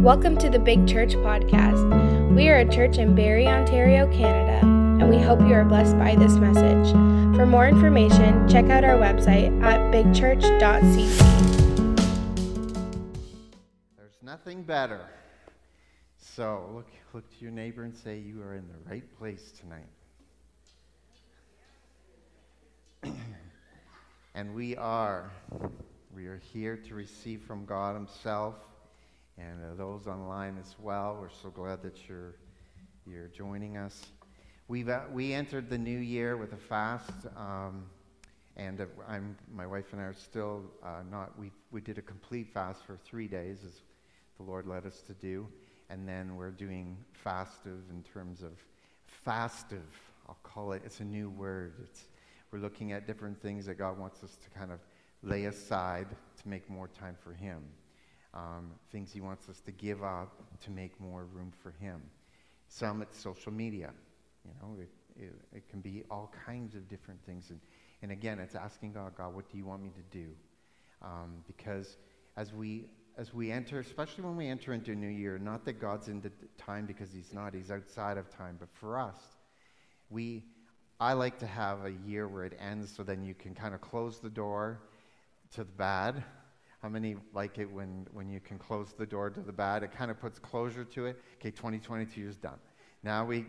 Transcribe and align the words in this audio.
Welcome 0.00 0.38
to 0.38 0.48
the 0.48 0.58
Big 0.58 0.88
Church 0.88 1.12
Podcast. 1.12 2.34
We 2.34 2.48
are 2.48 2.56
a 2.56 2.64
church 2.64 2.96
in 2.96 3.14
Barrie, 3.14 3.46
Ontario, 3.46 4.10
Canada, 4.10 4.60
and 4.62 5.10
we 5.10 5.18
hope 5.18 5.40
you 5.40 5.52
are 5.52 5.62
blessed 5.62 5.98
by 5.98 6.14
this 6.14 6.36
message. 6.36 6.90
For 7.36 7.44
more 7.44 7.68
information, 7.68 8.48
check 8.48 8.70
out 8.70 8.82
our 8.82 8.96
website 8.96 9.62
at 9.62 9.78
bigchurch.cc. 9.92 11.18
There's 13.98 14.16
nothing 14.22 14.62
better. 14.62 15.02
So 16.16 16.70
look, 16.72 16.88
look 17.12 17.28
to 17.36 17.36
your 17.44 17.52
neighbor 17.52 17.82
and 17.82 17.94
say, 17.94 18.16
You 18.16 18.40
are 18.40 18.54
in 18.54 18.66
the 18.68 18.90
right 18.90 19.04
place 19.18 19.52
tonight. 19.60 19.90
and 24.34 24.54
we 24.54 24.76
are. 24.76 25.30
We 26.16 26.24
are 26.24 26.40
here 26.54 26.78
to 26.88 26.94
receive 26.94 27.42
from 27.42 27.66
God 27.66 27.96
Himself 27.96 28.54
and 29.40 29.64
uh, 29.64 29.74
those 29.74 30.06
online 30.06 30.58
as 30.58 30.76
well. 30.78 31.16
We're 31.20 31.28
so 31.42 31.50
glad 31.50 31.82
that 31.82 32.08
you're, 32.08 32.34
you're 33.06 33.28
joining 33.28 33.76
us. 33.76 34.06
We've, 34.68 34.88
uh, 34.88 35.02
we 35.12 35.32
entered 35.32 35.70
the 35.70 35.78
new 35.78 35.98
year 35.98 36.36
with 36.36 36.52
a 36.52 36.56
fast, 36.56 37.26
um, 37.36 37.84
and 38.56 38.80
uh, 38.80 38.86
I'm, 39.08 39.36
my 39.52 39.66
wife 39.66 39.92
and 39.92 40.00
I 40.00 40.04
are 40.04 40.14
still 40.14 40.62
uh, 40.82 41.02
not, 41.10 41.38
we, 41.38 41.50
we 41.70 41.80
did 41.80 41.98
a 41.98 42.02
complete 42.02 42.48
fast 42.52 42.84
for 42.84 42.98
three 43.04 43.28
days, 43.28 43.58
as 43.64 43.82
the 44.36 44.42
Lord 44.42 44.66
led 44.66 44.86
us 44.86 45.00
to 45.02 45.14
do, 45.14 45.46
and 45.88 46.06
then 46.08 46.36
we're 46.36 46.50
doing 46.50 46.96
fastive 47.24 47.88
in 47.90 48.04
terms 48.12 48.42
of 48.42 48.52
fastive, 49.26 49.80
I'll 50.28 50.38
call 50.42 50.72
it, 50.72 50.82
it's 50.84 51.00
a 51.00 51.04
new 51.04 51.30
word. 51.30 51.74
It's, 51.82 52.04
we're 52.52 52.60
looking 52.60 52.92
at 52.92 53.06
different 53.06 53.40
things 53.40 53.66
that 53.66 53.74
God 53.74 53.98
wants 53.98 54.22
us 54.22 54.36
to 54.42 54.50
kind 54.58 54.72
of 54.72 54.80
lay 55.22 55.46
aside 55.46 56.06
to 56.40 56.48
make 56.48 56.68
more 56.70 56.88
time 56.88 57.16
for 57.22 57.32
Him. 57.32 57.62
Um, 58.32 58.72
things 58.92 59.12
He 59.12 59.20
wants 59.20 59.48
us 59.48 59.60
to 59.60 59.72
give 59.72 60.02
up 60.02 60.42
to 60.64 60.70
make 60.70 60.98
more 61.00 61.24
room 61.24 61.52
for 61.62 61.72
Him. 61.80 62.00
Some 62.68 63.02
it's 63.02 63.18
social 63.18 63.52
media. 63.52 63.90
You 64.44 64.52
know, 64.60 64.80
it, 64.80 64.88
it, 65.22 65.34
it 65.52 65.68
can 65.68 65.80
be 65.80 66.04
all 66.10 66.32
kinds 66.46 66.74
of 66.74 66.88
different 66.88 67.20
things. 67.26 67.50
And, 67.50 67.60
and 68.02 68.12
again, 68.12 68.38
it's 68.38 68.54
asking 68.54 68.92
God, 68.92 69.12
God, 69.16 69.34
what 69.34 69.50
do 69.50 69.58
you 69.58 69.66
want 69.66 69.82
me 69.82 69.90
to 69.90 70.18
do? 70.18 70.28
Um, 71.02 71.44
because 71.46 71.96
as 72.36 72.52
we 72.52 72.86
as 73.18 73.34
we 73.34 73.50
enter, 73.50 73.80
especially 73.80 74.24
when 74.24 74.36
we 74.36 74.46
enter 74.46 74.72
into 74.72 74.92
a 74.92 74.94
new 74.94 75.08
year, 75.08 75.38
not 75.38 75.64
that 75.66 75.80
God's 75.80 76.08
in 76.08 76.20
the 76.20 76.30
time 76.56 76.86
because 76.86 77.12
He's 77.12 77.34
not, 77.34 77.52
He's 77.54 77.70
outside 77.70 78.16
of 78.16 78.30
time, 78.30 78.56
but 78.58 78.68
for 78.72 78.98
us, 78.98 79.20
we 80.08 80.44
I 81.00 81.14
like 81.14 81.38
to 81.38 81.46
have 81.46 81.86
a 81.86 81.92
year 82.06 82.28
where 82.28 82.44
it 82.44 82.58
ends 82.60 82.94
so 82.94 83.02
then 83.02 83.24
you 83.24 83.32
can 83.32 83.54
kind 83.54 83.74
of 83.74 83.80
close 83.80 84.20
the 84.20 84.28
door 84.28 84.82
to 85.54 85.64
the 85.64 85.72
bad. 85.72 86.22
How 86.82 86.88
many 86.88 87.16
like 87.34 87.58
it 87.58 87.70
when, 87.70 88.06
when 88.12 88.30
you 88.30 88.40
can 88.40 88.58
close 88.58 88.94
the 88.96 89.06
door 89.06 89.28
to 89.30 89.40
the 89.40 89.52
bad? 89.52 89.82
It 89.82 89.92
kind 89.92 90.10
of 90.10 90.18
puts 90.18 90.38
closure 90.38 90.84
to 90.84 91.06
it. 91.06 91.22
Okay, 91.38 91.50
2022 91.50 92.26
is 92.26 92.36
done. 92.36 92.58
Now 93.02 93.24
we, 93.24 93.46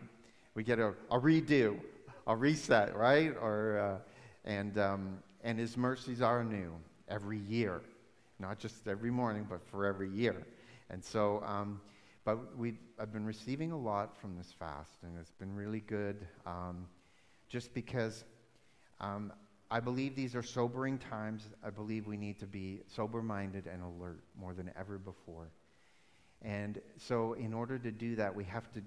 we 0.53 0.63
get 0.63 0.79
a, 0.79 0.93
a 1.09 1.19
redo, 1.19 1.79
a 2.27 2.35
reset, 2.35 2.95
right? 2.95 3.33
Or, 3.41 3.79
uh, 3.79 4.49
and, 4.49 4.77
um, 4.77 5.19
and 5.43 5.57
His 5.57 5.77
mercies 5.77 6.21
are 6.21 6.43
new 6.43 6.73
every 7.07 7.39
year, 7.39 7.81
not 8.39 8.59
just 8.59 8.87
every 8.87 9.11
morning, 9.11 9.47
but 9.49 9.61
for 9.65 9.85
every 9.85 10.09
year. 10.09 10.35
And 10.89 11.03
so, 11.03 11.41
um, 11.45 11.79
but 12.25 12.57
we 12.57 12.75
I've 12.99 13.11
been 13.11 13.25
receiving 13.25 13.71
a 13.71 13.77
lot 13.77 14.15
from 14.15 14.37
this 14.37 14.51
fast, 14.51 14.91
and 15.03 15.17
it's 15.19 15.31
been 15.31 15.55
really 15.55 15.79
good 15.79 16.27
um, 16.45 16.85
just 17.49 17.73
because 17.73 18.25
um, 18.99 19.33
I 19.73 19.79
believe 19.79 20.17
these 20.17 20.35
are 20.35 20.43
sobering 20.43 20.97
times. 20.97 21.47
I 21.63 21.69
believe 21.69 22.05
we 22.05 22.17
need 22.17 22.37
to 22.39 22.45
be 22.45 22.81
sober 22.93 23.23
minded 23.23 23.67
and 23.67 23.81
alert 23.81 24.21
more 24.37 24.53
than 24.53 24.69
ever 24.77 24.97
before. 24.97 25.47
And 26.41 26.81
so, 26.97 27.33
in 27.33 27.53
order 27.53 27.79
to 27.79 27.89
do 27.89 28.17
that, 28.17 28.35
we 28.35 28.43
have 28.43 28.69
to, 28.73 28.81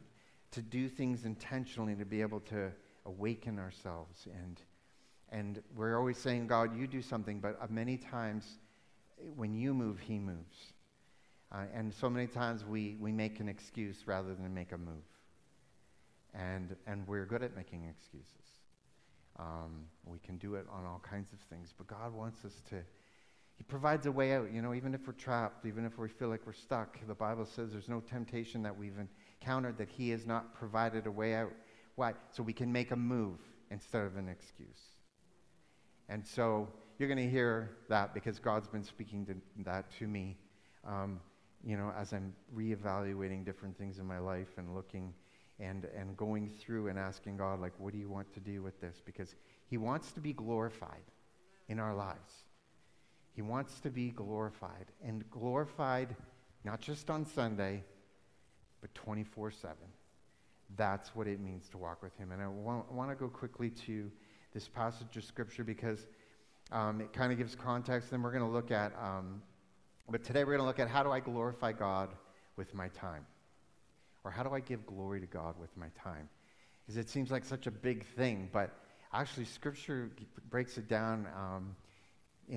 to 0.50 0.60
do 0.60 0.90
things 0.90 1.24
intentionally 1.24 1.94
to 1.94 2.04
be 2.04 2.20
able 2.20 2.40
to 2.40 2.70
awaken 3.06 3.58
ourselves. 3.58 4.26
And, 4.26 4.60
and 5.30 5.62
we're 5.74 5.96
always 5.98 6.18
saying, 6.18 6.48
God, 6.48 6.78
you 6.78 6.86
do 6.86 7.00
something, 7.00 7.40
but 7.40 7.56
uh, 7.62 7.66
many 7.70 7.96
times 7.96 8.58
when 9.36 9.54
you 9.54 9.72
move, 9.72 10.00
He 10.00 10.18
moves. 10.18 10.74
Uh, 11.50 11.64
and 11.72 11.94
so 11.94 12.10
many 12.10 12.26
times 12.26 12.62
we, 12.62 12.96
we 13.00 13.10
make 13.10 13.40
an 13.40 13.48
excuse 13.48 14.02
rather 14.06 14.34
than 14.34 14.52
make 14.52 14.72
a 14.72 14.78
move. 14.78 15.04
And, 16.34 16.76
and 16.86 17.06
we're 17.06 17.24
good 17.24 17.42
at 17.42 17.56
making 17.56 17.84
excuses. 17.84 18.53
Um, 19.38 19.86
we 20.04 20.18
can 20.18 20.36
do 20.36 20.54
it 20.54 20.66
on 20.70 20.84
all 20.84 21.02
kinds 21.08 21.32
of 21.32 21.40
things, 21.40 21.74
but 21.76 21.86
God 21.86 22.12
wants 22.12 22.44
us 22.44 22.62
to. 22.70 22.76
He 23.56 23.62
provides 23.62 24.06
a 24.06 24.12
way 24.12 24.34
out. 24.34 24.52
You 24.52 24.62
know, 24.62 24.74
even 24.74 24.94
if 24.94 25.06
we're 25.06 25.12
trapped, 25.12 25.66
even 25.66 25.84
if 25.84 25.98
we 25.98 26.08
feel 26.08 26.28
like 26.28 26.46
we're 26.46 26.52
stuck, 26.52 26.98
the 27.06 27.14
Bible 27.14 27.46
says 27.46 27.72
there's 27.72 27.88
no 27.88 28.00
temptation 28.00 28.62
that 28.62 28.76
we've 28.76 28.98
encountered 29.40 29.78
that 29.78 29.88
He 29.88 30.10
has 30.10 30.26
not 30.26 30.54
provided 30.54 31.06
a 31.06 31.10
way 31.10 31.34
out. 31.34 31.52
Why? 31.96 32.14
So 32.30 32.42
we 32.42 32.52
can 32.52 32.72
make 32.72 32.90
a 32.90 32.96
move 32.96 33.38
instead 33.70 34.04
of 34.04 34.16
an 34.16 34.28
excuse. 34.28 34.94
And 36.08 36.26
so 36.26 36.68
you're 36.98 37.08
going 37.08 37.24
to 37.24 37.30
hear 37.30 37.76
that 37.88 38.14
because 38.14 38.38
God's 38.38 38.68
been 38.68 38.84
speaking 38.84 39.26
to 39.26 39.34
that 39.64 39.90
to 39.98 40.06
me. 40.06 40.36
Um, 40.86 41.20
you 41.64 41.76
know, 41.76 41.92
as 41.98 42.12
I'm 42.12 42.34
reevaluating 42.54 43.44
different 43.44 43.76
things 43.78 43.98
in 43.98 44.06
my 44.06 44.18
life 44.18 44.58
and 44.58 44.74
looking 44.74 45.14
and, 45.60 45.86
and 45.96 46.16
going 46.16 46.48
through 46.48 46.88
and 46.88 46.98
asking 46.98 47.36
God, 47.36 47.60
like, 47.60 47.72
what 47.78 47.92
do 47.92 47.98
you 47.98 48.08
want 48.08 48.32
to 48.34 48.40
do 48.40 48.62
with 48.62 48.80
this? 48.80 49.00
Because 49.04 49.34
He 49.66 49.76
wants 49.76 50.12
to 50.12 50.20
be 50.20 50.32
glorified 50.32 51.04
in 51.68 51.78
our 51.78 51.94
lives. 51.94 52.32
He 53.34 53.42
wants 53.42 53.80
to 53.80 53.90
be 53.90 54.10
glorified, 54.10 54.86
and 55.04 55.28
glorified 55.30 56.14
not 56.64 56.80
just 56.80 57.10
on 57.10 57.26
Sunday, 57.26 57.82
but 58.80 58.94
24 58.94 59.50
7. 59.50 59.76
That's 60.76 61.14
what 61.14 61.26
it 61.26 61.40
means 61.40 61.68
to 61.70 61.78
walk 61.78 62.02
with 62.02 62.16
Him. 62.16 62.32
And 62.32 62.42
I 62.42 62.48
want, 62.48 62.90
want 62.92 63.10
to 63.10 63.16
go 63.16 63.28
quickly 63.28 63.70
to 63.86 64.10
this 64.52 64.68
passage 64.68 65.16
of 65.16 65.24
Scripture 65.24 65.64
because 65.64 66.06
um, 66.72 67.00
it 67.00 67.12
kind 67.12 67.32
of 67.32 67.38
gives 67.38 67.54
context. 67.54 68.10
Then 68.10 68.22
we're 68.22 68.32
going 68.32 68.44
to 68.44 68.50
look 68.50 68.70
at, 68.70 68.92
um, 69.00 69.42
but 70.08 70.24
today 70.24 70.44
we're 70.44 70.56
going 70.56 70.60
to 70.60 70.66
look 70.66 70.78
at 70.78 70.88
how 70.88 71.02
do 71.02 71.10
I 71.10 71.20
glorify 71.20 71.72
God 71.72 72.10
with 72.56 72.72
my 72.74 72.88
time? 72.88 73.26
Or 74.24 74.30
how 74.30 74.42
do 74.42 74.54
I 74.54 74.60
give 74.60 74.86
glory 74.86 75.20
to 75.20 75.26
God 75.26 75.54
with 75.60 75.76
my 75.76 75.88
time? 76.02 76.28
Because 76.80 76.96
it 76.96 77.08
seems 77.08 77.30
like 77.30 77.44
such 77.44 77.66
a 77.66 77.70
big 77.70 78.04
thing, 78.16 78.48
but 78.52 78.70
actually, 79.12 79.44
Scripture 79.44 80.10
breaks 80.50 80.76
it 80.78 80.88
down, 80.88 81.26
um, 81.36 81.76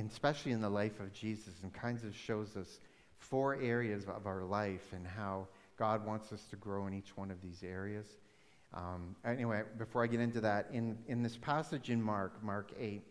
especially 0.09 0.51
in 0.51 0.61
the 0.61 0.69
life 0.69 0.99
of 0.99 1.13
Jesus, 1.13 1.53
and 1.63 1.73
kinds 1.73 2.03
of 2.03 2.15
shows 2.15 2.55
us 2.57 2.79
four 3.17 3.55
areas 3.61 4.05
of 4.07 4.25
our 4.25 4.43
life 4.43 4.93
and 4.93 5.05
how 5.05 5.47
God 5.77 6.05
wants 6.05 6.31
us 6.31 6.43
to 6.49 6.55
grow 6.55 6.87
in 6.87 6.93
each 6.93 7.15
one 7.15 7.31
of 7.31 7.41
these 7.41 7.63
areas. 7.63 8.05
Um, 8.73 9.15
anyway, 9.25 9.63
before 9.77 10.03
I 10.03 10.07
get 10.07 10.19
into 10.19 10.41
that, 10.41 10.67
in, 10.71 10.97
in 11.07 11.23
this 11.23 11.37
passage 11.37 11.89
in 11.89 12.01
Mark, 12.01 12.43
Mark 12.43 12.71
8, 12.77 13.01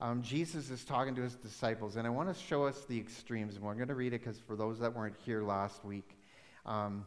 um, 0.00 0.22
Jesus 0.22 0.70
is 0.70 0.84
talking 0.84 1.14
to 1.14 1.22
his 1.22 1.34
disciples, 1.34 1.96
and 1.96 2.06
I 2.06 2.10
want 2.10 2.34
to 2.34 2.42
show 2.42 2.64
us 2.64 2.84
the 2.88 2.98
extremes. 2.98 3.54
And 3.56 3.64
we're 3.64 3.74
going 3.74 3.88
to 3.88 3.94
read 3.94 4.12
it 4.12 4.24
because 4.24 4.38
for 4.38 4.56
those 4.56 4.78
that 4.80 4.94
weren't 4.94 5.16
here 5.24 5.42
last 5.42 5.84
week, 5.84 6.16
um, 6.66 7.06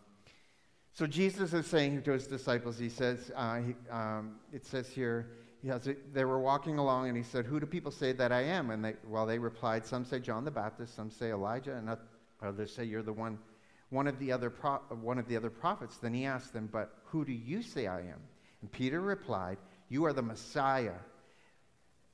so 0.98 1.06
Jesus 1.06 1.54
is 1.54 1.68
saying 1.68 2.02
to 2.02 2.14
his 2.14 2.26
disciples, 2.26 2.80
he 2.80 2.90
says, 2.90 3.32
uh, 3.36 3.60
he, 3.60 3.76
um, 3.92 4.38
it 4.52 4.66
says 4.66 4.90
here, 4.90 5.30
he 5.62 5.68
has, 5.68 5.88
they 6.12 6.26
were 6.26 6.40
walking 6.40 6.80
along 6.80 7.08
and 7.08 7.16
he 7.16 7.22
said, 7.22 7.46
Who 7.46 7.60
do 7.60 7.68
people 7.68 7.92
say 7.92 8.14
that 8.14 8.32
I 8.32 8.42
am? 8.42 8.72
And 8.72 8.84
they, 8.84 8.96
well, 9.08 9.28
they 9.28 9.38
replied, 9.38 9.86
Some 9.86 10.06
say 10.06 10.18
John 10.18 10.44
the 10.44 10.50
Baptist, 10.50 10.96
some 10.96 11.12
say 11.12 11.30
Elijah, 11.30 11.76
and 11.76 11.96
others 12.42 12.74
say 12.74 12.84
you're 12.84 13.04
the 13.04 13.14
one, 13.14 13.38
one, 13.92 14.08
of 14.08 14.18
the 14.18 14.32
other 14.32 14.50
pro, 14.50 14.78
one 14.90 15.20
of 15.20 15.28
the 15.28 15.38
other 15.38 15.52
prophets. 15.52 15.98
Then 15.98 16.16
he 16.16 16.26
asked 16.26 16.52
them, 16.52 16.68
But 16.72 16.92
who 17.04 17.24
do 17.24 17.32
you 17.32 17.62
say 17.62 17.86
I 17.86 18.00
am? 18.00 18.20
And 18.62 18.72
Peter 18.72 19.00
replied, 19.00 19.60
You 19.90 20.06
are 20.06 20.14
the 20.14 20.24
Messiah. 20.24 20.98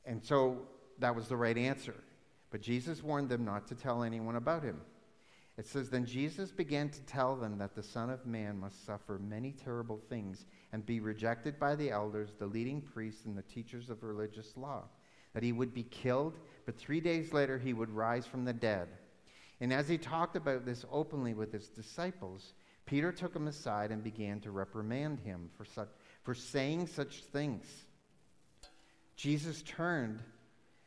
And 0.03 0.21
so 0.21 0.57
that 0.99 1.15
was 1.15 1.29
the 1.29 1.37
right 1.37 1.57
answer. 1.57 1.95
But 2.51 2.59
Jesus 2.59 3.01
warned 3.01 3.29
them 3.29 3.45
not 3.45 3.65
to 3.69 3.75
tell 3.75 4.03
anyone 4.03 4.35
about 4.35 4.61
him. 4.61 4.81
It 5.57 5.67
says, 5.67 5.89
Then 5.89 6.05
Jesus 6.05 6.51
began 6.51 6.89
to 6.89 7.01
tell 7.01 7.35
them 7.35 7.57
that 7.59 7.75
the 7.75 7.83
Son 7.83 8.09
of 8.09 8.25
Man 8.25 8.57
must 8.59 8.85
suffer 8.85 9.19
many 9.19 9.51
terrible 9.51 10.01
things 10.09 10.45
and 10.71 10.85
be 10.85 10.99
rejected 10.99 11.59
by 11.59 11.75
the 11.75 11.91
elders, 11.91 12.33
the 12.39 12.47
leading 12.47 12.81
priests, 12.81 13.25
and 13.25 13.37
the 13.37 13.43
teachers 13.43 13.89
of 13.89 14.03
religious 14.03 14.57
law, 14.57 14.85
that 15.33 15.43
he 15.43 15.51
would 15.51 15.73
be 15.73 15.83
killed, 15.83 16.39
but 16.65 16.77
three 16.77 16.99
days 16.99 17.33
later 17.33 17.59
he 17.59 17.73
would 17.73 17.91
rise 17.91 18.25
from 18.25 18.45
the 18.45 18.53
dead. 18.53 18.87
And 19.61 19.71
as 19.71 19.87
he 19.87 19.97
talked 19.97 20.35
about 20.35 20.65
this 20.65 20.85
openly 20.91 21.35
with 21.35 21.53
his 21.53 21.69
disciples, 21.69 22.53
Peter 22.85 23.11
took 23.11 23.35
him 23.35 23.47
aside 23.47 23.91
and 23.91 24.03
began 24.03 24.39
to 24.41 24.51
reprimand 24.51 25.19
him 25.19 25.49
for, 25.55 25.65
such, 25.65 25.89
for 26.23 26.33
saying 26.33 26.87
such 26.87 27.23
things. 27.25 27.65
Jesus 29.15 29.61
turned 29.61 30.21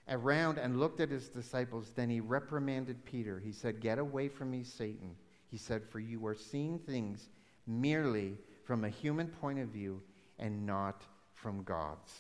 around 0.08 0.58
and 0.58 0.78
looked 0.80 1.00
at 1.00 1.10
his 1.10 1.28
disciples. 1.28 1.92
Then 1.94 2.10
he 2.10 2.20
reprimanded 2.20 3.04
Peter. 3.04 3.40
He 3.40 3.52
said, 3.52 3.80
Get 3.80 3.98
away 3.98 4.28
from 4.28 4.50
me, 4.50 4.64
Satan. 4.64 5.16
He 5.50 5.56
said, 5.58 5.82
For 5.84 6.00
you 6.00 6.26
are 6.26 6.34
seeing 6.34 6.78
things 6.78 7.28
merely 7.66 8.36
from 8.64 8.84
a 8.84 8.88
human 8.88 9.28
point 9.28 9.58
of 9.58 9.68
view 9.68 10.00
and 10.38 10.66
not 10.66 11.02
from 11.34 11.62
God's. 11.64 12.12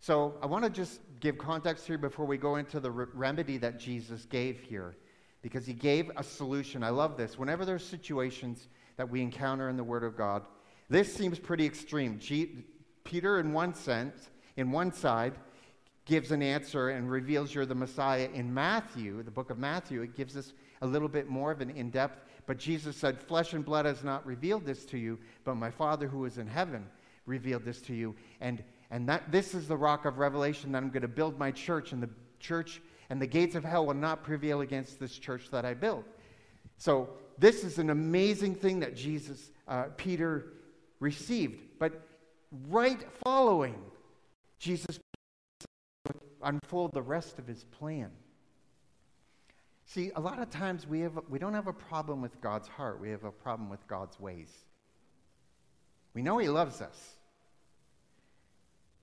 So 0.00 0.34
I 0.42 0.46
want 0.46 0.64
to 0.64 0.70
just 0.70 1.00
give 1.20 1.38
context 1.38 1.86
here 1.86 1.98
before 1.98 2.26
we 2.26 2.36
go 2.36 2.56
into 2.56 2.80
the 2.80 2.90
re- 2.90 3.06
remedy 3.14 3.56
that 3.58 3.78
Jesus 3.78 4.24
gave 4.26 4.60
here. 4.60 4.96
because 5.42 5.66
he 5.66 5.74
gave 5.74 6.10
a 6.16 6.22
solution. 6.22 6.82
I 6.82 6.88
love 6.88 7.18
this. 7.18 7.38
Whenever 7.38 7.66
there's 7.66 7.84
situations 7.84 8.66
that 8.96 9.10
we 9.10 9.20
encounter 9.20 9.68
in 9.68 9.76
the 9.76 9.84
Word 9.84 10.02
of 10.02 10.16
God, 10.16 10.46
this 10.88 11.14
seems 11.14 11.38
pretty 11.38 11.66
extreme. 11.66 12.18
G- 12.18 12.64
Peter, 13.04 13.38
in 13.38 13.52
one 13.52 13.74
sense, 13.74 14.30
in 14.56 14.72
one 14.72 14.90
side, 14.90 15.34
gives 16.04 16.30
an 16.32 16.42
answer 16.42 16.90
and 16.90 17.10
reveals 17.10 17.54
you're 17.54 17.66
the 17.66 17.74
Messiah. 17.74 18.28
In 18.34 18.52
Matthew, 18.52 19.22
the 19.22 19.30
book 19.30 19.50
of 19.50 19.58
Matthew, 19.58 20.02
it 20.02 20.16
gives 20.16 20.36
us 20.36 20.52
a 20.82 20.86
little 20.86 21.08
bit 21.08 21.28
more 21.28 21.50
of 21.50 21.60
an 21.60 21.70
in 21.70 21.90
depth. 21.90 22.20
But 22.46 22.58
Jesus 22.58 22.96
said, 22.96 23.18
Flesh 23.18 23.54
and 23.54 23.64
blood 23.64 23.86
has 23.86 24.04
not 24.04 24.24
revealed 24.26 24.66
this 24.66 24.84
to 24.86 24.98
you, 24.98 25.18
but 25.44 25.54
my 25.54 25.70
Father 25.70 26.06
who 26.06 26.26
is 26.26 26.36
in 26.36 26.46
heaven 26.46 26.86
revealed 27.26 27.64
this 27.64 27.80
to 27.82 27.94
you. 27.94 28.14
And, 28.40 28.62
and 28.90 29.08
that, 29.08 29.32
this 29.32 29.54
is 29.54 29.66
the 29.66 29.76
rock 29.76 30.04
of 30.04 30.18
revelation 30.18 30.72
that 30.72 30.78
I'm 30.78 30.90
going 30.90 31.02
to 31.02 31.08
build 31.08 31.38
my 31.38 31.50
church, 31.50 31.92
and 31.92 32.02
the 32.02 32.10
church 32.38 32.82
and 33.08 33.20
the 33.20 33.26
gates 33.26 33.54
of 33.54 33.64
hell 33.64 33.86
will 33.86 33.94
not 33.94 34.22
prevail 34.22 34.60
against 34.60 35.00
this 35.00 35.18
church 35.18 35.50
that 35.50 35.64
I 35.64 35.72
build. 35.72 36.04
So, 36.76 37.10
this 37.38 37.64
is 37.64 37.78
an 37.78 37.90
amazing 37.90 38.54
thing 38.54 38.80
that 38.80 38.94
Jesus, 38.94 39.50
uh, 39.66 39.84
Peter 39.96 40.52
received. 41.00 41.60
But 41.78 42.00
right 42.68 43.04
following, 43.24 43.74
Jesus 44.58 45.00
unfold 46.44 46.92
the 46.92 47.02
rest 47.02 47.38
of 47.38 47.46
his 47.46 47.64
plan. 47.64 48.10
See, 49.86 50.10
a 50.16 50.20
lot 50.20 50.40
of 50.40 50.50
times 50.50 50.86
we, 50.86 51.00
have, 51.00 51.18
we 51.28 51.38
don't 51.38 51.54
have 51.54 51.66
a 51.66 51.72
problem 51.72 52.22
with 52.22 52.40
God's 52.40 52.68
heart, 52.68 53.00
we 53.00 53.10
have 53.10 53.24
a 53.24 53.30
problem 53.30 53.68
with 53.68 53.86
God's 53.86 54.18
ways. 54.18 54.50
We 56.14 56.22
know 56.22 56.38
he 56.38 56.48
loves 56.48 56.80
us, 56.80 57.16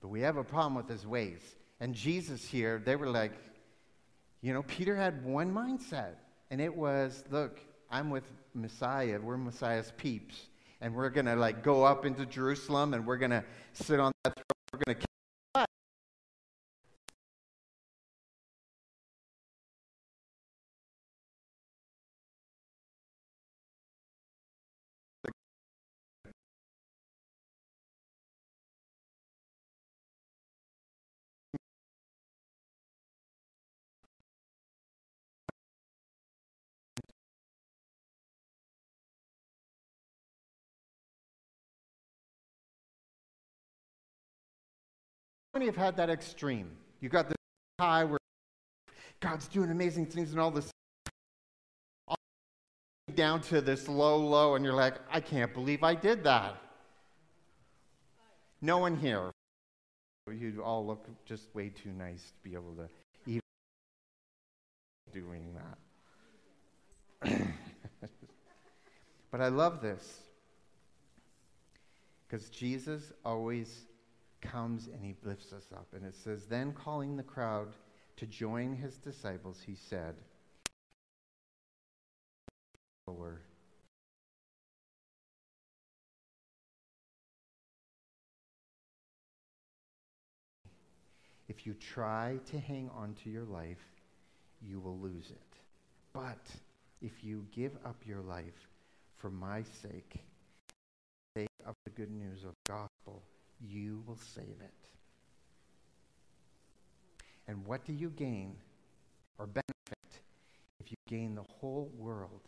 but 0.00 0.08
we 0.08 0.22
have 0.22 0.36
a 0.36 0.44
problem 0.44 0.74
with 0.74 0.88
his 0.88 1.06
ways. 1.06 1.40
And 1.78 1.94
Jesus 1.94 2.46
here, 2.46 2.80
they 2.84 2.96
were 2.96 3.08
like, 3.08 3.32
you 4.40 4.52
know, 4.52 4.62
Peter 4.62 4.96
had 4.96 5.24
one 5.24 5.52
mindset, 5.52 6.14
and 6.50 6.60
it 6.60 6.74
was, 6.74 7.22
look, 7.30 7.60
I'm 7.90 8.08
with 8.08 8.24
Messiah. 8.54 9.20
We're 9.22 9.36
Messiah's 9.36 9.92
peeps. 9.96 10.48
And 10.80 10.94
we're 10.94 11.10
going 11.10 11.26
to 11.26 11.36
like 11.36 11.62
go 11.62 11.84
up 11.84 12.04
into 12.04 12.26
Jerusalem 12.26 12.94
and 12.94 13.06
we're 13.06 13.18
going 13.18 13.30
to 13.30 13.44
sit 13.72 14.00
on 14.00 14.12
that 14.24 14.34
throne. 14.34 14.61
Many 45.54 45.66
have 45.66 45.76
had 45.76 45.96
that 45.96 46.10
extreme? 46.10 46.70
You 47.00 47.08
got 47.08 47.28
this 47.28 47.36
high 47.78 48.04
where 48.04 48.18
God's 49.20 49.48
doing 49.48 49.70
amazing 49.70 50.06
things 50.06 50.32
and 50.32 50.40
all 50.40 50.50
this 50.50 50.70
all 52.08 52.16
down 53.14 53.40
to 53.42 53.60
this 53.60 53.88
low, 53.88 54.16
low, 54.16 54.54
and 54.54 54.64
you're 54.64 54.74
like, 54.74 54.94
I 55.10 55.20
can't 55.20 55.52
believe 55.52 55.82
I 55.82 55.94
did 55.94 56.24
that. 56.24 56.56
No 58.60 58.78
one 58.78 58.96
here. 58.96 59.30
You 60.30 60.62
all 60.64 60.86
look 60.86 61.06
just 61.24 61.52
way 61.54 61.68
too 61.68 61.90
nice 61.90 62.22
to 62.22 62.48
be 62.48 62.54
able 62.54 62.74
to 62.76 62.88
even 63.26 63.40
doing 65.12 65.54
that. 67.20 67.40
but 69.30 69.40
I 69.40 69.48
love 69.48 69.80
this 69.82 70.20
because 72.26 72.48
Jesus 72.48 73.12
always 73.24 73.86
comes 74.42 74.88
and 74.88 75.02
he 75.02 75.14
lifts 75.22 75.52
us 75.52 75.66
up. 75.72 75.86
And 75.94 76.04
it 76.04 76.14
says, 76.14 76.44
Then 76.46 76.72
calling 76.72 77.16
the 77.16 77.22
crowd 77.22 77.68
to 78.16 78.26
join 78.26 78.74
his 78.74 78.96
disciples, 78.96 79.62
he 79.64 79.74
said, 79.74 80.16
If 91.48 91.66
you 91.66 91.74
try 91.74 92.38
to 92.50 92.58
hang 92.58 92.90
on 92.96 93.14
to 93.22 93.30
your 93.30 93.44
life, 93.44 93.84
you 94.66 94.80
will 94.80 94.98
lose 94.98 95.30
it. 95.30 95.58
But 96.12 96.46
if 97.02 97.22
you 97.22 97.44
give 97.54 97.72
up 97.84 97.96
your 98.06 98.20
life 98.20 98.68
for 99.18 99.30
my 99.30 99.62
sake, 99.82 100.16
sake 101.36 101.50
of 101.66 101.74
the 101.84 101.90
good 101.90 102.10
news 102.10 102.44
of 102.44 102.54
the 102.64 102.72
gospel, 102.72 103.22
you 103.66 104.02
will 104.06 104.18
save 104.34 104.60
it. 104.60 104.72
And 107.48 107.66
what 107.66 107.84
do 107.84 107.92
you 107.92 108.10
gain 108.10 108.56
or 109.38 109.46
benefit 109.46 110.22
if 110.80 110.90
you 110.90 110.96
gain 111.08 111.34
the 111.34 111.42
whole 111.42 111.90
world 111.96 112.40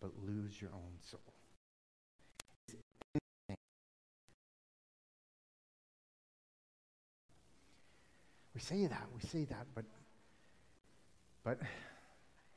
but 0.00 0.10
lose 0.26 0.60
your 0.60 0.70
own 0.74 0.92
soul? 1.02 1.20
We 8.54 8.60
say 8.60 8.86
that, 8.86 9.06
we 9.14 9.20
say 9.20 9.44
that, 9.44 9.66
but 9.74 9.84
but 11.44 11.60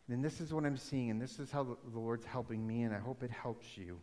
then 0.07 0.21
this 0.21 0.41
is 0.41 0.53
what 0.53 0.65
I'm 0.65 0.77
seeing, 0.77 1.11
and 1.11 1.21
this 1.21 1.39
is 1.39 1.51
how 1.51 1.63
the 1.63 1.75
Lord's 1.93 2.25
helping 2.25 2.65
me, 2.65 2.83
and 2.83 2.95
I 2.95 2.99
hope 2.99 3.21
it 3.21 3.29
helps 3.29 3.77
you 3.77 3.99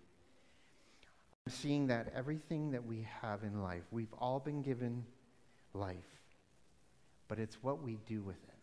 seeing 1.48 1.86
that 1.86 2.12
everything 2.14 2.70
that 2.72 2.84
we 2.84 3.06
have 3.22 3.42
in 3.42 3.62
life, 3.62 3.82
we've 3.90 4.12
all 4.18 4.40
been 4.40 4.62
given 4.62 5.04
life, 5.74 5.96
but 7.28 7.38
it's 7.38 7.62
what 7.62 7.82
we 7.82 7.98
do 8.06 8.22
with 8.22 8.36
it. 8.48 8.54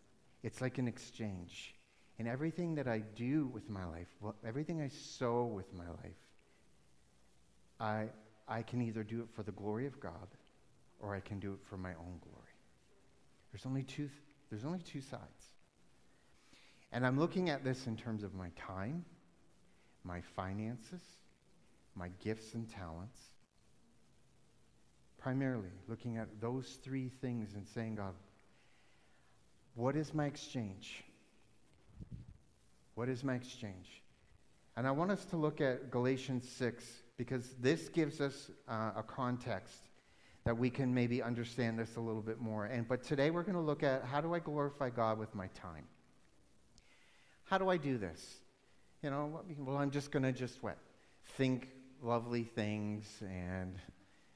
It's 0.43 0.61
like 0.61 0.77
an 0.77 0.87
exchange. 0.87 1.75
And 2.19 2.27
everything 2.27 2.75
that 2.75 2.87
I 2.87 2.99
do 3.15 3.49
with 3.53 3.69
my 3.69 3.85
life, 3.85 4.07
everything 4.45 4.81
I 4.81 4.89
sow 4.89 5.45
with 5.45 5.73
my 5.73 5.87
life, 5.87 6.23
I, 7.79 8.07
I 8.47 8.61
can 8.61 8.81
either 8.81 9.03
do 9.03 9.21
it 9.21 9.27
for 9.33 9.43
the 9.43 9.51
glory 9.51 9.87
of 9.87 9.99
God 9.99 10.27
or 10.99 11.15
I 11.15 11.19
can 11.21 11.39
do 11.39 11.53
it 11.53 11.59
for 11.63 11.77
my 11.77 11.91
own 11.91 12.19
glory. 12.21 12.53
There's 13.51 13.65
only 13.65 13.83
two, 13.83 14.09
there's 14.49 14.65
only 14.65 14.79
two 14.79 15.01
sides. 15.01 15.21
And 16.91 17.05
I'm 17.05 17.19
looking 17.19 17.49
at 17.49 17.63
this 17.63 17.87
in 17.87 17.97
terms 17.97 18.23
of 18.23 18.35
my 18.35 18.49
time, 18.55 19.03
my 20.03 20.21
finances, 20.35 21.01
my 21.95 22.09
gifts 22.23 22.53
and 22.53 22.69
talents. 22.69 23.19
Primarily 25.17 25.69
looking 25.87 26.17
at 26.17 26.27
those 26.41 26.77
three 26.83 27.09
things 27.21 27.53
and 27.55 27.67
saying, 27.67 27.95
God, 27.95 28.13
what 29.75 29.95
is 29.95 30.13
my 30.13 30.25
exchange? 30.25 31.03
What 32.95 33.09
is 33.09 33.23
my 33.23 33.35
exchange? 33.35 34.01
And 34.75 34.87
I 34.87 34.91
want 34.91 35.11
us 35.11 35.25
to 35.25 35.37
look 35.37 35.61
at 35.61 35.91
Galatians 35.91 36.47
6 36.49 36.83
because 37.17 37.55
this 37.59 37.89
gives 37.89 38.21
us 38.21 38.49
uh, 38.67 38.91
a 38.95 39.03
context 39.03 39.89
that 40.45 40.57
we 40.57 40.69
can 40.69 40.93
maybe 40.93 41.21
understand 41.21 41.79
this 41.79 41.95
a 41.95 42.01
little 42.01 42.21
bit 42.21 42.39
more. 42.41 42.65
And 42.65 42.87
but 42.87 43.03
today 43.03 43.29
we're 43.29 43.43
going 43.43 43.55
to 43.55 43.61
look 43.61 43.83
at 43.83 44.03
how 44.03 44.19
do 44.19 44.33
I 44.33 44.39
glorify 44.39 44.89
God 44.89 45.17
with 45.17 45.33
my 45.33 45.47
time? 45.47 45.85
How 47.45 47.57
do 47.57 47.69
I 47.69 47.77
do 47.77 47.97
this? 47.97 48.37
You 49.01 49.09
know, 49.09 49.41
well, 49.59 49.77
I'm 49.77 49.91
just 49.91 50.11
going 50.11 50.23
to 50.23 50.31
just 50.31 50.61
what? 50.63 50.77
Think 51.37 51.69
lovely 52.03 52.43
things 52.43 53.05
and, 53.21 53.75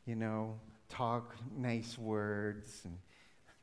you 0.05 0.15
know, 0.15 0.55
talk 0.89 1.35
nice 1.55 1.97
words. 1.97 2.81
And 2.85 2.97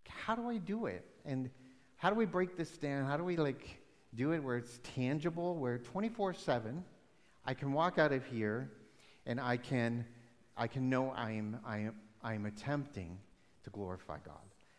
how 0.08 0.34
do 0.34 0.49
I 0.49 0.58
do 0.58 0.87
it? 0.87 1.04
And 1.25 1.50
how 1.96 2.11
do 2.11 2.16
we 2.16 2.26
break 2.26 2.56
this 2.56 2.76
down? 2.76 3.06
How 3.06 3.16
do 3.16 3.25
we 3.25 3.37
like 3.37 3.80
do 4.14 4.32
it 4.32 4.42
where 4.42 4.56
it's 4.56 4.78
tangible, 4.94 5.56
where 5.56 5.78
24 5.78 6.34
7, 6.34 6.84
I 7.46 7.54
can 7.54 7.73
walk 7.73 7.99
out 7.99 8.12
of 8.12 8.25
here 8.26 8.70
and 9.26 9.40
I 9.40 9.56
can, 9.56 10.04
I 10.56 10.66
can 10.66 10.88
know 10.88 11.11
I 11.11 11.32
am, 11.32 11.58
I 11.64 11.78
am, 11.78 11.94
I 12.23 12.34
am 12.34 12.46
attempting 12.46 13.18
to 13.64 13.70
glorify 13.70 14.18
God. 14.25 14.37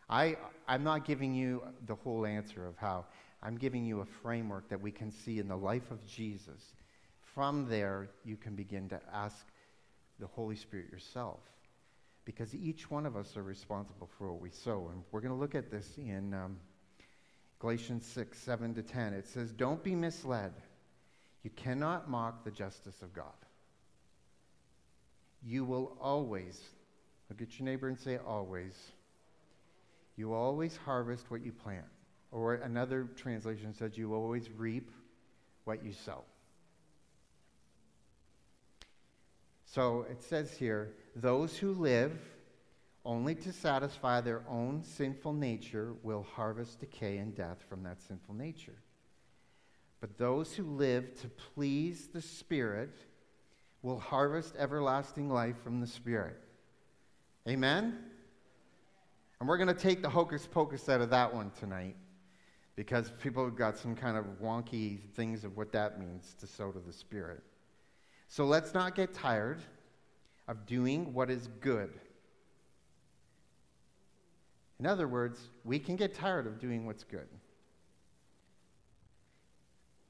I, 0.08 0.38
I'm 0.68 0.84
not 0.84 1.04
giving 1.04 1.34
you 1.34 1.64
the 1.88 1.96
whole 1.96 2.26
answer 2.26 2.66
of 2.68 2.78
how. 2.78 3.06
I'm 3.42 3.58
giving 3.58 3.86
you 3.86 4.02
a 4.02 4.06
framework 4.06 4.70
that 4.70 4.80
we 4.80 4.92
can 4.92 5.12
see 5.12 5.40
in 5.40 5.48
the 5.48 5.58
life 5.58 5.92
of 5.92 6.06
Jesus 6.06 6.76
from 7.36 7.68
there, 7.70 8.08
you 8.24 8.38
can 8.38 8.56
begin 8.56 8.88
to 8.90 9.00
ask 9.14 9.46
the 10.20 10.28
Holy 10.28 10.56
Spirit 10.56 10.90
yourself. 10.90 11.40
Because 12.24 12.56
each 12.56 12.90
one 12.90 13.06
of 13.06 13.16
us 13.16 13.38
are 13.38 13.44
responsible 13.44 14.10
for 14.18 14.32
what 14.32 14.42
we 14.42 14.50
sow. 14.50 14.90
And 14.92 15.04
we're 15.12 15.22
going 15.22 15.34
to 15.34 15.40
look 15.40 15.54
at 15.54 15.70
this 15.70 15.98
in 15.98 16.34
um, 16.34 16.58
Galatians 17.60 18.06
6, 18.08 18.40
7 18.40 18.74
to 18.74 18.82
10. 18.82 19.14
It 19.14 19.28
says, 19.28 19.52
Don't 19.52 19.84
be 19.84 19.94
misled. 19.94 20.54
You 21.44 21.52
cannot 21.56 22.10
mock 22.10 22.44
the 22.44 22.50
justice 22.50 23.04
of 23.04 23.14
God. 23.14 23.26
You 25.46 25.64
will 25.64 25.96
always, 26.02 26.60
look 27.30 27.42
at 27.42 27.60
your 27.60 27.68
neighbor 27.68 27.88
and 27.88 28.00
say, 28.00 28.18
always. 28.18 28.74
You 30.16 30.34
always 30.34 30.76
harvest 30.76 31.30
what 31.30 31.46
you 31.46 31.52
plant. 31.52 31.86
Or 32.32 32.56
another 32.56 33.08
translation 33.16 33.76
says, 33.76 33.98
You 33.98 34.16
always 34.16 34.50
reap 34.58 34.90
what 35.66 35.86
you 35.86 35.94
sow. 35.94 36.24
So 39.76 40.06
it 40.10 40.24
says 40.24 40.56
here 40.56 40.94
those 41.18 41.58
who 41.58 41.74
live 41.74 42.18
only 43.04 43.36
to 43.36 43.52
satisfy 43.52 44.22
their 44.22 44.42
own 44.50 44.82
sinful 44.82 45.34
nature 45.34 45.96
will 46.02 46.26
harvest 46.34 46.80
decay 46.80 47.18
and 47.18 47.36
death 47.36 47.58
from 47.68 47.84
that 47.84 48.02
sinful 48.02 48.36
nature. 48.36 48.78
But 50.00 50.18
those 50.18 50.54
who 50.54 50.64
live 50.64 51.20
to 51.20 51.28
please 51.28 52.08
the 52.08 52.22
Spirit 52.22 52.96
will 53.82 54.00
harvest 54.00 54.56
everlasting 54.58 55.30
life 55.30 55.58
from 55.62 55.82
the 55.82 55.88
Spirit. 55.88 56.42
Amen? 57.46 57.98
And 59.42 59.50
we're 59.50 59.58
going 59.58 59.68
to 59.68 59.74
take 59.74 60.02
the 60.02 60.10
hocus 60.10 60.48
pocus 60.50 60.88
out 60.88 61.02
of 61.02 61.10
that 61.10 61.34
one 61.34 61.52
tonight 61.60 61.98
because 62.78 63.12
people 63.22 63.44
have 63.44 63.58
got 63.58 63.78
some 63.78 63.94
kind 63.94 64.16
of 64.16 64.24
wonky 64.42 65.02
things 65.16 65.44
of 65.44 65.58
what 65.58 65.74
that 65.74 66.00
means 66.00 66.34
to 66.40 66.48
sow 66.48 66.72
to 66.72 66.80
the 66.80 66.94
Spirit. 66.94 67.44
So 68.28 68.46
let's 68.46 68.74
not 68.74 68.96
get 68.96 69.14
tired 69.14 69.60
of 70.48 70.66
doing 70.66 71.14
what 71.14 71.30
is 71.30 71.48
good. 71.60 71.94
In 74.80 74.86
other 74.86 75.08
words, 75.08 75.40
we 75.64 75.80
can 75.80 75.96
get 75.96 76.14
tired 76.14 76.48
of 76.48 76.60
doing 76.60 76.86
what's 76.86 77.04
good. 77.04 77.28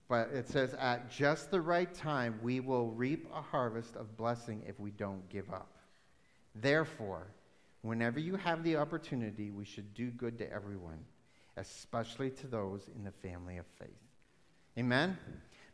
But 0.07 0.29
it 0.33 0.47
says, 0.47 0.73
at 0.75 1.09
just 1.09 1.49
the 1.49 1.61
right 1.61 1.91
time, 1.93 2.39
we 2.43 2.59
will 2.59 2.91
reap 2.91 3.27
a 3.33 3.41
harvest 3.41 3.95
of 3.95 4.15
blessing 4.17 4.63
if 4.67 4.79
we 4.79 4.91
don't 4.91 5.27
give 5.29 5.49
up. 5.51 5.71
Therefore, 6.53 7.27
whenever 7.81 8.19
you 8.19 8.35
have 8.35 8.63
the 8.63 8.77
opportunity, 8.77 9.49
we 9.49 9.65
should 9.65 9.93
do 9.93 10.11
good 10.11 10.37
to 10.39 10.51
everyone, 10.51 10.99
especially 11.57 12.29
to 12.31 12.47
those 12.47 12.89
in 12.95 13.03
the 13.03 13.11
family 13.11 13.57
of 13.57 13.65
faith. 13.79 13.89
Amen? 14.77 15.17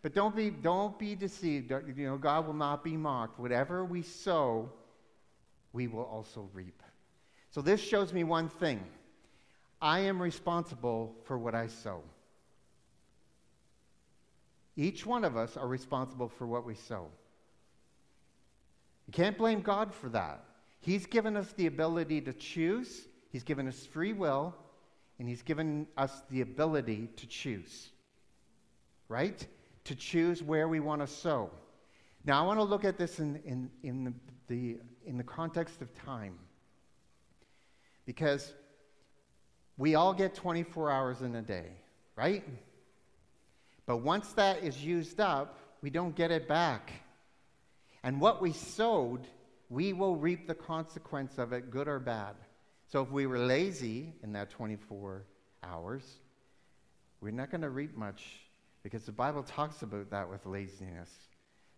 But 0.02 0.16
don't 0.16 0.36
be, 0.36 0.50
don't 0.50 0.98
be 0.98 1.16
deceived. 1.16 1.72
You 1.96 2.06
know, 2.08 2.18
God 2.18 2.48
will 2.48 2.54
not 2.54 2.84
be 2.84 2.98
mocked. 2.98 3.40
Whatever 3.40 3.86
we 3.86 4.02
sow, 4.02 4.72
we 5.74 5.88
will 5.88 6.04
also 6.04 6.50
reap. 6.54 6.82
So 7.52 7.62
this 7.62 7.80
shows 7.80 8.14
me 8.14 8.24
one 8.24 8.50
thing 8.50 8.84
I 9.82 10.00
am 10.00 10.22
responsible 10.22 11.16
for 11.26 11.38
what 11.38 11.54
I 11.54 11.68
sow. 11.68 12.02
Each 14.76 15.06
one 15.06 15.24
of 15.26 15.36
us 15.36 15.58
are 15.58 15.68
responsible 15.68 16.30
for 16.30 16.48
what 16.48 16.66
we 16.66 16.76
sow. 16.76 17.08
You 19.08 19.14
can't 19.14 19.38
blame 19.38 19.62
God 19.62 19.94
for 19.94 20.10
that. 20.10 20.44
He's 20.80 21.06
given 21.06 21.36
us 21.36 21.52
the 21.54 21.68
ability 21.68 22.22
to 22.22 22.34
choose, 22.34 23.08
He's 23.32 23.44
given 23.44 23.68
us 23.68 23.86
free 23.86 24.14
will, 24.14 24.56
and 25.20 25.28
He's 25.28 25.42
given 25.42 25.88
us 25.98 26.24
the 26.30 26.42
ability 26.42 27.10
to 27.18 27.28
choose. 27.28 27.90
Right? 29.08 29.46
To 29.86 29.96
choose 29.96 30.44
where 30.44 30.68
we 30.68 30.80
want 30.80 31.02
to 31.02 31.08
sow. 31.08 31.50
Now, 32.24 32.44
I 32.44 32.46
want 32.46 32.60
to 32.60 32.64
look 32.64 32.86
at 32.86 32.98
this 32.98 33.20
in, 33.20 33.42
in, 33.46 33.70
in, 33.84 34.04
the, 34.04 34.14
the, 34.48 34.78
in 35.06 35.18
the 35.18 35.24
context 35.24 35.82
of 35.82 35.94
time. 35.96 36.38
Because 38.06 38.54
we 39.78 39.96
all 39.96 40.14
get 40.14 40.36
24 40.36 40.92
hours 40.92 41.22
in 41.22 41.36
a 41.36 41.42
day, 41.42 41.70
right? 42.16 42.44
But 43.86 43.98
once 43.98 44.32
that 44.34 44.64
is 44.64 44.84
used 44.84 45.20
up, 45.20 45.58
we 45.82 45.90
don't 45.90 46.16
get 46.16 46.30
it 46.30 46.48
back. 46.48 46.92
And 48.04 48.22
what 48.22 48.42
we 48.42 48.52
sowed, 48.54 49.28
we 49.70 49.94
will 49.94 50.16
reap 50.16 50.48
the 50.48 50.56
consequence 50.56 51.38
of 51.38 51.54
it, 51.54 51.72
good 51.72 51.88
or 51.88 52.00
bad. 52.00 52.36
So 52.88 53.02
if 53.02 53.10
we 53.10 53.26
were 53.26 53.40
lazy 53.40 54.14
in 54.22 54.34
that 54.34 54.50
24 54.50 55.24
hours, 55.64 56.04
we're 57.22 57.32
not 57.32 57.50
going 57.50 57.62
to 57.62 57.70
reap 57.70 57.96
much 57.96 58.24
because 58.84 59.04
the 59.04 59.12
Bible 59.12 59.44
talks 59.44 59.82
about 59.82 60.10
that 60.12 60.30
with 60.30 60.46
laziness. 60.46 61.10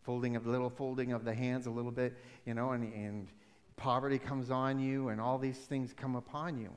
Folding 0.04 0.36
of 0.36 0.46
little 0.46 0.70
folding 0.70 1.14
of 1.14 1.24
the 1.24 1.34
hands 1.34 1.66
a 1.66 1.72
little 1.72 1.92
bit, 1.92 2.14
you 2.46 2.54
know, 2.54 2.72
and, 2.72 2.94
and 2.94 3.28
poverty 3.76 4.20
comes 4.20 4.52
on 4.52 4.80
you 4.80 5.10
and 5.10 5.20
all 5.20 5.38
these 5.38 5.58
things 5.58 5.94
come 5.94 6.16
upon 6.16 6.58
you. 6.58 6.70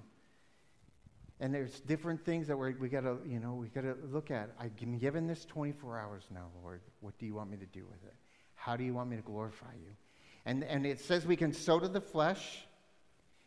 And 1.38 1.52
there's 1.52 1.80
different 1.80 2.24
things 2.24 2.46
that 2.46 2.56
we're, 2.56 2.74
we 2.78 2.88
got 2.88 3.02
to, 3.02 3.18
you 3.26 3.40
know, 3.40 3.54
we 3.54 3.68
got 3.68 3.82
to 3.82 3.96
look 4.10 4.30
at. 4.30 4.50
I've 4.58 4.76
been 4.76 4.98
given 4.98 5.26
this 5.26 5.44
24 5.44 5.98
hours 5.98 6.22
now, 6.32 6.46
Lord. 6.62 6.80
What 7.00 7.18
do 7.18 7.26
you 7.26 7.34
want 7.34 7.50
me 7.50 7.58
to 7.58 7.66
do 7.66 7.84
with 7.84 8.02
it? 8.04 8.14
How 8.54 8.76
do 8.76 8.84
you 8.84 8.94
want 8.94 9.10
me 9.10 9.16
to 9.16 9.22
glorify 9.22 9.72
you? 9.74 9.92
And, 10.46 10.64
and 10.64 10.86
it 10.86 11.00
says 11.00 11.26
we 11.26 11.36
can 11.36 11.52
sow 11.52 11.78
to 11.78 11.88
the 11.88 12.00
flesh 12.00 12.66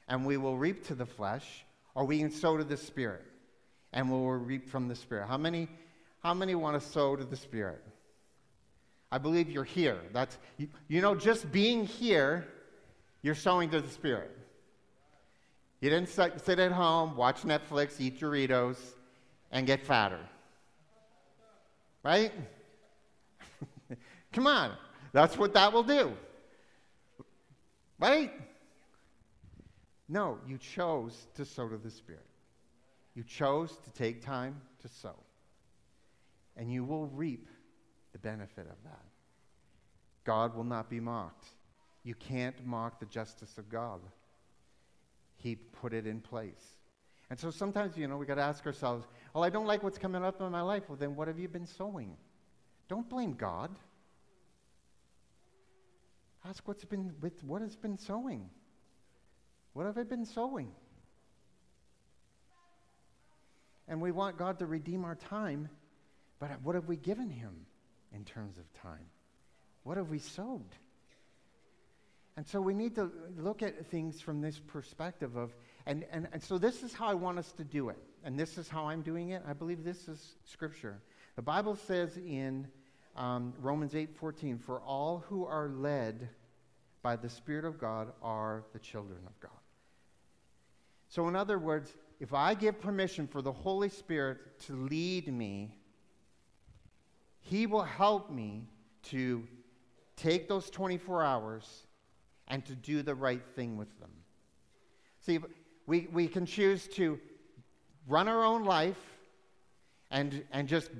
and 0.07 0.25
we 0.25 0.38
will 0.38 0.57
reap 0.57 0.86
to 0.88 0.95
the 0.95 1.05
flesh, 1.05 1.65
or 1.93 2.03
we 2.03 2.17
can 2.17 2.31
sow 2.31 2.57
to 2.57 2.63
the 2.63 2.77
Spirit 2.77 3.24
and 3.93 4.09
we 4.09 4.17
will 4.17 4.38
reap 4.38 4.67
from 4.67 4.88
the 4.88 4.95
Spirit. 4.95 5.27
How 5.27 5.38
many, 5.38 5.67
how 6.21 6.33
many 6.33 6.55
want 6.55 6.81
to 6.81 6.88
sow 6.88 7.15
to 7.15 7.23
the 7.23 7.35
Spirit? 7.35 7.83
I 9.11 9.17
believe 9.17 9.49
you're 9.49 9.63
here. 9.63 9.99
That's, 10.13 10.38
you, 10.88 11.01
know, 11.01 11.15
just 11.15 11.51
being 11.51 11.85
here 11.85 12.47
you're 13.21 13.35
sowing 13.35 13.69
to 13.71 13.81
the 13.81 13.89
Spirit. 13.89 14.35
You 15.81 15.89
didn't 15.89 16.09
sit 16.09 16.59
at 16.59 16.71
home, 16.71 17.15
watch 17.15 17.43
Netflix, 17.43 17.99
eat 17.99 18.19
Doritos, 18.19 18.77
and 19.51 19.65
get 19.65 19.85
fatter. 19.85 20.19
Right? 22.03 22.31
Come 24.33 24.47
on. 24.47 24.73
That's 25.11 25.38
what 25.38 25.53
that 25.53 25.73
will 25.73 25.83
do. 25.83 26.13
Right? 27.97 28.31
No, 30.07 30.38
you 30.47 30.57
chose 30.57 31.27
to 31.35 31.45
sow 31.45 31.67
to 31.67 31.77
the 31.77 31.91
Spirit. 31.91 32.25
You 33.15 33.23
chose 33.23 33.71
to 33.83 33.91
take 33.91 34.23
time 34.23 34.61
to 34.81 34.88
sow. 34.88 35.15
And 36.59 36.71
you 36.71 36.83
will 36.83 37.07
reap 37.07 37.47
the 38.11 38.19
benefit 38.19 38.67
of 38.67 38.75
that. 38.83 39.05
God 40.25 40.55
will 40.55 40.65
not 40.65 40.89
be 40.89 40.99
mocked. 40.99 41.45
You 42.03 42.13
can't 42.13 42.55
mock 42.65 42.99
the 42.99 43.05
justice 43.07 43.57
of 43.57 43.69
God. 43.69 44.01
He 45.37 45.55
put 45.55 45.93
it 45.93 46.05
in 46.05 46.19
place. 46.19 46.75
And 47.29 47.39
so 47.39 47.49
sometimes, 47.49 47.97
you 47.97 48.07
know, 48.07 48.17
we 48.17 48.25
got 48.25 48.35
to 48.35 48.41
ask 48.41 48.65
ourselves, 48.65 49.07
well, 49.33 49.43
I 49.43 49.49
don't 49.49 49.67
like 49.67 49.83
what's 49.83 49.97
coming 49.97 50.23
up 50.23 50.41
in 50.41 50.51
my 50.51 50.61
life. 50.61 50.83
Well, 50.89 50.97
then 50.97 51.15
what 51.15 51.27
have 51.29 51.39
you 51.39 51.47
been 51.47 51.65
sowing? 51.65 52.17
Don't 52.89 53.09
blame 53.09 53.33
God. 53.33 53.71
Ask 56.45 56.67
what's 56.67 56.83
been 56.83 57.13
with 57.21 57.43
what 57.43 57.61
has 57.61 57.75
been 57.75 57.97
sowing. 57.97 58.49
What 59.73 59.85
have 59.85 59.97
I 59.97 60.03
been 60.03 60.25
sowing? 60.25 60.71
And 63.87 64.01
we 64.01 64.11
want 64.11 64.37
God 64.37 64.59
to 64.59 64.65
redeem 64.65 65.05
our 65.05 65.15
time, 65.15 65.69
but 66.39 66.50
what 66.63 66.75
have 66.75 66.88
we 66.88 66.96
given 66.96 67.29
him 67.29 67.65
in 68.13 68.24
terms 68.24 68.58
of 68.58 68.72
time? 68.81 69.05
What 69.84 69.98
have 69.98 70.10
we 70.10 70.19
sowed? 70.19 70.75
And 72.38 72.48
so 72.48 72.62
we 72.62 72.74
need 72.74 72.96
to 72.96 73.12
look 73.38 73.62
at 73.62 73.88
things 73.88 74.22
from 74.22 74.39
this 74.39 74.60
perspective 74.60 75.36
of, 75.36 75.53
and, 75.86 76.05
and, 76.12 76.27
and 76.31 76.41
so 76.41 76.58
this 76.58 76.84
is 76.84 76.93
how 76.93 77.08
I 77.08 77.13
want 77.13 77.38
us 77.38 77.51
to 77.53 77.63
do 77.65 77.89
it. 77.89 77.98
And 78.24 78.39
this 78.39 78.58
is 78.58 78.69
how 78.69 78.88
I'm 78.88 79.01
doing 79.01 79.29
it. 79.29 79.43
I 79.48 79.53
believe 79.53 79.84
this 79.84 80.08
is 80.08 80.36
Scripture. 80.46 81.01
The 81.36 81.41
Bible 81.41 81.75
says 81.75 82.17
in 82.17 82.67
um, 83.15 83.53
Romans 83.60 83.96
8 83.96 84.15
14, 84.15 84.58
for 84.58 84.79
all 84.79 85.24
who 85.27 85.46
are 85.46 85.67
led 85.67 86.29
by 87.01 87.15
the 87.15 87.29
Spirit 87.29 87.65
of 87.65 87.79
God 87.79 88.12
are 88.22 88.63
the 88.74 88.79
children 88.79 89.19
of 89.25 89.38
God. 89.39 89.51
So, 91.10 91.27
in 91.27 91.36
other 91.36 91.58
words, 91.58 91.93
if 92.19 92.34
I 92.34 92.53
give 92.53 92.79
permission 92.79 93.27
for 93.27 93.41
the 93.41 93.51
Holy 93.51 93.89
Spirit 93.89 94.60
to 94.67 94.75
lead 94.75 95.27
me, 95.27 95.74
He 97.50 97.65
will 97.65 97.84
help 97.84 98.29
me 98.29 98.68
to 99.06 99.44
take 100.15 100.48
those 100.48 100.70
24 100.70 101.24
hours 101.24 101.88
and 102.48 102.63
to 102.68 102.75
do 102.75 103.01
the 103.01 103.15
right 103.15 103.41
thing 103.56 103.75
with 103.75 104.00
them. 104.00 104.12
See, 105.22 105.39
we, 105.88 106.08
we 106.13 106.27
can 106.27 106.46
choose 106.46 106.88
to 106.89 107.20
run 108.08 108.27
our 108.27 108.44
own 108.44 108.65
life 108.65 109.00
and, 110.12 110.44
and 110.51 110.68
just 110.68 110.91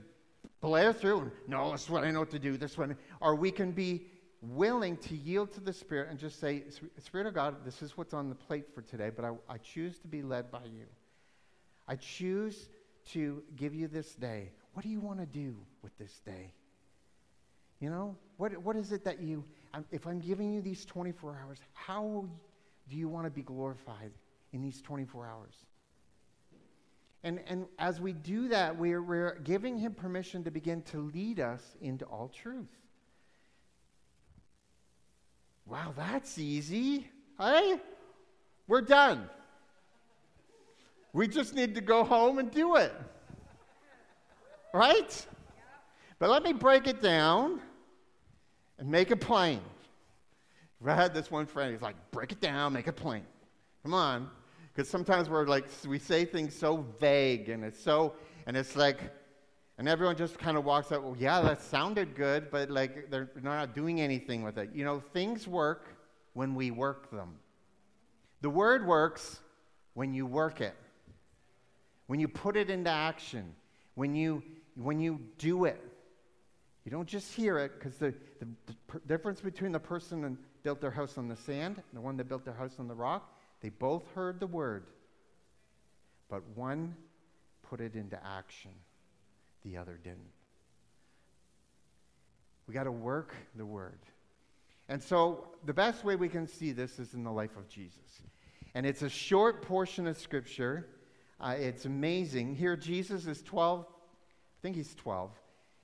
blare 0.60 0.91
through. 0.91 1.20
And, 1.20 1.32
no, 1.48 1.72
this 1.72 1.84
is 1.84 1.89
what 1.91 2.03
I 2.03 2.10
know 2.10 2.22
what 2.22 2.32
to 2.32 2.39
do. 2.39 2.58
This 2.58 2.79
one, 2.79 2.98
or 3.22 3.36
we 3.36 3.51
can 3.51 3.72
be 3.72 4.08
willing 4.41 4.98
to 4.98 5.15
yield 5.15 5.51
to 5.53 5.60
the 5.60 5.74
Spirit 5.74 6.10
and 6.10 6.18
just 6.18 6.39
say, 6.39 6.63
Spirit 6.98 7.27
of 7.27 7.36
God, 7.36 7.58
this 7.63 7.84
is 7.84 7.96
what's 7.96 8.15
on 8.15 8.27
the 8.27 8.36
plate 8.36 8.74
for 8.74 8.82
today, 8.82 9.12
but 9.15 9.24
I, 9.24 9.34
I 9.48 9.58
choose 9.60 10.00
to 10.00 10.08
be 10.08 10.24
led 10.24 10.50
by 10.50 10.63
you. 10.63 10.88
I 11.88 11.96
choose 11.96 12.70
to 13.12 13.44
give 13.56 13.75
you 13.75 13.88
this 13.88 14.15
day. 14.15 14.50
What 14.73 14.83
do 14.83 14.89
you 14.89 14.99
want 14.99 15.19
to 15.19 15.25
do 15.25 15.55
with 15.81 15.97
this 15.97 16.21
day? 16.25 16.53
You 17.79 17.89
know, 17.89 18.15
what, 18.38 18.57
what 18.57 18.75
is 18.75 18.91
it 18.91 19.03
that 19.05 19.21
you 19.21 19.43
if 19.91 20.07
I'm 20.07 20.19
giving 20.19 20.53
you 20.53 20.61
these 20.61 20.85
24 20.85 21.39
hours, 21.43 21.59
how 21.73 22.25
do 22.89 22.95
you 22.95 23.07
want 23.07 23.25
to 23.25 23.29
be 23.29 23.41
glorified 23.41 24.11
in 24.51 24.61
these 24.61 24.81
24 24.81 25.27
hours? 25.27 25.53
And, 27.23 27.39
and 27.47 27.65
as 27.77 27.99
we 27.99 28.13
do 28.13 28.47
that, 28.47 28.77
we're, 28.77 29.01
we're 29.01 29.38
giving 29.43 29.77
him 29.77 29.93
permission 29.93 30.43
to 30.45 30.51
begin 30.51 30.81
to 30.83 31.11
lead 31.13 31.39
us 31.39 31.61
into 31.81 32.05
all 32.05 32.29
truth. 32.29 32.69
Wow, 35.65 35.93
that's 35.95 36.38
easy. 36.39 37.07
Hey, 37.38 37.79
we're 38.67 38.81
done. 38.81 39.29
We 41.13 41.27
just 41.27 41.53
need 41.53 41.75
to 41.75 41.81
go 41.81 42.03
home 42.03 42.39
and 42.39 42.49
do 42.49 42.77
it. 42.77 42.93
Right? 44.73 45.27
But 46.19 46.29
let 46.29 46.43
me 46.43 46.53
break 46.53 46.88
it 46.88 47.01
down 47.01 47.61
and 48.77 48.89
make 48.89 49.11
it 49.11 49.21
plain. 49.21 49.61
I 50.85 50.95
had 50.95 51.13
this 51.13 51.29
one 51.29 51.45
friend, 51.45 51.73
he's 51.73 51.81
like, 51.81 51.95
break 52.11 52.31
it 52.31 52.39
down, 52.39 52.73
make 52.73 52.88
it 52.88 52.95
plain. 52.95 53.23
Come 53.83 53.93
on. 53.93 54.29
Because 54.73 54.89
sometimes 54.89 55.29
we're 55.29 55.45
like, 55.45 55.65
we 55.88 55.99
say 55.99 56.23
things 56.25 56.55
so 56.55 56.85
vague 56.99 57.49
and 57.49 57.63
it's 57.63 57.79
so, 57.79 58.13
and 58.45 58.55
it's 58.55 58.75
like, 58.75 58.99
and 59.77 59.88
everyone 59.88 60.15
just 60.15 60.38
kind 60.38 60.57
of 60.57 60.65
walks 60.65 60.91
out, 60.91 61.03
well, 61.03 61.15
yeah, 61.17 61.41
that 61.41 61.61
sounded 61.61 62.15
good, 62.15 62.51
but 62.51 62.69
like 62.69 63.09
they're 63.09 63.29
not 63.41 63.73
doing 63.73 63.99
anything 64.01 64.43
with 64.43 64.57
it. 64.57 64.69
You 64.73 64.83
know, 64.83 64.99
things 64.99 65.47
work 65.47 65.95
when 66.33 66.53
we 66.55 66.71
work 66.71 67.11
them. 67.11 67.35
The 68.41 68.49
word 68.49 68.85
works 68.85 69.39
when 69.93 70.13
you 70.13 70.25
work 70.25 70.61
it, 70.61 70.75
when 72.07 72.19
you 72.19 72.27
put 72.27 72.55
it 72.55 72.69
into 72.69 72.89
action, 72.89 73.53
when 73.95 74.15
you, 74.15 74.43
when 74.75 74.99
you 74.99 75.19
do 75.38 75.65
it. 75.65 75.81
You 76.85 76.91
don't 76.91 77.07
just 77.07 77.33
hear 77.33 77.59
it, 77.59 77.73
because 77.77 77.97
the, 77.97 78.13
the, 78.39 78.47
the 78.65 78.73
per- 78.88 79.01
difference 79.07 79.41
between 79.41 79.71
the 79.71 79.79
person 79.79 80.21
that 80.21 80.63
built 80.63 80.81
their 80.81 80.91
house 80.91 81.17
on 81.17 81.27
the 81.27 81.35
sand 81.35 81.75
and 81.75 81.85
the 81.93 82.01
one 82.01 82.17
that 82.17 82.27
built 82.27 82.45
their 82.45 82.53
house 82.53 82.75
on 82.79 82.88
the 82.88 82.95
rock, 82.95 83.35
they 83.61 83.69
both 83.69 84.03
heard 84.15 84.39
the 84.39 84.47
word, 84.47 84.85
but 86.29 86.41
one 86.55 86.95
put 87.69 87.81
it 87.81 87.95
into 87.95 88.17
action 88.25 88.71
the 89.63 89.77
other 89.77 89.99
didn't. 90.01 90.31
We 92.67 92.73
got 92.73 92.83
to 92.83 92.91
work 92.91 93.35
the 93.55 93.65
word. 93.65 93.99
And 94.88 95.01
so 95.01 95.47
the 95.65 95.73
best 95.73 96.03
way 96.03 96.15
we 96.15 96.29
can 96.29 96.47
see 96.47 96.71
this 96.71 96.99
is 96.99 97.13
in 97.13 97.23
the 97.23 97.31
life 97.31 97.57
of 97.57 97.67
Jesus. 97.67 98.21
And 98.73 98.85
it's 98.85 99.01
a 99.01 99.09
short 99.09 99.61
portion 99.61 100.07
of 100.07 100.17
scripture. 100.17 100.88
Uh, 101.39 101.55
it's 101.57 101.85
amazing. 101.85 102.55
Here, 102.55 102.75
Jesus 102.75 103.25
is 103.25 103.41
12, 103.43 103.85
I 104.59 104.61
think 104.61 104.75
he's 104.75 104.93
12. 104.95 105.31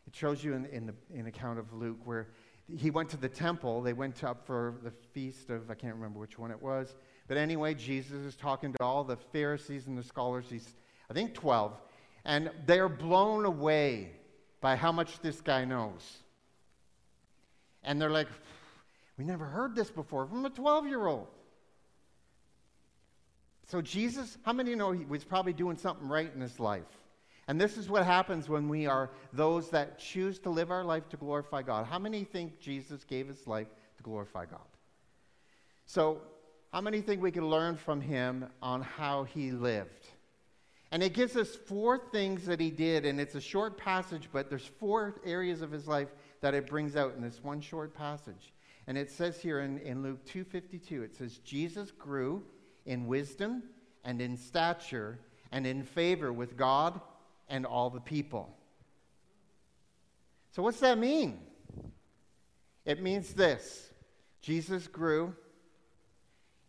It 0.08 0.15
shows 0.15 0.44
you 0.44 0.53
in, 0.53 0.65
in 0.65 0.86
the 0.88 0.94
in 1.13 1.27
account 1.27 1.60
of 1.60 1.72
Luke 1.72 2.00
where 2.03 2.27
he 2.67 2.89
went 2.89 3.10
to 3.10 3.17
the 3.17 3.29
temple. 3.29 3.82
They 3.82 3.94
went 3.94 4.24
up 4.24 4.46
for 4.46 4.75
the 4.84 4.91
feast 5.13 5.50
of, 5.50 5.72
I 5.72 5.75
can't 5.75 5.96
remember 5.96 6.20
which 6.20 6.38
one 6.38 6.51
it 6.51 6.62
was. 6.62 6.96
But 7.27 7.38
anyway, 7.38 7.74
Jesus 7.74 8.25
is 8.25 8.36
talking 8.36 8.74
to 8.74 8.84
all 8.84 9.03
the 9.03 9.15
Pharisees 9.15 9.88
and 9.88 9.98
the 9.98 10.03
scholars. 10.03 10.46
He's, 10.50 10.75
I 11.10 11.13
think, 11.13 11.34
12. 11.34 11.74
And 12.25 12.51
they're 12.65 12.89
blown 12.89 13.46
away 13.46 14.12
by 14.62 14.75
how 14.75 14.91
much 14.91 15.20
this 15.20 15.41
guy 15.41 15.63
knows. 15.63 16.17
And 17.84 18.01
they're 18.01 18.10
like, 18.10 18.27
we 19.17 19.24
never 19.24 19.46
heard 19.46 19.75
this 19.75 19.89
before 19.89 20.25
from 20.25 20.44
a 20.46 20.50
12 20.50 20.88
year 20.88 21.05
old. 21.05 21.27
So, 23.67 23.82
Jesus, 23.82 24.38
how 24.44 24.53
many 24.53 24.75
know 24.75 24.91
he 24.91 25.05
was 25.05 25.24
probably 25.24 25.53
doing 25.53 25.77
something 25.77 26.08
right 26.08 26.32
in 26.34 26.41
his 26.41 26.60
life? 26.60 26.84
And 27.48 27.62
this 27.62 27.78
is 27.78 27.90
what 27.90 28.06
happens 28.06 28.50
when 28.50 28.68
we 28.68 28.88
are 28.88 29.12
those 29.32 29.70
that 29.70 30.00
choose 30.00 30.40
to 30.40 30.50
live 30.50 30.72
our 30.72 30.84
life 30.84 31.08
to 31.10 31.18
glorify 31.18 31.62
God. 31.62 31.86
How 31.86 32.00
many 32.00 32.24
think 32.24 32.60
Jesus 32.60 33.04
gave 33.04 33.28
his 33.28 33.46
life 33.46 33.68
to 33.98 34.04
glorify 34.04 34.46
God? 34.46 34.60
So, 35.86 36.22
how 36.74 36.82
many 36.82 37.02
think 37.02 37.22
we 37.22 37.32
can 37.32 37.48
learn 37.48 37.78
from 37.78 38.02
him 38.02 38.48
on 38.62 38.82
how 38.82 39.24
he 39.24 39.52
lived? 39.52 40.08
And 40.92 41.04
it 41.04 41.14
gives 41.14 41.36
us 41.36 41.56
four 41.56 41.98
things 41.98 42.46
that 42.46 42.60
he 42.60 42.72
did, 42.72 43.06
and 43.06 43.20
it's 43.20 43.36
a 43.36 43.42
short 43.42 43.78
passage, 43.78 44.30
but 44.32 44.50
there's 44.50 44.66
four 44.66 45.16
areas 45.25 45.62
of 45.62 45.72
his 45.72 45.88
life 45.88 46.10
that 46.42 46.54
it 46.54 46.68
brings 46.68 46.96
out 46.96 47.16
in 47.16 47.22
this 47.22 47.44
one 47.44 47.62
short 47.62 47.94
passage. 47.94 48.54
And 48.88 48.98
it 48.98 49.10
says 49.10 49.40
here 49.40 49.62
in, 49.62 49.80
in 49.80 50.04
Luke 50.04 50.25
2.52, 50.25 51.04
it 51.04 51.16
says, 51.16 51.38
Jesus 51.40 51.92
grew 51.92 52.44
in 52.86 53.08
wisdom 53.08 53.64
and 54.04 54.22
in 54.22 54.38
stature 54.38 55.20
and 55.52 55.66
in 55.66 55.84
favor 55.84 56.32
with 56.32 56.58
God 56.58 57.00
and 57.48 57.66
all 57.66 57.90
the 57.90 58.00
people. 58.00 58.56
So 60.52 60.64
what's 60.64 60.80
that 60.80 60.98
mean? 60.98 61.40
It 62.86 63.02
means 63.02 63.34
this. 63.34 63.90
Jesus 64.42 64.88
grew 64.88 65.36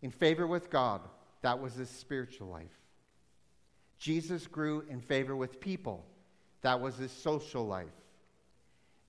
in 0.01 0.11
favor 0.11 0.47
with 0.47 0.69
God. 0.69 1.01
That 1.41 1.61
was 1.61 1.75
his 1.75 1.89
spiritual 1.89 2.47
life. 2.47 2.77
Jesus 3.97 4.47
grew 4.47 4.83
in 4.89 4.99
favor 5.01 5.35
with 5.35 5.59
people. 5.59 6.05
That 6.61 6.81
was 6.81 6.97
his 6.97 7.11
social 7.11 7.65
life. 7.65 7.87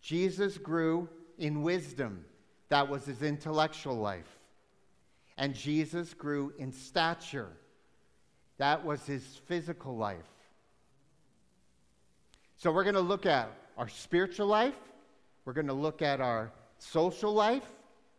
Jesus 0.00 0.59
grew 0.59 1.09
in 1.38 1.62
wisdom. 1.62 2.24
That 2.68 2.88
was 2.88 3.04
his 3.04 3.22
intellectual 3.22 3.96
life. 3.96 4.38
And 5.37 5.54
Jesus 5.54 6.14
grew 6.14 6.52
in 6.59 6.72
stature. 6.72 7.50
That 8.59 8.85
was 8.85 9.04
his 9.07 9.24
physical 9.46 9.96
life. 9.96 10.26
So 12.59 12.73
we're 12.73 12.83
going 12.83 12.97
to 12.97 13.01
look 13.01 13.25
at 13.25 13.53
our 13.77 13.88
spiritual 13.88 14.49
life. 14.49 14.75
We're 15.44 15.53
going 15.53 15.68
to 15.68 15.73
look 15.73 16.03
at 16.03 16.21
our 16.21 16.51
social 16.79 17.33
life. 17.33 17.62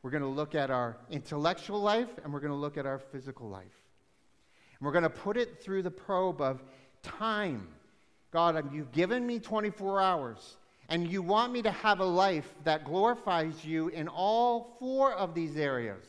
We're 0.02 0.12
going 0.12 0.23
to 0.23 0.30
look 0.30 0.56
at 0.56 0.71
our 0.71 0.95
intellectual 1.12 1.82
life. 1.82 2.08
And 2.23 2.32
we're 2.32 2.39
going 2.39 2.54
to 2.54 2.58
look 2.58 2.78
at 2.78 2.86
our 2.86 2.99
physical 2.99 3.49
life. 3.49 3.65
And 4.80 4.86
we're 4.86 4.93
going 4.93 5.04
to 5.04 5.10
put 5.10 5.36
it 5.36 5.62
through 5.62 5.84
the 5.84 5.91
probe 5.91 6.39
of 6.39 6.63
time. 7.04 7.67
God, 8.32 8.73
you've 8.73 8.93
given 8.93 9.28
me 9.28 9.39
24 9.39 9.99
hours, 9.99 10.56
and 10.88 11.06
you 11.12 11.21
want 11.21 11.52
me 11.52 11.62
to 11.63 11.71
have 11.71 11.99
a 11.99 12.06
life 12.06 12.47
that 12.63 12.86
glorifies 12.86 13.65
you 13.65 13.89
in 13.89 14.08
all 14.08 14.78
four 14.80 15.13
of 15.13 15.36
these 15.36 15.58
areas, 15.58 16.06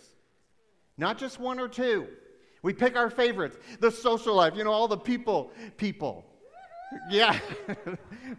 not 0.97 1.19
just 1.19 1.41
one 1.41 1.59
or 1.59 1.67
two. 1.67 2.07
We 2.63 2.75
pick 2.75 2.95
our 2.95 3.11
favorites. 3.11 3.57
The 3.81 3.91
social 3.91 4.37
life, 4.37 4.55
you 4.55 4.63
know, 4.63 4.71
all 4.71 4.87
the 4.87 4.99
people, 4.99 5.51
people. 5.79 6.25
Yeah. 7.09 7.39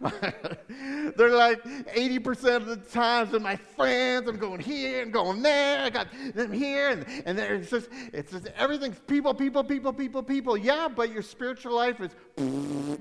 They're 1.16 1.30
like 1.30 1.62
80% 1.64 2.56
of 2.56 2.66
the 2.66 2.76
times 2.76 3.30
they're 3.30 3.40
my 3.40 3.56
friends. 3.56 4.28
I'm 4.28 4.36
going 4.36 4.60
here 4.60 5.02
and 5.02 5.12
going 5.12 5.42
there. 5.42 5.80
I 5.80 5.90
got 5.90 6.08
them 6.34 6.52
here. 6.52 6.90
And, 6.90 7.06
and 7.24 7.38
there, 7.38 7.54
it's 7.54 7.70
just, 7.70 7.88
it's 8.12 8.32
just 8.32 8.48
everything's 8.56 8.98
people, 9.00 9.34
people, 9.34 9.64
people, 9.64 9.92
people, 9.92 10.22
people. 10.22 10.56
Yeah, 10.56 10.88
but 10.88 11.10
your 11.10 11.22
spiritual 11.22 11.74
life 11.74 12.00
is 12.00 12.10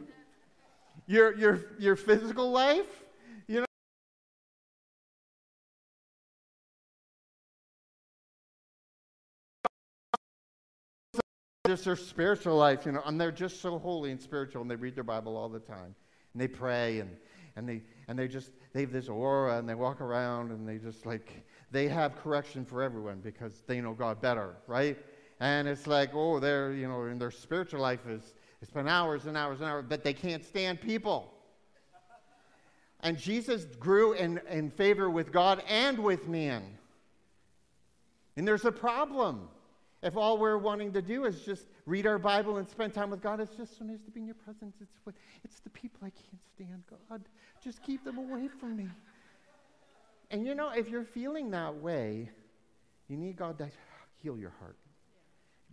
your, 1.08 1.36
your, 1.36 1.66
your 1.80 1.96
physical 1.96 2.52
life, 2.52 3.01
Just 11.67 11.86
their 11.86 11.95
spiritual 11.95 12.56
life, 12.56 12.88
you 12.88 12.91
know, 12.91 13.04
and 13.06 13.21
they're 13.21 13.32
just 13.32 13.62
so 13.62 13.78
holy 13.78 14.10
and 14.10 14.19
spiritual, 14.19 14.63
and 14.63 14.71
they 14.71 14.76
read 14.76 14.95
their 14.95 15.04
Bible 15.04 15.38
all 15.38 15.47
the 15.47 15.60
time, 15.60 15.95
and 16.34 16.41
they 16.41 16.47
pray, 16.47 17.00
and, 17.00 17.15
and 17.56 17.69
they 17.69 17.84
and 18.08 18.17
they 18.17 18.28
just 18.28 18.52
they 18.74 18.82
have 18.82 18.91
this 18.91 19.08
aura, 19.08 19.60
and 19.60 19.69
they 19.69 19.76
walk 19.76 20.02
around, 20.02 20.50
and 20.50 20.67
they 20.67 20.78
just 20.78 21.06
like 21.06 21.45
they 21.69 21.88
have 21.88 22.15
correction 22.15 22.65
for 22.65 22.82
everyone 22.82 23.19
because 23.19 23.62
they 23.67 23.80
know 23.80 23.93
God 23.93 24.19
better, 24.19 24.56
right? 24.65 24.97
And 25.39 25.67
it's 25.67 25.86
like, 25.86 26.15
oh, 26.15 26.39
they're 26.39 26.74
you 26.74 26.88
know, 26.88 27.06
in 27.06 27.19
their 27.19 27.30
spiritual 27.30 27.80
life 27.80 28.08
is 28.08 28.34
it's 28.62 28.71
been 28.71 28.88
hours 28.88 29.28
and 29.28 29.38
hours 29.38 29.60
and 29.60 29.69
hours, 29.69 29.86
but 29.88 30.04
they 30.04 30.13
can't 30.13 30.43
stand 30.43 30.82
people. 30.82 31.32
And 33.02 33.17
Jesus 33.17 33.65
grew 33.80 34.13
in, 34.13 34.39
in 34.50 34.69
favor 34.69 35.10
with 35.10 35.32
God 35.32 35.63
and 35.67 36.00
with 36.00 36.28
man. 36.28 36.63
And 38.38 38.47
there's 38.47 38.65
a 38.65 38.71
problem. 38.71 39.50
If 40.04 40.18
all 40.18 40.38
we're 40.38 40.58
wanting 40.58 40.94
to 40.94 41.02
do 41.02 41.26
is 41.26 41.42
just 41.42 41.68
read 41.86 42.08
our 42.08 42.18
Bible 42.18 42.58
and 42.58 42.68
spend 42.68 42.94
time 42.94 43.12
with 43.12 43.22
God, 43.22 43.40
it's 43.40 43.56
just 43.56 43.78
so 43.78 43.86
nice 43.86 44.02
to 44.06 44.12
be 44.12 44.22
in 44.22 44.26
your 44.26 44.36
presence. 44.36 44.76
It's, 44.82 44.98
what, 45.04 45.16
it's 45.44 45.60
the 45.60 45.70
people 45.70 46.00
I 46.02 46.10
can't 46.10 46.42
stand, 46.56 46.84
God. 47.10 47.22
Just 47.64 47.84
keep 47.84 48.04
them 48.04 48.18
away 48.18 48.48
from 48.48 48.76
me. 48.76 48.88
And 50.32 50.46
you 50.46 50.56
know, 50.56 50.70
if 50.70 50.90
you're 50.90 51.04
feeling 51.04 51.52
that 51.52 51.76
way, 51.76 52.30
you 53.10 53.18
need 53.18 53.36
God 53.36 53.58
to 53.60 53.70
heal 54.24 54.40
your 54.40 54.54
heart 54.60 54.78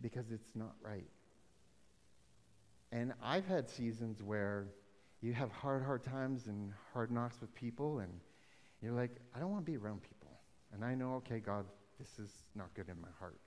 because 0.02 0.30
it's 0.30 0.54
not 0.54 0.74
right. 0.82 1.06
And 2.92 3.12
I've 3.22 3.46
had 3.46 3.68
seasons 3.68 4.22
where 4.22 4.66
you 5.20 5.32
have 5.32 5.50
hard, 5.50 5.82
hard 5.82 6.04
times 6.04 6.46
and 6.46 6.72
hard 6.92 7.10
knocks 7.10 7.40
with 7.40 7.54
people, 7.54 8.00
and 8.00 8.12
you're 8.82 8.92
like, 8.92 9.16
I 9.34 9.40
don't 9.40 9.50
want 9.50 9.64
to 9.64 9.70
be 9.70 9.76
around 9.76 10.02
people. 10.02 10.30
And 10.72 10.84
I 10.84 10.94
know, 10.94 11.14
okay, 11.16 11.38
God, 11.38 11.64
this 11.98 12.18
is 12.18 12.30
not 12.54 12.72
good 12.74 12.88
in 12.88 13.00
my 13.00 13.08
heart. 13.18 13.38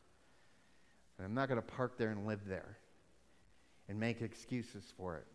And 1.22 1.28
I'm 1.28 1.36
not 1.36 1.50
going 1.50 1.62
to 1.62 1.68
park 1.76 2.00
there 2.00 2.10
and 2.10 2.26
live 2.26 2.48
there 2.48 2.80
and 3.88 4.00
make 4.00 4.24
excuses 4.24 4.84
for 4.98 5.18
it. 5.18 5.28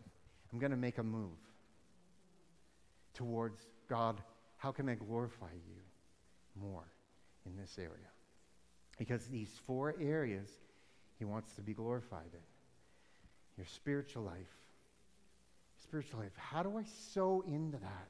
I'm 0.51 0.59
going 0.59 0.71
to 0.71 0.77
make 0.77 0.97
a 0.97 1.03
move 1.03 1.37
towards 3.13 3.65
God, 3.87 4.21
how 4.57 4.73
can 4.73 4.89
I 4.89 4.95
glorify 4.95 5.53
you 5.53 6.61
more 6.61 6.83
in 7.45 7.55
this 7.55 7.77
area? 7.77 8.11
Because 8.97 9.27
these 9.27 9.49
four 9.65 9.95
areas 9.97 10.49
he 11.19 11.23
wants 11.23 11.53
to 11.53 11.61
be 11.61 11.73
glorified 11.73 12.33
in 12.33 12.41
your 13.55 13.65
spiritual 13.65 14.23
life. 14.23 14.35
Spiritual 15.83 16.19
life. 16.19 16.33
How 16.35 16.63
do 16.63 16.77
I 16.77 16.83
sow 17.13 17.45
into 17.47 17.77
that? 17.77 18.07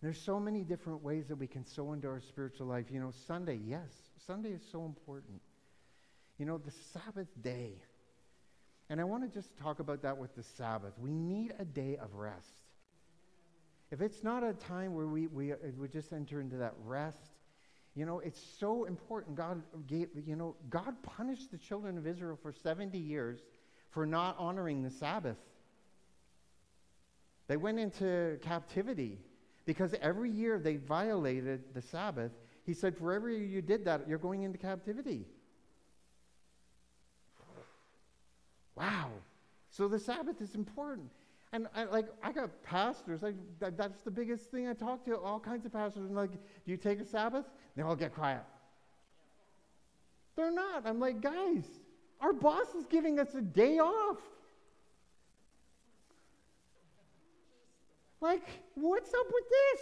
There's 0.00 0.18
so 0.18 0.40
many 0.40 0.62
different 0.62 1.02
ways 1.02 1.26
that 1.26 1.36
we 1.36 1.48
can 1.48 1.66
sow 1.66 1.92
into 1.92 2.08
our 2.08 2.20
spiritual 2.20 2.66
life. 2.66 2.86
You 2.90 3.00
know, 3.00 3.12
Sunday, 3.26 3.60
yes, 3.62 3.90
Sunday 4.26 4.52
is 4.52 4.62
so 4.72 4.86
important. 4.86 5.42
You 6.38 6.46
know, 6.46 6.58
the 6.58 6.72
Sabbath 6.92 7.28
day. 7.42 7.72
And 8.90 9.00
I 9.00 9.04
want 9.04 9.22
to 9.24 9.28
just 9.28 9.56
talk 9.58 9.80
about 9.80 10.02
that 10.02 10.16
with 10.16 10.34
the 10.34 10.42
Sabbath. 10.42 10.92
We 10.98 11.12
need 11.12 11.52
a 11.58 11.64
day 11.64 11.96
of 11.96 12.14
rest. 12.14 12.62
if 13.90 14.00
it's 14.00 14.22
not 14.22 14.42
a 14.42 14.52
time 14.52 14.94
where 14.94 15.06
we, 15.06 15.26
we, 15.26 15.52
uh, 15.52 15.56
we 15.78 15.88
just 15.88 16.12
enter 16.12 16.40
into 16.40 16.56
that 16.56 16.74
rest, 16.84 17.32
you 17.94 18.06
know, 18.06 18.20
it's 18.20 18.40
so 18.60 18.84
important. 18.84 19.34
God 19.34 19.62
gave, 19.86 20.08
you 20.26 20.36
know, 20.36 20.54
God 20.70 20.94
punished 21.02 21.50
the 21.50 21.58
children 21.58 21.98
of 21.98 22.06
Israel 22.06 22.38
for 22.40 22.52
70 22.52 22.96
years 22.96 23.40
for 23.90 24.06
not 24.06 24.36
honoring 24.38 24.82
the 24.82 24.90
Sabbath. 24.90 25.38
They 27.48 27.56
went 27.56 27.78
into 27.78 28.38
captivity 28.42 29.18
because 29.64 29.94
every 30.00 30.30
year 30.30 30.58
they 30.58 30.76
violated 30.76 31.74
the 31.74 31.82
Sabbath. 31.82 32.32
He 32.64 32.74
said, 32.74 32.96
For 32.96 33.12
every 33.12 33.38
year 33.38 33.46
you 33.46 33.62
did 33.62 33.84
that, 33.86 34.06
you're 34.06 34.18
going 34.18 34.42
into 34.42 34.58
captivity. 34.58 35.26
Wow. 38.78 39.10
So 39.70 39.88
the 39.88 39.98
Sabbath 39.98 40.40
is 40.40 40.54
important. 40.54 41.10
And 41.52 41.66
I, 41.74 41.84
like 41.84 42.06
I 42.22 42.32
got 42.32 42.62
pastors, 42.62 43.22
like 43.22 43.34
that, 43.58 43.76
that's 43.76 44.02
the 44.02 44.10
biggest 44.10 44.50
thing 44.50 44.68
I 44.68 44.74
talk 44.74 45.04
to 45.06 45.16
all 45.16 45.40
kinds 45.40 45.64
of 45.64 45.72
pastors. 45.72 46.04
And 46.06 46.14
like, 46.14 46.30
do 46.32 46.38
you 46.66 46.76
take 46.76 47.00
a 47.00 47.04
Sabbath? 47.04 47.46
They 47.76 47.82
all 47.82 47.96
get 47.96 48.14
quiet. 48.14 48.42
They're 50.36 50.52
not. 50.52 50.86
I'm 50.86 51.00
like, 51.00 51.20
guys, 51.20 51.64
our 52.20 52.32
boss 52.32 52.74
is 52.78 52.86
giving 52.86 53.18
us 53.18 53.34
a 53.34 53.40
day 53.40 53.78
off. 53.78 54.18
Like, 58.20 58.46
what's 58.74 59.12
up 59.14 59.26
with 59.26 59.44
this? 59.48 59.80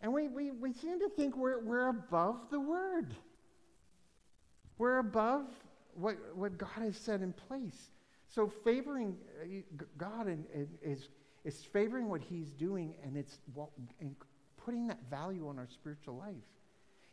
And 0.00 0.12
we, 0.12 0.28
we, 0.28 0.50
we 0.50 0.72
seem 0.72 1.00
to 1.00 1.08
think 1.08 1.36
we're, 1.36 1.60
we're 1.60 1.88
above 1.88 2.36
the 2.50 2.60
word. 2.60 3.14
We're 4.78 4.98
above 4.98 5.46
what, 5.94 6.16
what 6.34 6.56
God 6.56 6.78
has 6.78 6.96
set 6.96 7.20
in 7.20 7.32
place. 7.32 7.90
So 8.28 8.48
favoring 8.48 9.16
uh, 9.42 9.78
God 9.96 10.28
is, 10.82 11.08
is 11.44 11.64
favoring 11.72 12.08
what 12.08 12.20
He's 12.20 12.52
doing, 12.52 12.94
and 13.02 13.16
it's 13.16 13.38
and 14.00 14.14
putting 14.56 14.86
that 14.88 15.00
value 15.10 15.48
on 15.48 15.58
our 15.58 15.66
spiritual 15.66 16.16
life. 16.16 16.34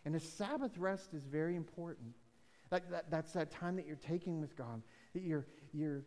And 0.03 0.15
a 0.15 0.19
Sabbath 0.19 0.77
rest 0.77 1.13
is 1.13 1.23
very 1.25 1.55
important. 1.55 2.13
That, 2.69 2.89
that, 2.91 3.11
that's 3.11 3.31
that 3.33 3.51
time 3.51 3.75
that 3.75 3.87
you're 3.87 3.95
taking 3.95 4.41
with 4.41 4.55
God, 4.55 4.81
that 5.13 5.23
your, 5.23 5.45
your, 5.71 6.01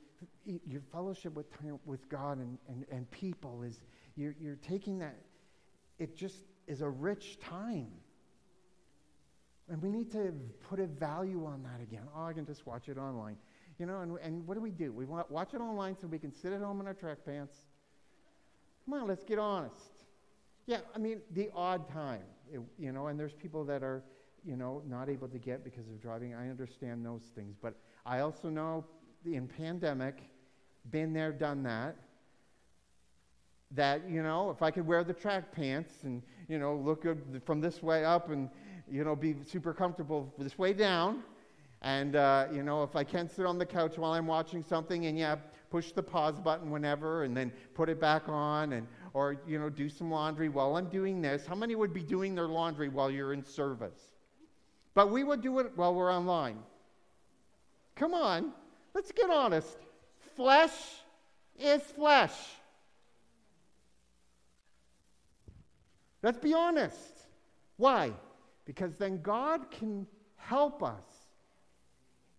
your 0.44 0.82
fellowship 0.92 1.34
with, 1.34 1.46
with 1.84 2.08
God 2.08 2.38
and, 2.38 2.58
and, 2.68 2.84
and 2.90 3.10
people 3.10 3.62
is, 3.62 3.80
you're, 4.16 4.34
you're 4.40 4.56
taking 4.56 4.98
that, 4.98 5.16
it 5.98 6.16
just 6.16 6.42
is 6.66 6.82
a 6.82 6.88
rich 6.88 7.38
time. 7.40 7.90
And 9.70 9.82
we 9.82 9.90
need 9.90 10.10
to 10.12 10.32
put 10.68 10.80
a 10.80 10.86
value 10.86 11.44
on 11.44 11.62
that 11.62 11.82
again. 11.82 12.02
Oh, 12.16 12.24
I 12.24 12.32
can 12.32 12.46
just 12.46 12.66
watch 12.66 12.88
it 12.88 12.96
online. 12.96 13.36
You 13.78 13.86
know, 13.86 14.00
and, 14.00 14.18
and 14.22 14.46
what 14.46 14.54
do 14.54 14.60
we 14.60 14.70
do? 14.70 14.92
We 14.92 15.04
watch 15.04 15.54
it 15.54 15.60
online 15.60 15.96
so 16.00 16.06
we 16.06 16.18
can 16.18 16.34
sit 16.34 16.52
at 16.52 16.60
home 16.60 16.80
in 16.80 16.86
our 16.86 16.94
track 16.94 17.18
pants. 17.24 17.54
Come 18.84 18.94
on, 18.94 19.06
let's 19.06 19.24
get 19.24 19.38
honest. 19.38 20.04
Yeah, 20.66 20.78
I 20.94 20.98
mean, 20.98 21.20
the 21.32 21.50
odd 21.54 21.88
time, 21.90 22.22
it, 22.52 22.60
you 22.78 22.92
know, 22.92 23.06
and 23.06 23.20
there's 23.20 23.34
people 23.34 23.64
that 23.66 23.82
are, 23.82 24.02
you 24.44 24.56
know, 24.56 24.82
not 24.88 25.08
able 25.08 25.28
to 25.28 25.38
get 25.38 25.64
because 25.64 25.86
of 25.86 26.00
driving. 26.00 26.34
I 26.34 26.48
understand 26.48 27.04
those 27.04 27.22
things. 27.34 27.56
But 27.60 27.74
I 28.06 28.20
also 28.20 28.48
know 28.48 28.84
in 29.24 29.46
pandemic, 29.46 30.22
been 30.90 31.12
there, 31.12 31.32
done 31.32 31.62
that, 31.64 31.96
that, 33.72 34.08
you 34.08 34.22
know, 34.22 34.50
if 34.50 34.62
I 34.62 34.70
could 34.70 34.86
wear 34.86 35.04
the 35.04 35.12
track 35.12 35.52
pants 35.52 35.92
and, 36.04 36.22
you 36.48 36.58
know, 36.58 36.74
look 36.74 37.04
from 37.44 37.60
this 37.60 37.82
way 37.82 38.04
up 38.04 38.30
and, 38.30 38.48
you 38.90 39.04
know, 39.04 39.14
be 39.16 39.36
super 39.46 39.72
comfortable 39.72 40.32
this 40.38 40.58
way 40.58 40.72
down, 40.72 41.22
and, 41.82 42.16
uh, 42.16 42.46
you 42.52 42.62
know, 42.62 42.82
if 42.82 42.96
I 42.96 43.04
can 43.04 43.28
sit 43.28 43.46
on 43.46 43.58
the 43.58 43.66
couch 43.66 43.98
while 43.98 44.12
I'm 44.12 44.26
watching 44.26 44.62
something 44.62 45.06
and, 45.06 45.16
yeah, 45.16 45.36
push 45.70 45.92
the 45.92 46.02
pause 46.02 46.40
button 46.40 46.70
whenever 46.70 47.24
and 47.24 47.36
then 47.36 47.52
put 47.74 47.88
it 47.88 48.00
back 48.00 48.28
on 48.28 48.72
and, 48.72 48.86
or, 49.14 49.36
you 49.46 49.58
know, 49.58 49.68
do 49.68 49.88
some 49.88 50.10
laundry 50.10 50.48
while 50.48 50.76
I'm 50.76 50.88
doing 50.88 51.20
this. 51.20 51.46
How 51.46 51.54
many 51.54 51.74
would 51.74 51.92
be 51.92 52.02
doing 52.02 52.34
their 52.34 52.48
laundry 52.48 52.88
while 52.88 53.10
you're 53.10 53.32
in 53.32 53.44
service? 53.44 54.00
But 54.94 55.10
we 55.10 55.22
would 55.22 55.40
do 55.40 55.60
it 55.60 55.72
while 55.76 55.94
we're 55.94 56.12
online. 56.12 56.58
Come 57.94 58.14
on, 58.14 58.52
let's 58.94 59.12
get 59.12 59.30
honest. 59.30 59.76
Flesh 60.34 60.72
is 61.58 61.82
flesh. 61.82 62.34
Let's 66.22 66.38
be 66.38 66.54
honest. 66.54 66.96
Why? 67.76 68.12
Because 68.68 68.94
then 68.96 69.22
God 69.22 69.70
can 69.72 70.06
help 70.36 70.84
us 70.84 71.02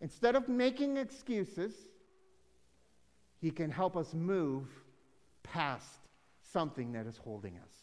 Instead 0.01 0.35
of 0.35 0.47
making 0.47 0.97
excuses, 0.97 1.73
He 3.41 3.51
can 3.51 3.69
help 3.69 3.97
us 3.97 4.13
move 4.13 4.67
past 5.43 5.99
something 6.41 6.93
that 6.93 7.05
is 7.05 7.17
holding 7.17 7.57
us. 7.57 7.73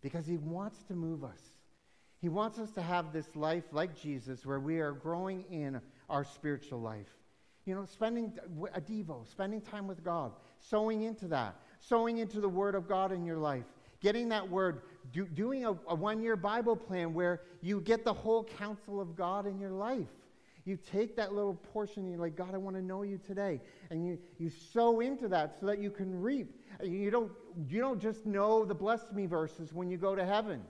Because 0.00 0.26
He 0.26 0.36
wants 0.36 0.82
to 0.84 0.94
move 0.94 1.24
us. 1.24 1.40
He 2.20 2.28
wants 2.28 2.58
us 2.58 2.70
to 2.72 2.82
have 2.82 3.12
this 3.12 3.34
life 3.36 3.64
like 3.72 4.00
Jesus 4.00 4.44
where 4.44 4.60
we 4.60 4.78
are 4.80 4.92
growing 4.92 5.44
in 5.50 5.80
our 6.08 6.24
spiritual 6.24 6.80
life. 6.80 7.06
You 7.64 7.74
know, 7.74 7.84
spending 7.84 8.32
a 8.74 8.80
Devo, 8.80 9.28
spending 9.28 9.60
time 9.60 9.86
with 9.86 10.02
God, 10.02 10.32
sowing 10.58 11.02
into 11.02 11.28
that, 11.28 11.56
sowing 11.80 12.18
into 12.18 12.40
the 12.40 12.48
Word 12.48 12.74
of 12.74 12.88
God 12.88 13.12
in 13.12 13.24
your 13.24 13.36
life, 13.36 13.66
getting 14.00 14.28
that 14.30 14.48
Word 14.48 14.82
do, 15.12 15.26
doing 15.26 15.64
a, 15.64 15.70
a 15.88 15.94
one 15.94 16.20
year 16.20 16.36
Bible 16.36 16.76
plan 16.76 17.14
where 17.14 17.42
you 17.60 17.80
get 17.80 18.04
the 18.04 18.12
whole 18.12 18.44
counsel 18.44 19.00
of 19.00 19.16
God 19.16 19.46
in 19.46 19.58
your 19.58 19.70
life. 19.70 20.08
You 20.64 20.76
take 20.76 21.16
that 21.16 21.32
little 21.32 21.54
portion 21.54 22.02
and 22.02 22.12
you're 22.12 22.20
like, 22.20 22.36
God, 22.36 22.54
I 22.54 22.58
want 22.58 22.76
to 22.76 22.82
know 22.82 23.02
you 23.02 23.18
today. 23.18 23.60
And 23.90 24.06
you, 24.06 24.18
you 24.38 24.50
sow 24.50 25.00
into 25.00 25.26
that 25.28 25.56
so 25.58 25.66
that 25.66 25.78
you 25.78 25.90
can 25.90 26.20
reap. 26.20 26.54
You 26.82 27.10
don't, 27.10 27.32
you 27.68 27.80
don't 27.80 27.98
just 27.98 28.26
know 28.26 28.66
the 28.66 28.74
bless 28.74 29.10
me 29.12 29.24
verses 29.24 29.72
when 29.72 29.90
you 29.90 29.96
go 29.96 30.14
to 30.14 30.26
heaven. 30.26 30.62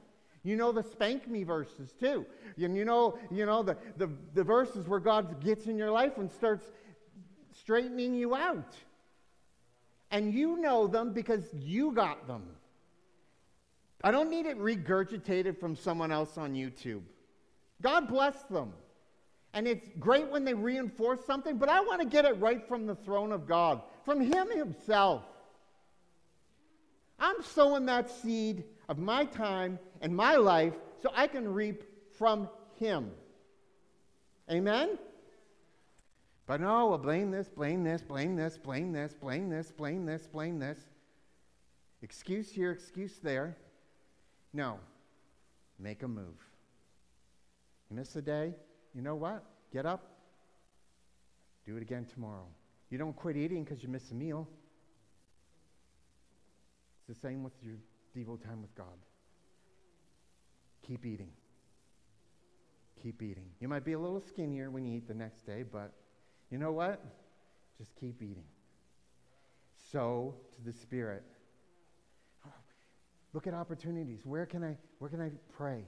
You 0.45 0.55
know 0.55 0.71
the 0.71 0.85
spank 0.85 1.29
me 1.29 1.43
verses 1.43 1.93
too. 1.99 2.25
And 2.59 2.77
you 2.77 2.85
know, 2.85 3.19
you 3.31 3.45
know 3.45 3.65
the, 3.65 3.77
the, 3.97 4.09
the 4.35 4.45
verses 4.45 4.87
where 4.87 5.01
God 5.01 5.43
gets 5.43 5.67
in 5.67 5.77
your 5.77 5.91
life 5.91 6.17
and 6.17 6.31
starts 6.31 6.65
straightening 7.59 8.15
you 8.15 8.37
out. 8.37 8.77
And 10.13 10.33
you 10.33 10.59
know 10.59 10.87
them 10.87 11.13
because 11.13 11.53
you 11.53 11.91
got 11.91 12.27
them. 12.29 12.45
I 14.03 14.11
don't 14.11 14.31
need 14.31 14.47
it 14.47 14.59
regurgitated 14.59 15.59
from 15.59 15.75
someone 15.75 16.13
else 16.13 16.39
on 16.39 16.55
YouTube. 16.55 17.03
God 17.83 18.09
bless 18.09 18.43
them. 18.45 18.73
And 19.55 19.67
it's 19.67 19.89
great 19.99 20.29
when 20.29 20.45
they 20.45 20.55
reinforce 20.55 21.25
something, 21.25 21.57
but 21.57 21.69
I 21.69 21.81
want 21.81 22.01
to 22.01 22.07
get 22.07 22.25
it 22.25 22.39
right 22.39 22.67
from 22.69 22.87
the 22.87 22.95
throne 22.95 23.33
of 23.33 23.47
God, 23.47 23.83
from 24.05 24.21
Him 24.21 24.51
Himself. 24.51 25.25
I'm 27.19 27.43
sowing 27.43 27.87
that 27.87 28.11
seed 28.11 28.65
of 28.89 28.99
my 28.99 29.25
time 29.25 29.79
and 30.01 30.15
my 30.15 30.37
life 30.37 30.75
so 31.03 31.11
I 31.15 31.27
can 31.27 31.53
reap 31.53 31.83
from 32.17 32.49
Him. 32.77 33.11
Amen? 34.51 34.99
But 36.47 36.61
no, 36.61 36.87
well, 36.87 36.99
blame 36.99 37.31
this, 37.31 37.49
blame 37.49 37.85
this, 37.85 38.03
blame 38.03 38.37
this, 38.37 38.57
blame 38.57 38.93
this, 38.93 39.15
blame 39.15 39.51
this, 39.51 39.73
blame 39.73 40.07
this, 40.07 40.27
blame 40.27 40.59
this. 40.59 40.79
Excuse 42.01 42.51
here, 42.51 42.71
excuse 42.71 43.19
there. 43.23 43.57
No. 44.53 44.79
Make 45.79 46.03
a 46.03 46.09
move. 46.09 46.37
You 47.91 47.97
miss 47.97 48.15
a 48.17 48.23
day? 48.23 48.55
You 48.95 49.03
know 49.03 49.15
what? 49.15 49.45
Get 49.73 49.87
up. 49.87 50.03
Do 51.67 51.77
it 51.77 51.83
again 51.83 52.07
tomorrow. 52.13 52.47
You 52.91 52.99
don't 52.99 53.15
quit 53.15 53.37
eating 53.37 53.65
because 53.65 53.83
you 53.83 53.89
miss 53.89 54.11
a 54.11 54.15
meal. 54.15 54.49
It's 57.09 57.19
the 57.19 57.29
same 57.29 57.43
with 57.45 57.53
your 57.63 57.77
Devo 58.17 58.43
time 58.43 58.63
with 58.63 58.75
God. 58.75 58.87
Keep 60.87 61.05
eating. 61.05 61.31
Keep 63.03 63.23
eating. 63.23 63.51
You 63.61 63.69
might 63.69 63.85
be 63.85 63.93
a 63.93 63.99
little 63.99 64.21
skinnier 64.21 64.71
when 64.71 64.85
you 64.85 64.97
eat 64.97 65.07
the 65.07 65.15
next 65.15 65.47
day, 65.47 65.63
but 65.63 65.93
you 66.51 66.59
know 66.59 66.73
what? 66.73 67.05
Just 67.79 67.95
keep 67.95 68.23
eating. 68.23 68.47
Sow 69.93 70.35
to 70.57 70.71
the 70.71 70.73
Spirit. 70.73 71.23
Look 73.33 73.47
at 73.47 73.55
opportunities. 73.55 74.21
Where 74.25 74.47
can 74.47 74.65
I, 74.65 74.77
where 74.99 75.11
can 75.11 75.21
I 75.21 75.31
pray? 75.57 75.85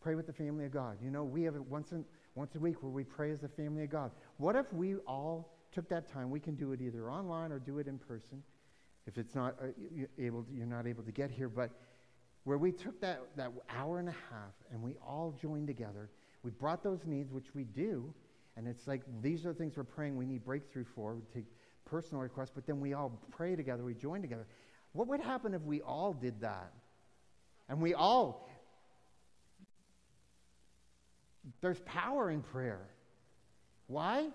Pray 0.00 0.14
with 0.14 0.26
the 0.26 0.32
family 0.32 0.64
of 0.64 0.72
God. 0.72 0.98
You 1.02 1.10
know, 1.10 1.22
we 1.22 1.42
have 1.44 1.54
it 1.54 1.64
once, 1.64 1.92
in, 1.92 2.04
once 2.34 2.54
a 2.56 2.58
week 2.58 2.82
where 2.82 2.90
we 2.90 3.04
pray 3.04 3.30
as 3.30 3.40
the 3.40 3.48
family 3.48 3.84
of 3.84 3.90
God. 3.90 4.10
What 4.38 4.56
if 4.56 4.72
we 4.72 4.96
all 5.06 5.54
took 5.72 5.88
that 5.90 6.12
time? 6.12 6.30
We 6.30 6.40
can 6.40 6.56
do 6.56 6.72
it 6.72 6.80
either 6.80 7.10
online 7.10 7.52
or 7.52 7.58
do 7.58 7.78
it 7.78 7.86
in 7.86 7.98
person. 7.98 8.42
If 9.06 9.18
it's 9.18 9.34
not 9.34 9.56
uh, 9.62 9.66
able, 10.18 10.42
to, 10.42 10.52
you're 10.52 10.66
not 10.66 10.86
able 10.86 11.04
to 11.04 11.12
get 11.12 11.30
here, 11.30 11.48
but 11.48 11.70
where 12.44 12.58
we 12.58 12.72
took 12.72 13.00
that, 13.00 13.20
that 13.36 13.52
hour 13.70 14.00
and 14.00 14.08
a 14.08 14.12
half 14.12 14.54
and 14.72 14.82
we 14.82 14.96
all 15.06 15.36
joined 15.40 15.68
together. 15.68 16.10
We 16.42 16.50
brought 16.50 16.82
those 16.82 17.04
needs, 17.06 17.32
which 17.32 17.54
we 17.54 17.62
do, 17.62 18.12
and 18.56 18.66
it's 18.66 18.88
like 18.88 19.02
these 19.22 19.46
are 19.46 19.52
the 19.52 19.58
things 19.58 19.76
we're 19.76 19.84
praying 19.84 20.16
we 20.16 20.26
need 20.26 20.44
breakthrough 20.44 20.84
for. 20.94 21.14
We 21.14 21.22
take 21.32 21.46
personal 21.84 22.20
requests, 22.20 22.50
but 22.52 22.66
then 22.66 22.80
we 22.80 22.94
all 22.94 23.12
pray 23.30 23.54
together, 23.54 23.84
we 23.84 23.94
join 23.94 24.22
together. 24.22 24.46
What 24.92 25.08
would 25.08 25.20
happen 25.20 25.54
if 25.54 25.62
we 25.62 25.80
all 25.80 26.12
did 26.12 26.40
that? 26.40 26.72
And 27.68 27.80
we 27.80 27.94
all, 27.94 28.48
there's 31.60 31.80
power 31.80 32.30
in 32.30 32.42
prayer. 32.42 32.88
Why? 33.86 34.28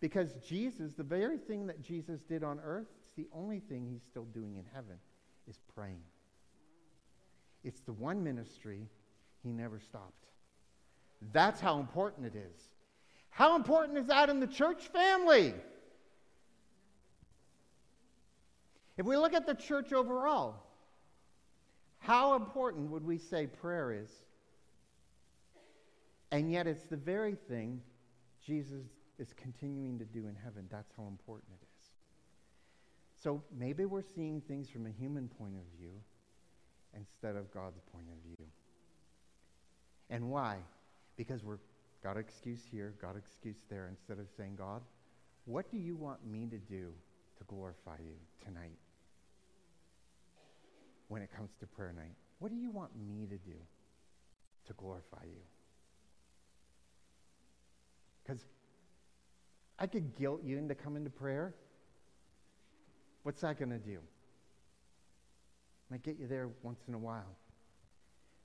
Because 0.00 0.34
Jesus, 0.46 0.92
the 0.94 1.02
very 1.02 1.36
thing 1.36 1.66
that 1.66 1.82
Jesus 1.82 2.22
did 2.22 2.42
on 2.42 2.58
earth, 2.64 2.86
it's 3.04 3.14
the 3.16 3.28
only 3.32 3.60
thing 3.60 3.86
he's 3.90 4.02
still 4.02 4.24
doing 4.24 4.56
in 4.56 4.64
heaven, 4.72 4.96
is 5.48 5.58
praying. 5.74 6.00
It's 7.62 7.80
the 7.80 7.92
one 7.92 8.24
ministry 8.24 8.88
he 9.42 9.52
never 9.52 9.78
stopped. 9.78 10.26
That's 11.32 11.60
how 11.60 11.78
important 11.78 12.26
it 12.26 12.34
is. 12.34 12.70
How 13.28 13.56
important 13.56 13.98
is 13.98 14.06
that 14.06 14.30
in 14.30 14.40
the 14.40 14.46
church 14.46 14.88
family? 14.88 15.54
If 19.00 19.06
we 19.06 19.16
look 19.16 19.32
at 19.32 19.46
the 19.46 19.54
church 19.54 19.94
overall, 19.94 20.56
how 22.00 22.34
important 22.34 22.90
would 22.90 23.02
we 23.02 23.16
say 23.16 23.46
prayer 23.46 23.92
is? 23.92 24.10
And 26.30 26.52
yet, 26.52 26.66
it's 26.66 26.84
the 26.84 26.98
very 26.98 27.34
thing 27.34 27.80
Jesus 28.44 28.84
is 29.18 29.32
continuing 29.32 29.98
to 30.00 30.04
do 30.04 30.26
in 30.28 30.34
heaven. 30.34 30.66
That's 30.70 30.92
how 30.98 31.06
important 31.06 31.50
it 31.62 31.64
is. 31.80 31.86
So 33.24 33.42
maybe 33.58 33.86
we're 33.86 34.02
seeing 34.02 34.42
things 34.42 34.68
from 34.68 34.84
a 34.84 34.90
human 34.90 35.28
point 35.28 35.54
of 35.54 35.78
view 35.78 35.94
instead 36.94 37.36
of 37.36 37.50
God's 37.54 37.80
point 37.94 38.04
of 38.12 38.22
view. 38.22 38.44
And 40.10 40.28
why? 40.28 40.58
Because 41.16 41.42
we're 41.42 41.60
got 42.02 42.18
excuse 42.18 42.60
here, 42.70 42.92
got 43.00 43.16
excuse 43.16 43.64
there, 43.70 43.88
instead 43.88 44.18
of 44.18 44.28
saying, 44.36 44.56
God, 44.56 44.82
what 45.46 45.70
do 45.70 45.78
you 45.78 45.96
want 45.96 46.18
me 46.30 46.46
to 46.50 46.58
do 46.58 46.92
to 47.38 47.44
glorify 47.48 47.96
you 47.98 48.16
tonight? 48.44 48.76
When 51.10 51.22
it 51.22 51.30
comes 51.36 51.50
to 51.58 51.66
prayer 51.66 51.92
night, 51.92 52.14
what 52.38 52.52
do 52.52 52.56
you 52.56 52.70
want 52.70 52.92
me 52.96 53.26
to 53.26 53.36
do 53.36 53.56
to 54.68 54.72
glorify 54.74 55.24
you? 55.24 55.42
Because 58.22 58.46
I 59.76 59.88
could 59.88 60.14
guilt 60.14 60.44
you 60.44 60.56
into 60.56 60.76
coming 60.76 61.02
to 61.02 61.10
prayer. 61.10 61.56
What's 63.24 63.40
that 63.40 63.58
going 63.58 63.72
to 63.72 63.78
do? 63.78 63.98
Might 65.90 66.04
get 66.04 66.16
you 66.16 66.28
there 66.28 66.48
once 66.62 66.82
in 66.86 66.94
a 66.94 66.98
while. 66.98 67.36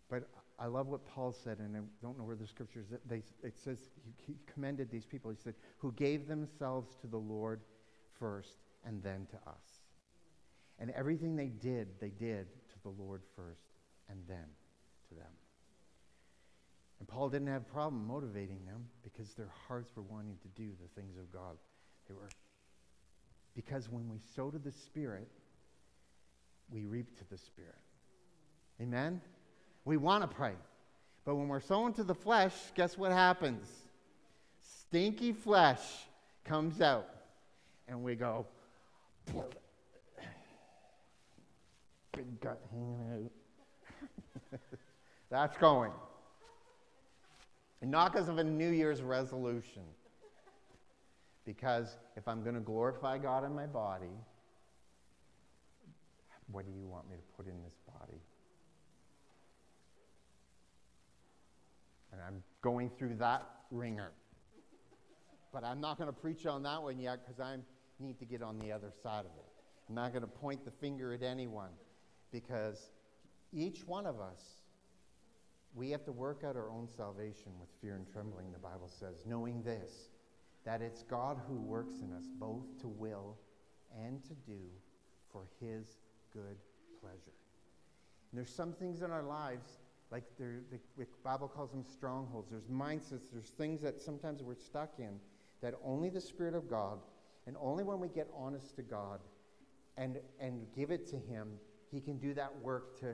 But 0.10 0.28
I 0.58 0.66
love 0.66 0.88
what 0.88 1.06
Paul 1.06 1.32
said, 1.32 1.60
and 1.60 1.78
I 1.78 1.82
don't 2.02 2.18
know 2.18 2.24
where 2.24 2.36
the 2.36 2.48
scriptures. 2.48 2.88
They, 3.08 3.22
it 3.44 3.60
says 3.64 3.78
he 4.26 4.38
commended 4.52 4.90
these 4.90 5.06
people. 5.06 5.30
He 5.30 5.38
said, 5.38 5.54
"Who 5.78 5.92
gave 5.92 6.28
themselves 6.28 6.96
to 7.02 7.08
the 7.08 7.20
Lord 7.20 7.62
first, 8.20 8.58
and 8.84 9.04
then 9.04 9.28
to 9.30 9.36
us." 9.48 9.75
And 10.80 10.92
everything 10.92 11.36
they 11.36 11.48
did, 11.48 11.88
they 12.00 12.10
did 12.10 12.48
to 12.70 12.76
the 12.84 12.90
Lord 12.90 13.22
first, 13.36 13.62
and 14.10 14.20
then 14.28 14.46
to 15.10 15.16
them. 15.16 15.32
And 17.00 17.08
Paul 17.08 17.30
didn't 17.30 17.48
have 17.48 17.62
a 17.62 17.72
problem 17.74 18.06
motivating 18.08 18.66
them 18.66 18.86
because 19.04 19.34
their 19.34 19.52
hearts 19.68 19.96
were 19.96 20.04
wanting 20.04 20.38
to 20.42 20.48
do 20.50 20.72
the 20.82 21.02
things 21.02 21.18
of 21.18 21.32
God. 21.32 21.58
They 22.08 22.14
were 22.14 22.30
because 23.56 23.90
when 23.90 24.10
we 24.10 24.20
sow 24.36 24.52
to 24.52 24.60
the 24.60 24.72
Spirit, 24.72 25.30
we 26.70 26.86
reap 26.86 27.18
to 27.18 27.24
the 27.30 27.38
Spirit. 27.38 27.80
Amen? 28.82 29.22
We 29.86 29.96
want 29.98 30.30
to 30.30 30.36
pray. 30.36 30.54
But 31.24 31.36
when 31.36 31.48
we're 31.48 31.62
sowing 31.62 31.94
to 31.94 32.04
the 32.04 32.14
flesh, 32.14 32.54
guess 32.76 32.98
what 32.98 33.12
happens? 33.12 33.68
Stinky 34.82 35.32
flesh 35.32 35.82
comes 36.44 36.82
out. 36.82 37.08
And 37.88 38.04
we 38.04 38.16
go, 38.16 38.46
big 39.26 39.55
gut 42.46 42.62
hanging 42.72 43.32
out. 44.52 44.60
That's 45.32 45.58
going. 45.58 45.92
Not 47.82 48.12
because 48.12 48.30
of 48.30 48.38
a 48.38 48.44
New 48.44 48.70
Year's 48.70 49.02
resolution. 49.02 49.84
Because 51.44 51.98
if 52.16 52.28
I'm 52.28 52.44
going 52.44 52.56
to 52.56 52.62
glorify 52.62 53.18
God 53.18 53.46
in 53.46 53.54
my 53.54 53.66
body, 53.66 54.14
what 56.52 56.66
do 56.66 56.72
you 56.72 56.88
want 56.88 57.10
me 57.10 57.16
to 57.16 57.22
put 57.36 57.48
in 57.48 57.62
this 57.64 57.76
body? 57.88 58.20
And 62.12 62.22
I'm 62.22 62.44
going 62.62 62.92
through 62.98 63.16
that 63.16 63.48
wringer. 63.72 64.12
But 65.52 65.64
I'm 65.64 65.82
not 65.82 65.98
going 65.98 66.08
to 66.10 66.14
preach 66.14 66.46
on 66.46 66.64
that 66.64 66.82
one 66.82 67.00
yet 67.00 67.20
because 67.24 67.40
I 67.40 67.58
need 68.00 68.20
to 68.20 68.26
get 68.26 68.42
on 68.42 68.60
the 68.60 68.72
other 68.72 68.92
side 69.04 69.22
of 69.22 69.26
it. 69.26 69.46
I'm 69.90 69.96
not 69.96 70.12
going 70.12 70.24
to 70.24 70.28
point 70.28 70.66
the 70.66 70.72
finger 70.72 71.14
at 71.14 71.22
anyone 71.22 71.70
because 72.36 72.92
each 73.54 73.88
one 73.88 74.06
of 74.06 74.20
us, 74.20 74.42
we 75.74 75.90
have 75.92 76.04
to 76.04 76.12
work 76.12 76.44
out 76.46 76.58
our 76.58 76.70
own 76.70 76.90
salvation 76.98 77.54
with 77.62 77.70
fear 77.80 77.96
and 77.96 78.06
trembling, 78.12 78.52
the 78.52 78.60
Bible 78.60 78.90
says, 78.90 79.24
knowing 79.26 79.64
this, 79.64 80.10
that 80.66 80.82
it's 80.82 81.04
God 81.04 81.40
who 81.48 81.62
works 81.62 82.02
in 82.02 82.12
us 82.12 82.26
both 82.38 82.78
to 82.82 82.90
will 82.90 83.38
and 84.04 84.22
to 84.26 84.34
do 84.46 84.60
for 85.32 85.48
his 85.62 85.98
good 86.34 86.58
pleasure. 87.00 87.38
And 88.32 88.38
there's 88.38 88.54
some 88.54 88.74
things 88.74 89.02
in 89.02 89.12
our 89.12 89.24
lives, 89.24 89.78
like 90.12 90.26
the, 90.38 90.60
the 90.98 91.08
Bible 91.24 91.48
calls 91.48 91.72
them 91.72 91.86
strongholds. 91.90 92.50
There's 92.52 92.68
mindsets, 92.68 93.32
there's 93.32 93.52
things 93.58 93.82
that 93.82 94.02
sometimes 94.02 94.44
we're 94.44 94.56
stuck 94.56 95.00
in 95.00 95.22
that 95.62 95.76
only 95.86 96.10
the 96.10 96.20
Spirit 96.20 96.54
of 96.54 96.70
God, 96.70 97.00
and 97.48 97.56
only 97.62 97.86
when 97.86 98.02
we 98.02 98.10
get 98.10 98.28
honest 98.36 98.76
to 98.76 98.82
God 98.82 99.22
and, 99.98 100.18
and 100.40 100.66
give 100.76 100.92
it 100.92 101.08
to 101.08 101.16
Him, 101.16 101.54
He 101.96 102.02
can 102.02 102.18
do 102.18 102.34
that 102.34 102.52
work 102.62 103.00
to, 103.00 103.14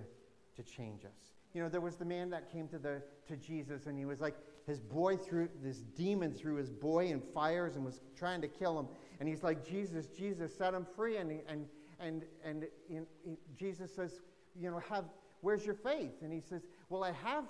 to 0.55 0.63
change 0.63 1.05
us. 1.05 1.33
You 1.53 1.61
know, 1.61 1.69
there 1.69 1.81
was 1.81 1.97
the 1.97 2.05
man 2.05 2.31
that 2.31 2.51
came 2.51 2.67
to, 2.69 2.79
the, 2.79 3.03
to 3.27 3.37
Jesus, 3.37 3.85
and 3.85 3.95
he 3.95 4.05
was 4.05 4.19
like, 4.19 4.35
his 4.65 4.79
boy 4.79 5.17
threw, 5.17 5.49
this 5.61 5.77
demon 5.77 6.33
threw 6.33 6.55
his 6.55 6.71
boy 6.71 7.05
in 7.09 7.21
fires 7.21 7.75
and 7.75 7.85
was 7.85 7.99
trying 8.17 8.41
to 8.41 8.47
kill 8.47 8.79
him. 8.79 8.87
And 9.19 9.29
he's 9.29 9.43
like, 9.43 9.63
Jesus, 9.63 10.07
Jesus, 10.07 10.55
set 10.55 10.73
him 10.73 10.87
free. 10.95 11.17
And, 11.17 11.41
and, 11.47 11.67
and, 11.99 12.23
and, 12.43 12.65
and 12.89 13.37
Jesus 13.55 13.93
says, 13.93 14.19
you 14.59 14.71
know, 14.71 14.81
have, 14.89 15.05
where's 15.41 15.63
your 15.63 15.75
faith? 15.75 16.23
And 16.23 16.33
he 16.33 16.41
says, 16.41 16.63
well, 16.89 17.03
I 17.03 17.11
have, 17.23 17.43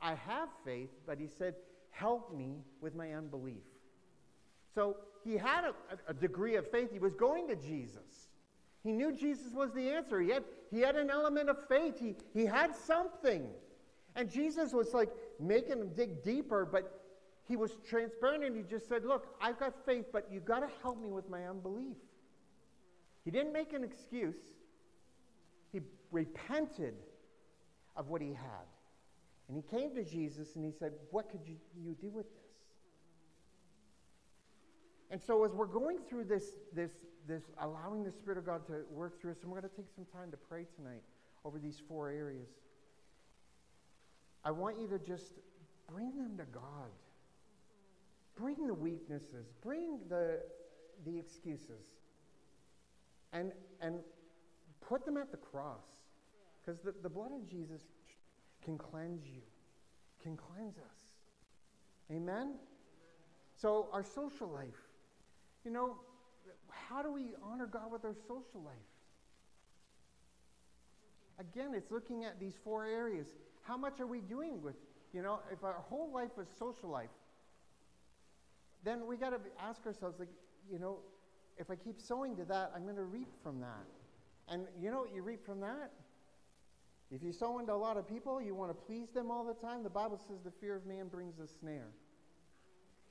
I 0.00 0.14
have 0.14 0.48
faith, 0.64 0.88
but 1.06 1.18
he 1.18 1.26
said, 1.26 1.54
help 1.90 2.34
me 2.34 2.62
with 2.80 2.94
my 2.94 3.12
unbelief. 3.12 3.64
So 4.74 4.96
he 5.22 5.36
had 5.36 5.64
a, 5.64 5.74
a 6.08 6.14
degree 6.14 6.56
of 6.56 6.70
faith. 6.70 6.90
He 6.90 6.98
was 6.98 7.14
going 7.14 7.46
to 7.48 7.56
Jesus. 7.56 8.30
He 8.86 8.92
knew 8.92 9.10
Jesus 9.10 9.52
was 9.52 9.72
the 9.72 9.90
answer. 9.90 10.20
He 10.20 10.30
had, 10.30 10.44
he 10.70 10.78
had 10.78 10.94
an 10.94 11.10
element 11.10 11.50
of 11.50 11.56
faith. 11.68 11.98
He, 11.98 12.14
he 12.32 12.46
had 12.46 12.72
something. 12.72 13.48
And 14.14 14.30
Jesus 14.30 14.72
was 14.72 14.94
like 14.94 15.10
making 15.40 15.80
him 15.80 15.88
dig 15.88 16.22
deeper, 16.22 16.64
but 16.64 17.02
he 17.48 17.56
was 17.56 17.72
transparent 17.88 18.44
and 18.44 18.56
he 18.56 18.62
just 18.62 18.88
said, 18.88 19.04
Look, 19.04 19.34
I've 19.40 19.58
got 19.58 19.74
faith, 19.84 20.04
but 20.12 20.28
you've 20.30 20.44
got 20.44 20.60
to 20.60 20.68
help 20.82 21.02
me 21.02 21.10
with 21.10 21.28
my 21.28 21.48
unbelief. 21.48 21.96
He 23.24 23.32
didn't 23.32 23.52
make 23.52 23.72
an 23.72 23.82
excuse. 23.82 24.36
He 25.72 25.80
repented 26.12 26.94
of 27.96 28.06
what 28.08 28.22
he 28.22 28.28
had. 28.28 28.66
And 29.48 29.56
he 29.56 29.64
came 29.76 29.96
to 29.96 30.04
Jesus 30.04 30.54
and 30.54 30.64
he 30.64 30.70
said, 30.70 30.92
What 31.10 31.28
could 31.28 31.40
you, 31.44 31.56
you 31.76 31.96
do 32.00 32.10
with 32.10 32.26
this? 32.26 32.44
And 35.10 35.20
so, 35.20 35.44
as 35.44 35.50
we're 35.50 35.66
going 35.66 35.98
through 36.08 36.24
this, 36.26 36.44
this, 36.72 36.92
this, 37.26 37.42
allowing 37.60 38.04
the 38.04 38.12
Spirit 38.12 38.38
of 38.38 38.46
God 38.46 38.66
to 38.68 38.84
work 38.90 39.20
through 39.20 39.32
us, 39.32 39.38
and 39.42 39.50
we're 39.50 39.60
going 39.60 39.70
to 39.70 39.76
take 39.76 39.90
some 39.94 40.06
time 40.12 40.30
to 40.30 40.36
pray 40.36 40.66
tonight 40.76 41.02
over 41.44 41.58
these 41.58 41.80
four 41.88 42.10
areas, 42.10 42.48
I 44.44 44.50
want 44.50 44.78
you 44.80 44.86
to 44.88 44.98
just 44.98 45.32
bring 45.92 46.16
them 46.16 46.36
to 46.38 46.44
God. 46.52 46.90
Bring 48.36 48.66
the 48.66 48.74
weaknesses, 48.74 49.46
bring 49.62 49.98
the, 50.08 50.40
the 51.06 51.18
excuses 51.18 51.86
and, 53.32 53.52
and 53.80 54.00
put 54.86 55.04
them 55.04 55.16
at 55.16 55.30
the 55.30 55.38
cross. 55.38 55.84
Because 56.60 56.80
the, 56.80 56.94
the 57.02 57.08
blood 57.08 57.32
of 57.32 57.48
Jesus 57.48 57.80
can 58.64 58.76
cleanse 58.76 59.24
you, 59.24 59.40
can 60.22 60.36
cleanse 60.36 60.76
us. 60.76 60.98
Amen? 62.10 62.54
So, 63.56 63.88
our 63.92 64.02
social 64.02 64.48
life. 64.48 64.82
You 65.64 65.70
know, 65.70 65.96
how 66.88 67.02
do 67.02 67.12
we 67.12 67.34
honor 67.42 67.66
God 67.66 67.90
with 67.90 68.04
our 68.04 68.14
social 68.26 68.62
life? 68.64 68.74
Again, 71.38 71.74
it's 71.74 71.90
looking 71.90 72.24
at 72.24 72.40
these 72.40 72.54
four 72.64 72.86
areas. 72.86 73.26
How 73.62 73.76
much 73.76 74.00
are 74.00 74.06
we 74.06 74.20
doing 74.20 74.62
with, 74.62 74.76
you 75.12 75.22
know, 75.22 75.40
if 75.52 75.64
our 75.64 75.84
whole 75.88 76.10
life 76.12 76.30
is 76.40 76.46
social 76.58 76.88
life, 76.88 77.10
then 78.84 79.06
we 79.06 79.16
got 79.16 79.30
to 79.30 79.40
ask 79.60 79.84
ourselves, 79.86 80.18
like, 80.18 80.28
you 80.70 80.78
know, 80.78 80.98
if 81.58 81.70
I 81.70 81.76
keep 81.76 82.00
sowing 82.00 82.36
to 82.36 82.44
that, 82.44 82.72
I'm 82.74 82.84
going 82.84 82.96
to 82.96 83.04
reap 83.04 83.28
from 83.42 83.60
that. 83.60 83.84
And 84.48 84.66
you 84.80 84.90
know 84.90 85.00
what 85.00 85.14
you 85.14 85.22
reap 85.22 85.44
from 85.44 85.60
that? 85.60 85.90
If 87.10 87.22
you 87.22 87.32
sow 87.32 87.58
into 87.58 87.72
a 87.72 87.74
lot 87.74 87.96
of 87.96 88.08
people, 88.08 88.40
you 88.40 88.54
want 88.54 88.70
to 88.70 88.74
please 88.74 89.08
them 89.14 89.30
all 89.30 89.44
the 89.44 89.54
time. 89.54 89.82
The 89.82 89.90
Bible 89.90 90.20
says 90.28 90.38
the 90.44 90.50
fear 90.60 90.76
of 90.76 90.86
man 90.86 91.08
brings 91.08 91.38
a 91.38 91.46
snare. 91.46 91.88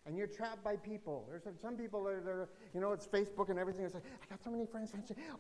And 0.06 0.16
you're 0.18 0.28
trapped 0.28 0.64
by 0.64 0.76
people. 0.76 1.26
There's 1.28 1.44
some 1.60 1.76
people 1.76 2.04
that 2.04 2.30
are, 2.30 2.50
you 2.74 2.80
know, 2.80 2.92
it's 2.92 3.08
Facebook 3.08 3.50
and 3.50 3.58
everything. 3.58 3.86
It's 3.86 3.96
like, 3.96 4.04
I 4.22 4.26
got 4.30 4.44
so 4.44 4.52
many 4.52 4.66
friends. 4.66 4.94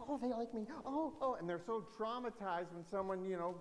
oh, 0.09 0.17
they 0.19 0.29
like 0.29 0.53
me. 0.53 0.65
Oh, 0.85 1.13
oh. 1.21 1.35
And 1.35 1.47
they're 1.47 1.61
so 1.63 1.85
traumatized 1.97 2.73
when 2.73 2.83
someone, 2.89 3.23
you 3.25 3.37
know, 3.37 3.55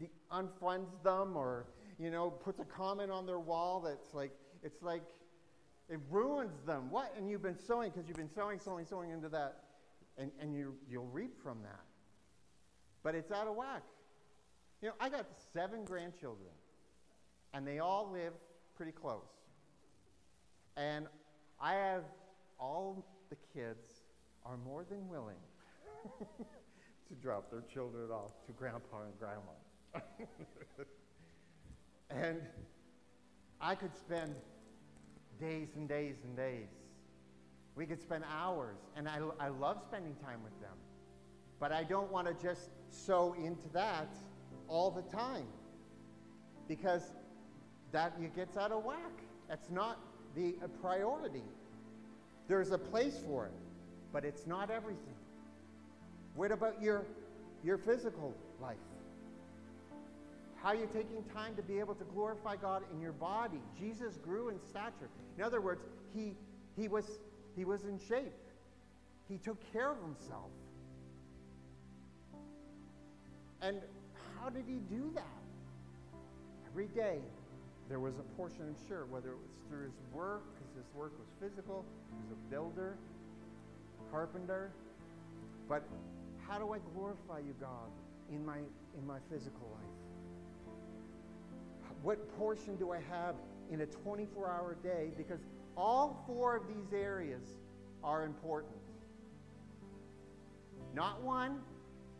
de- 0.00 0.10
unfriends 0.32 1.00
them 1.04 1.36
or, 1.36 1.66
you 1.98 2.10
know, 2.10 2.30
puts 2.30 2.58
a 2.58 2.64
comment 2.64 3.10
on 3.12 3.24
their 3.24 3.38
wall 3.38 3.80
that's 3.80 4.12
like, 4.12 4.32
it's 4.64 4.82
like, 4.82 5.02
It 5.88 5.98
ruins 6.10 6.62
them. 6.66 6.90
What? 6.90 7.14
And 7.16 7.28
you've 7.28 7.42
been 7.42 7.58
sowing 7.58 7.90
because 7.90 8.06
you've 8.08 8.16
been 8.16 8.32
sowing, 8.32 8.58
sowing, 8.60 8.86
sowing 8.86 9.10
into 9.10 9.28
that, 9.30 9.62
and, 10.18 10.30
and 10.40 10.54
you, 10.54 10.74
you'll 10.88 11.06
reap 11.12 11.40
from 11.42 11.62
that. 11.62 11.80
But 13.02 13.14
it's 13.14 13.32
out 13.32 13.48
of 13.48 13.56
whack. 13.56 13.82
You 14.82 14.88
know, 14.88 14.94
I 15.00 15.08
got 15.08 15.26
seven 15.52 15.84
grandchildren, 15.84 16.50
and 17.54 17.66
they 17.66 17.78
all 17.80 18.10
live 18.12 18.32
pretty 18.76 18.92
close. 18.92 19.26
And 20.80 21.06
I 21.60 21.74
have 21.74 22.04
all 22.58 23.04
the 23.28 23.36
kids 23.52 24.00
are 24.46 24.56
more 24.56 24.82
than 24.88 25.08
willing 25.08 25.36
to 26.18 27.14
drop 27.20 27.50
their 27.50 27.62
children 27.72 28.10
off 28.10 28.32
to 28.46 28.52
grandpa 28.52 29.02
and 29.02 29.12
grandma. 29.18 29.52
and 32.10 32.40
I 33.60 33.74
could 33.74 33.94
spend 33.94 34.34
days 35.38 35.68
and 35.76 35.86
days 35.86 36.16
and 36.24 36.34
days. 36.34 36.68
We 37.74 37.84
could 37.84 38.00
spend 38.00 38.24
hours, 38.30 38.78
and 38.96 39.06
I, 39.06 39.20
I 39.38 39.48
love 39.48 39.82
spending 39.86 40.14
time 40.24 40.42
with 40.42 40.58
them. 40.62 40.76
But 41.58 41.72
I 41.72 41.84
don't 41.84 42.10
want 42.10 42.26
to 42.26 42.34
just 42.42 42.70
sow 42.88 43.34
into 43.34 43.68
that 43.74 44.16
all 44.66 44.90
the 44.90 45.02
time 45.14 45.46
because 46.66 47.12
that 47.92 48.18
gets 48.34 48.56
out 48.56 48.72
of 48.72 48.82
whack. 48.82 48.96
That's 49.46 49.68
not 49.70 49.98
the 50.34 50.54
priority. 50.80 51.42
There's 52.48 52.70
a 52.70 52.78
place 52.78 53.18
for 53.26 53.46
it, 53.46 53.52
but 54.12 54.24
it's 54.24 54.46
not 54.46 54.70
everything. 54.70 55.14
What 56.34 56.52
about 56.52 56.80
your, 56.82 57.06
your 57.62 57.78
physical 57.78 58.34
life? 58.60 58.76
How 60.62 60.70
are 60.70 60.74
you 60.74 60.88
taking 60.92 61.24
time 61.32 61.56
to 61.56 61.62
be 61.62 61.78
able 61.78 61.94
to 61.94 62.04
glorify 62.04 62.56
God 62.56 62.82
in 62.92 63.00
your 63.00 63.12
body? 63.12 63.60
Jesus 63.78 64.16
grew 64.18 64.50
in 64.50 64.60
stature. 64.68 65.08
In 65.38 65.42
other 65.42 65.60
words, 65.60 65.82
he, 66.14 66.34
he, 66.76 66.86
was, 66.86 67.06
he 67.56 67.64
was 67.64 67.84
in 67.84 67.98
shape. 67.98 68.32
He 69.28 69.38
took 69.38 69.56
care 69.72 69.90
of 69.90 69.98
himself. 70.02 70.50
And 73.62 73.80
how 74.38 74.50
did 74.50 74.64
he 74.66 74.80
do 74.94 75.10
that? 75.14 75.24
Every 76.70 76.88
day, 76.88 77.20
there 77.90 77.98
was 77.98 78.14
a 78.20 78.22
portion, 78.36 78.62
I'm 78.62 78.76
sure, 78.86 79.04
whether 79.06 79.30
it 79.30 79.36
was 79.36 79.50
through 79.68 79.82
his 79.82 79.98
work, 80.14 80.44
because 80.54 80.76
his 80.76 80.94
work 80.94 81.12
was 81.18 81.26
physical, 81.40 81.84
he 82.08 82.16
was 82.22 82.30
a 82.30 82.50
builder, 82.50 82.96
carpenter. 84.12 84.70
But 85.68 85.82
how 86.46 86.60
do 86.60 86.72
I 86.72 86.78
glorify 86.94 87.40
you, 87.40 87.52
God, 87.60 87.90
in 88.30 88.46
my, 88.46 88.58
in 88.96 89.04
my 89.06 89.18
physical 89.28 89.68
life? 89.72 90.76
What 92.02 92.38
portion 92.38 92.76
do 92.76 92.92
I 92.92 93.00
have 93.10 93.34
in 93.72 93.80
a 93.80 93.86
24 93.86 94.48
hour 94.48 94.76
day? 94.84 95.10
Because 95.16 95.40
all 95.76 96.22
four 96.28 96.56
of 96.56 96.68
these 96.68 96.92
areas 96.92 97.42
are 98.04 98.24
important. 98.24 98.72
Not 100.94 101.20
one, 101.22 101.58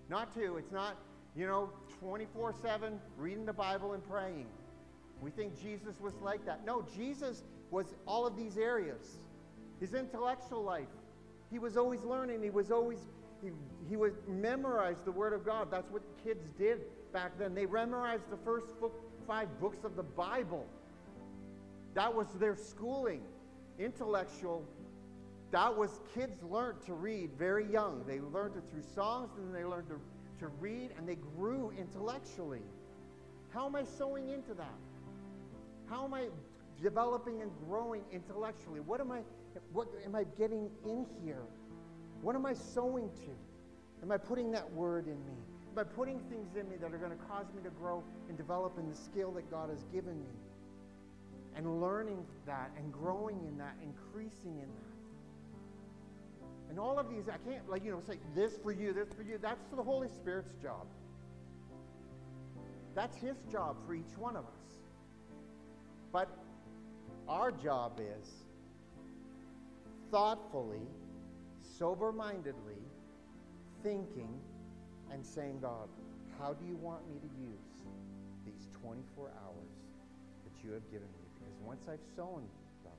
not 0.09 0.35
two. 0.35 0.57
It's 0.57 0.73
not, 0.73 0.97
you 1.37 1.47
know, 1.47 1.71
24 2.01 2.55
7 2.61 3.01
reading 3.17 3.47
the 3.47 3.53
Bible 3.53 3.93
and 3.93 4.05
praying. 4.09 4.47
We 5.21 5.31
think 5.31 5.61
Jesus 5.61 6.01
was 6.01 6.15
like 6.23 6.45
that. 6.47 6.65
No, 6.65 6.85
Jesus 6.97 7.43
was 7.71 7.95
all 8.07 8.27
of 8.27 8.37
these 8.37 8.57
areas. 8.57 9.19
His 9.81 9.95
intellectual 9.95 10.63
life, 10.63 10.89
he 11.51 11.59
was 11.59 11.77
always 11.77 12.03
learning. 12.03 12.43
He 12.43 12.51
was 12.51 12.71
always, 12.71 12.99
he, 13.43 13.51
he 13.89 13.97
would 13.97 14.15
memorize 14.29 14.97
the 15.05 15.13
Word 15.13 15.33
of 15.33 15.45
God. 15.45 15.71
That's 15.71 15.91
what 15.91 16.03
kids 16.25 16.49
did 16.59 16.81
back 17.13 17.39
then. 17.39 17.55
They 17.55 17.67
memorized 17.67 18.31
the 18.31 18.37
first 18.39 18.67
five 19.27 19.49
books 19.61 19.85
of 19.85 19.97
the 19.97 20.03
Bible. 20.03 20.67
That 21.95 22.15
was 22.15 22.27
their 22.39 22.57
schooling. 22.57 23.23
Intellectual, 23.79 24.65
that 25.51 25.75
was 25.75 26.01
kids 26.15 26.43
learned 26.43 26.83
to 26.87 26.93
read 26.93 27.31
very 27.39 27.71
young. 27.71 28.05
They 28.07 28.21
learned 28.21 28.57
it 28.57 28.65
through 28.71 28.85
songs, 28.95 29.31
and 29.37 29.47
then 29.47 29.55
they 29.55 29.65
learned 29.65 29.89
to, 29.89 30.01
to 30.41 30.49
read, 30.61 30.91
and 30.97 31.09
they 31.09 31.17
grew 31.37 31.73
intellectually. 31.79 32.63
How 33.49 33.67
am 33.67 33.75
I 33.75 33.85
sowing 33.85 34.29
into 34.29 34.55
that? 34.55 34.79
How 35.91 36.05
am 36.05 36.15
I 36.15 36.29
developing 36.81 37.43
and 37.43 37.51
growing 37.69 38.03
intellectually? 38.13 38.81
What 38.81 39.01
am 39.01 39.11
I 39.11 39.21
what 39.73 39.89
am 40.07 40.15
I 40.15 40.25
getting 40.39 40.71
in 40.85 41.05
here? 41.25 41.43
What 42.23 42.37
am 42.37 42.47
I 42.47 42.55
sowing 42.55 43.09
to? 43.09 44.03
Am 44.03 44.13
I 44.13 44.17
putting 44.17 44.53
that 44.53 44.71
word 44.73 45.07
in 45.07 45.19
me? 45.27 45.35
Am 45.73 45.79
I 45.79 45.85
putting 45.85 46.21
things 46.31 46.57
in 46.57 46.69
me 46.69 46.77
that 46.81 46.93
are 46.93 46.99
going 46.99 47.11
to 47.11 47.25
cause 47.25 47.47
me 47.55 47.63
to 47.63 47.71
grow 47.71 48.03
and 48.29 48.37
develop 48.37 48.79
in 48.79 48.89
the 48.89 48.95
skill 48.95 49.33
that 49.33 49.51
God 49.51 49.71
has 49.71 49.85
given 49.93 50.19
me. 50.19 50.35
And 51.57 51.81
learning 51.81 52.25
that 52.47 52.71
and 52.77 52.93
growing 52.93 53.45
in 53.47 53.59
that, 53.59 53.75
increasing 53.83 54.59
in 54.59 54.69
that. 54.69 54.91
And 56.71 56.79
all 56.79 56.99
of 56.99 57.11
these, 57.11 57.29
I 57.29 57.37
can't, 57.51 57.69
like, 57.69 57.85
you 57.85 57.91
know, 57.91 58.01
say 58.07 58.19
this 58.35 58.57
for 58.63 58.71
you, 58.71 58.93
this 58.93 59.09
for 59.13 59.23
you. 59.23 59.39
That's 59.43 59.65
the 59.75 59.83
Holy 59.83 60.09
Spirit's 60.09 60.55
job. 60.63 60.87
That's 62.95 63.17
His 63.17 63.37
job 63.51 63.77
for 63.87 63.95
each 63.95 64.17
one 64.17 64.37
of 64.37 64.45
us. 64.45 64.60
But 66.13 66.29
our 67.29 67.53
job 67.53 68.01
is 68.01 68.29
thoughtfully, 70.11 70.89
sober 71.79 72.13
mindedly 72.13 72.83
thinking 73.83 74.41
and 75.13 75.25
saying, 75.25 75.61
God, 75.61 75.89
how 76.39 76.53
do 76.55 76.67
you 76.67 76.77
want 76.77 77.07
me 77.09 77.21
to 77.21 77.29
use 77.41 77.85
these 78.45 78.69
24 78.83 79.31
hours 79.45 79.71
that 80.45 80.65
you 80.65 80.73
have 80.73 80.85
given 80.91 81.09
me? 81.09 81.25
Because 81.35 81.55
once 81.65 81.87
I've 81.89 82.03
sown 82.17 82.43
them, 82.83 82.99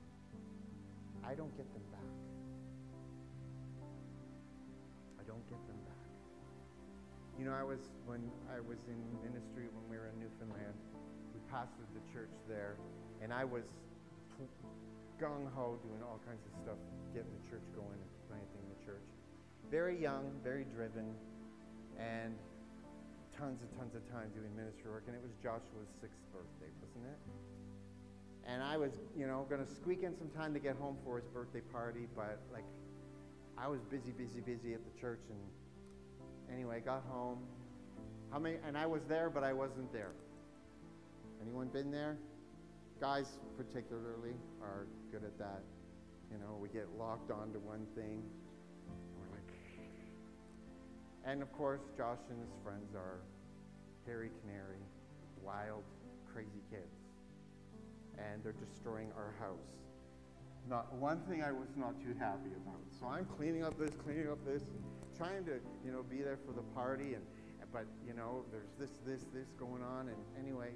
I 1.24 1.34
don't 1.34 1.54
get 1.56 1.66
them 1.72 1.82
back. 1.92 2.00
I 5.20 5.22
don't 5.26 5.46
get 5.48 5.60
them 5.66 5.76
back. 5.84 5.92
You 7.38 7.44
know, 7.44 7.52
I 7.52 7.62
was, 7.62 7.90
when 8.06 8.30
I 8.50 8.60
was 8.60 8.78
in 8.88 8.98
ministry 9.22 9.66
when 9.72 9.84
we 9.90 9.96
were 9.96 10.08
in 10.08 10.18
Newfoundland, 10.18 10.74
pastored 11.52 11.92
the 11.92 12.00
church 12.12 12.32
there, 12.48 12.76
and 13.20 13.32
I 13.32 13.44
was 13.44 13.64
gung 15.20 15.46
ho 15.54 15.76
doing 15.84 16.00
all 16.02 16.18
kinds 16.24 16.40
of 16.48 16.52
stuff, 16.64 16.80
getting 17.12 17.30
the 17.44 17.44
church 17.52 17.62
going 17.76 18.00
and 18.00 18.10
planting 18.26 18.64
the 18.72 18.80
church. 18.80 19.04
Very 19.70 20.00
young, 20.00 20.32
very 20.42 20.64
driven, 20.64 21.12
and 22.00 22.34
tons 23.36 23.60
and 23.60 23.70
tons 23.78 23.94
of 23.94 24.02
time 24.10 24.32
doing 24.34 24.48
ministry 24.56 24.90
work. 24.90 25.04
And 25.06 25.14
it 25.14 25.22
was 25.22 25.32
Joshua's 25.44 25.92
sixth 26.00 26.24
birthday, 26.32 26.72
wasn't 26.80 27.06
it? 27.12 27.20
And 28.48 28.62
I 28.62 28.76
was, 28.76 28.90
you 29.16 29.26
know, 29.26 29.46
going 29.48 29.64
to 29.64 29.70
squeak 29.70 30.02
in 30.02 30.16
some 30.16 30.28
time 30.30 30.52
to 30.54 30.58
get 30.58 30.76
home 30.76 30.96
for 31.04 31.20
his 31.20 31.28
birthday 31.28 31.60
party, 31.60 32.08
but 32.16 32.40
like, 32.52 32.64
I 33.56 33.68
was 33.68 33.80
busy, 33.86 34.10
busy, 34.10 34.40
busy 34.40 34.74
at 34.74 34.80
the 34.82 35.00
church. 35.00 35.22
And 35.30 35.38
anyway, 36.52 36.80
got 36.80 37.04
home. 37.08 37.38
How 38.32 38.38
many? 38.38 38.56
And 38.66 38.76
I 38.76 38.86
was 38.86 39.02
there, 39.04 39.30
but 39.30 39.44
I 39.44 39.52
wasn't 39.52 39.92
there. 39.92 40.12
Anyone 41.42 41.66
been 41.68 41.90
there? 41.90 42.16
Guys, 43.00 43.38
particularly, 43.56 44.34
are 44.62 44.86
good 45.10 45.24
at 45.24 45.36
that. 45.38 45.62
You 46.30 46.38
know, 46.38 46.56
we 46.60 46.68
get 46.68 46.88
locked 46.96 47.32
onto 47.32 47.58
one 47.58 47.84
thing 47.96 48.22
and 51.26 51.42
of 51.42 51.52
course, 51.52 51.80
Josh 51.96 52.20
and 52.30 52.38
his 52.38 52.52
friends 52.62 52.94
are 52.94 53.20
hairy 54.06 54.30
canary, 54.40 54.78
wild, 55.42 55.82
crazy 56.32 56.62
kids. 56.70 56.94
And 58.18 58.44
they're 58.44 58.52
destroying 58.52 59.10
our 59.16 59.34
house. 59.40 59.58
Not 60.68 60.94
one 60.94 61.20
thing 61.22 61.42
I 61.42 61.50
was 61.50 61.68
not 61.76 62.00
too 62.00 62.14
happy 62.18 62.50
about. 62.54 62.80
So 63.00 63.06
I'm 63.08 63.24
cleaning 63.24 63.64
up 63.64 63.76
this, 63.78 63.90
cleaning 64.04 64.30
up 64.30 64.44
this, 64.46 64.62
and 64.62 64.80
trying 65.18 65.44
to, 65.46 65.58
you 65.84 65.90
know, 65.90 66.04
be 66.04 66.22
there 66.22 66.38
for 66.46 66.52
the 66.52 66.62
party. 66.74 67.14
And 67.14 67.24
but 67.72 67.86
you 68.06 68.12
know, 68.12 68.44
there's 68.52 68.68
this, 68.78 68.90
this, 69.04 69.24
this 69.34 69.48
going 69.58 69.82
on. 69.82 70.08
And 70.08 70.18
anyway, 70.38 70.70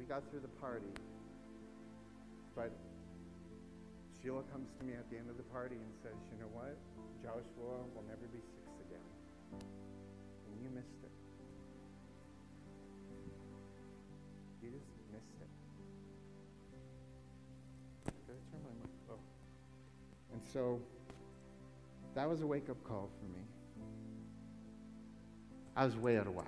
we 0.00 0.06
got 0.06 0.24
through 0.30 0.40
the 0.40 0.48
party. 0.64 0.88
But 2.56 2.72
Sheila 4.22 4.42
comes 4.50 4.68
to 4.78 4.84
me 4.84 4.94
at 4.94 5.04
the 5.10 5.18
end 5.18 5.28
of 5.28 5.36
the 5.36 5.44
party 5.52 5.76
and 5.76 5.92
says, 6.02 6.16
you 6.32 6.40
know 6.40 6.48
what? 6.56 6.74
Joshua 7.22 7.84
will 7.92 8.04
never 8.08 8.24
be 8.32 8.40
six 8.40 8.64
again 8.80 9.04
And 9.52 10.56
you 10.64 10.70
missed 10.72 11.04
it. 11.04 11.12
You 14.64 14.70
just 14.72 14.88
missed 15.12 15.36
it. 15.44 15.52
Did 18.26 18.36
I 18.36 18.40
turn 18.48 18.62
my 18.64 18.72
mic? 18.80 18.90
Oh. 19.10 19.20
And 20.32 20.40
so 20.50 20.80
that 22.14 22.26
was 22.26 22.40
a 22.40 22.46
wake 22.46 22.70
up 22.70 22.82
call 22.84 23.10
for 23.20 23.26
me. 23.36 23.44
I 25.76 25.84
was 25.84 25.94
way 25.96 26.16
out 26.16 26.26
of 26.26 26.34
whack. 26.34 26.46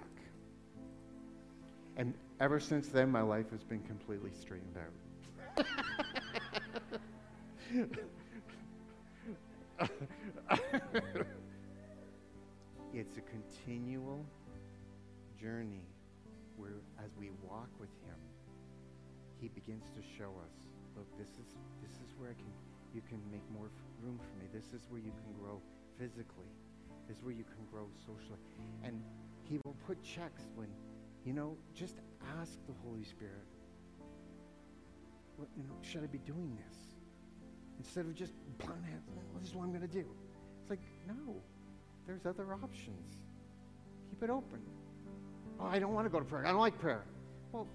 And 1.99 2.15
ever 2.43 2.59
since 2.59 2.89
then, 2.89 3.09
my 3.09 3.23
life 3.23 3.49
has 3.53 3.63
been 3.63 3.81
completely 3.83 4.33
straightened 4.33 4.77
out. 4.77 5.65
It's 12.93 13.17
a 13.17 13.21
continual 13.23 14.27
journey 15.41 15.87
where, 16.57 16.83
as 17.03 17.13
we 17.19 17.31
walk 17.43 17.69
with 17.79 17.89
Him, 18.05 18.19
He 19.41 19.49
begins 19.49 19.85
to 19.91 20.03
show 20.19 20.35
us, 20.45 20.53
look, 20.97 21.07
this 21.17 21.31
is 21.39 21.55
this 21.81 21.93
is 21.93 22.13
where 22.19 22.31
I 22.31 22.35
can 22.35 22.53
you 22.93 23.03
can 23.09 23.21
make 23.31 23.49
more 23.55 23.71
room 24.03 24.19
for 24.19 24.43
me. 24.43 24.49
This 24.53 24.75
is 24.75 24.87
where 24.91 25.01
you 25.01 25.13
can 25.13 25.33
grow 25.41 25.63
physically. 25.97 26.51
This 27.07 27.19
is 27.19 27.23
where 27.23 27.33
you 27.33 27.45
can 27.45 27.65
grow 27.71 27.87
socially. 28.05 28.39
And 28.85 29.01
he 29.49 29.59
will 29.65 29.77
put 29.87 30.03
checks 30.03 30.43
when, 30.55 30.69
you 31.25 31.33
know, 31.33 31.57
just 31.75 32.01
ask 32.41 32.59
the 32.67 32.75
Holy 32.85 33.05
Spirit, 33.05 33.47
what, 35.37 35.49
you 35.57 35.65
know, 35.65 35.75
should 35.83 36.03
I 36.03 36.07
be 36.07 36.19
doing 36.19 36.57
this? 36.69 36.79
Instead 37.79 38.07
of 38.07 38.15
just 38.15 38.33
hands, 38.61 39.09
well, 39.15 39.25
this 39.41 39.49
is 39.49 39.55
what 39.55 39.65
I'm 39.65 39.71
going 39.71 39.83
to 39.83 39.89
do. 39.89 40.05
It's 40.61 40.71
like, 40.71 40.81
no, 41.09 41.35
there's 42.07 42.27
other 42.27 42.53
options. 42.55 43.17
Keep 44.11 44.23
it 44.23 44.31
open. 44.31 44.61
Oh, 45.59 45.67
I 45.67 45.79
don't 45.79 45.93
want 45.93 46.07
to 46.07 46.11
go 46.11 46.19
to 46.19 46.25
prayer. 46.25 46.47
I 46.47 46.51
don't 46.51 46.61
like 46.61 46.79
prayer. 46.79 47.05
Well, 47.51 47.67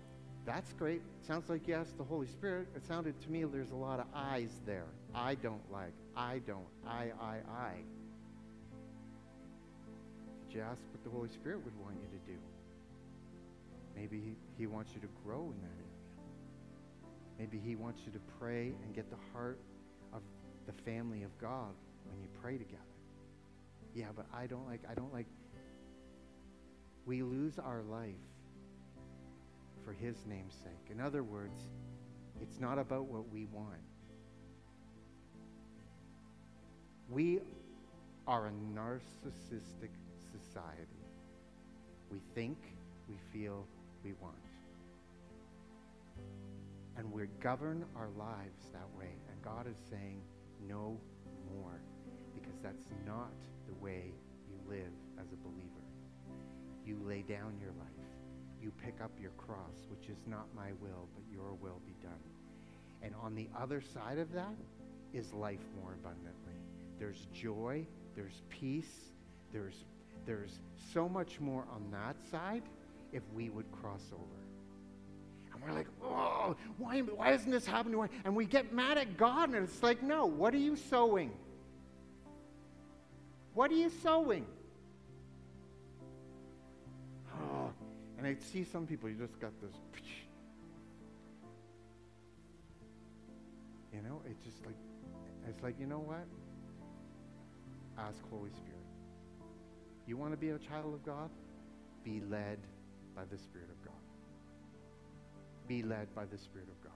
that's 0.46 0.72
great. 0.74 1.02
Sounds 1.22 1.50
like 1.50 1.68
you 1.68 1.74
asked 1.74 1.98
the 1.98 2.04
Holy 2.04 2.28
Spirit. 2.28 2.68
It 2.76 2.86
sounded 2.86 3.20
to 3.22 3.30
me 3.30 3.44
there's 3.44 3.72
a 3.72 3.76
lot 3.76 4.00
of 4.00 4.06
I's 4.14 4.62
there. 4.66 4.86
I 5.14 5.36
don't 5.36 5.62
like. 5.72 5.94
I 6.16 6.40
don't. 6.48 6.68
I, 6.88 7.12
I, 7.22 7.38
I. 7.52 7.72
Did 10.48 10.56
you 10.56 10.62
ask 10.62 10.82
what 10.92 11.04
the 11.04 11.10
Holy 11.10 11.30
Spirit 11.30 11.64
would 11.66 11.78
want 11.84 11.96
you 12.02 12.08
to 12.08 12.32
do? 12.32 12.38
Maybe 13.98 14.36
he, 14.58 14.68
wants 14.68 14.94
you 14.94 15.02
to 15.02 15.08
grow 15.26 15.52
in 15.54 15.62
that 15.62 15.76
area. 15.76 15.88
Maybe 17.40 17.58
he 17.58 17.76
wants 17.76 18.02
you 18.06 18.12
to 18.12 18.20
pray 18.40 18.74
and 18.84 18.96
get 18.96 19.10
the 19.10 19.18
heart 19.34 19.60
of 20.14 20.22
the 20.68 20.74
family 20.84 21.24
of 21.24 21.36
God 21.40 21.74
when 22.10 22.22
you 22.22 22.28
pray 22.42 22.58
together. 22.58 22.84
Yeah, 23.96 24.08
but 24.16 24.28
I 24.34 24.46
don't 24.46 24.68
like, 24.68 24.82
I 24.90 24.94
don't 24.94 25.12
like. 25.12 25.26
We 27.06 27.24
lose 27.24 27.58
our 27.58 27.82
life 27.82 28.14
for 29.84 29.94
his 29.94 30.26
name's 30.28 30.54
sake. 30.54 30.92
In 30.92 31.00
other 31.00 31.24
words, 31.24 31.62
it's 32.42 32.60
not 32.60 32.78
about 32.78 33.06
what 33.06 33.30
we 33.30 33.46
want. 33.46 33.82
We 37.10 37.40
are 38.28 38.48
a 38.48 38.52
narcissistic 38.52 39.90
society. 40.32 41.06
We 42.12 42.22
think, 42.36 42.58
we 43.08 43.16
feel, 43.32 43.66
we 44.04 44.14
want. 44.14 44.36
And 46.98 47.12
we 47.12 47.26
govern 47.42 47.86
our 47.96 48.10
lives 48.18 48.70
that 48.74 48.88
way. 48.98 49.12
And 49.30 49.42
God 49.44 49.68
is 49.68 49.78
saying, 49.90 50.22
no 50.68 51.00
more. 51.54 51.80
Because 52.34 52.58
that's 52.64 52.90
not 53.06 53.32
the 53.68 53.74
way 53.76 54.14
you 54.50 54.56
live 54.70 54.94
as 55.20 55.28
a 55.32 55.36
believer. 55.36 55.86
You 56.86 56.98
lay 57.06 57.22
down 57.22 57.58
your 57.62 57.72
life. 57.78 57.88
You 58.62 58.72
pick 58.84 59.02
up 59.02 59.12
your 59.22 59.32
cross, 59.32 59.86
which 59.90 60.10
is 60.10 60.18
not 60.26 60.48
my 60.56 60.72
will, 60.82 61.08
but 61.14 61.24
your 61.32 61.54
will 61.54 61.82
be 61.86 61.94
done. 62.02 62.12
And 63.04 63.14
on 63.22 63.36
the 63.36 63.48
other 63.58 63.82
side 63.82 64.18
of 64.18 64.32
that 64.34 64.56
is 65.14 65.34
life 65.34 65.66
more 65.82 65.94
abundantly. 65.94 66.56
There's 66.98 67.28
joy, 67.32 67.86
there's 68.16 68.42
peace, 68.50 69.12
there's, 69.54 69.86
there's 70.26 70.60
so 70.94 71.08
much 71.08 71.40
more 71.40 71.66
on 71.72 71.92
that 71.92 72.16
side 72.32 72.64
if 73.12 73.24
we 73.34 73.50
would 73.50 73.72
cross 73.72 74.04
over. 74.14 74.24
And 75.54 75.64
we're 75.64 75.74
like, 75.76 75.88
oh, 76.04 76.56
why, 76.78 77.00
why 77.00 77.34
isn't 77.34 77.50
this 77.50 77.66
happening? 77.66 78.08
And 78.26 78.36
we 78.36 78.46
get 78.46 78.74
mad 78.74 78.98
at 78.98 79.18
God, 79.18 79.50
and 79.50 79.64
it's 79.64 79.82
like, 79.82 80.04
no, 80.04 80.26
what 80.26 80.54
are 80.54 80.60
you 80.60 80.76
sowing? 80.76 81.32
What 83.54 83.72
are 83.72 83.76
you 83.76 83.90
sowing? 84.04 84.46
Oh, 87.34 87.72
and 88.18 88.28
I 88.28 88.36
see 88.52 88.64
some 88.64 88.86
people, 88.86 89.10
you 89.10 89.16
just 89.16 89.40
got 89.40 89.52
this. 89.62 89.74
You 93.94 94.04
know, 94.04 94.22
it's 94.30 94.44
just 94.44 94.64
like, 94.64 94.76
it's 95.50 95.64
like, 95.64 95.80
you 95.80 95.88
know 95.88 96.00
what? 96.00 96.26
Ask 97.98 98.20
Holy 98.30 98.52
Spirit. 98.52 98.78
You 100.06 100.18
want 100.18 100.34
to 100.34 100.38
be 100.38 100.50
a 100.50 100.60
child 100.60 100.94
of 100.94 101.04
God? 101.04 101.32
Be 102.04 102.22
led 102.30 102.60
by 103.18 103.24
the 103.26 103.38
Spirit 103.38 103.70
of 103.72 103.84
God. 103.84 103.96
Be 105.68 105.82
led 105.82 106.14
by 106.14 106.26
the 106.26 106.38
Spirit 106.38 106.68
of 106.70 106.80
God. 106.84 106.94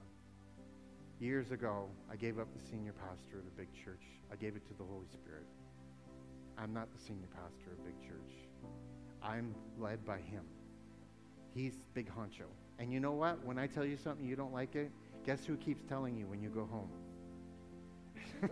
Years 1.19 1.51
ago, 1.51 1.87
I 2.11 2.15
gave 2.15 2.37
up 2.37 2.47
the 2.53 2.61
senior 2.69 2.93
pastor 2.93 3.39
of 3.39 3.47
a 3.47 3.57
big 3.57 3.67
church. 3.73 4.03
I 4.31 4.35
gave 4.35 4.55
it 4.55 4.65
to 4.67 4.73
the 4.77 4.83
Holy 4.83 5.07
Spirit. 5.11 5.47
I'm 6.59 6.73
not 6.73 6.89
the 6.95 7.03
senior 7.03 7.27
pastor 7.33 7.71
of 7.73 7.79
a 7.79 7.89
big 7.89 7.99
church. 8.07 8.33
I'm 9.23 9.55
led 9.79 10.05
by 10.05 10.19
him. 10.19 10.43
He's 11.55 11.79
big 11.95 12.07
honcho. 12.09 12.45
And 12.77 12.93
you 12.93 12.99
know 12.99 13.13
what? 13.13 13.43
When 13.43 13.57
I 13.57 13.65
tell 13.65 13.85
you 13.85 13.97
something 13.97 14.25
you 14.25 14.35
don't 14.35 14.53
like 14.53 14.75
it, 14.75 14.91
guess 15.25 15.43
who 15.43 15.57
keeps 15.57 15.83
telling 15.89 16.15
you 16.15 16.27
when 16.27 16.41
you 16.41 16.49
go 16.49 16.65
home? 16.65 16.89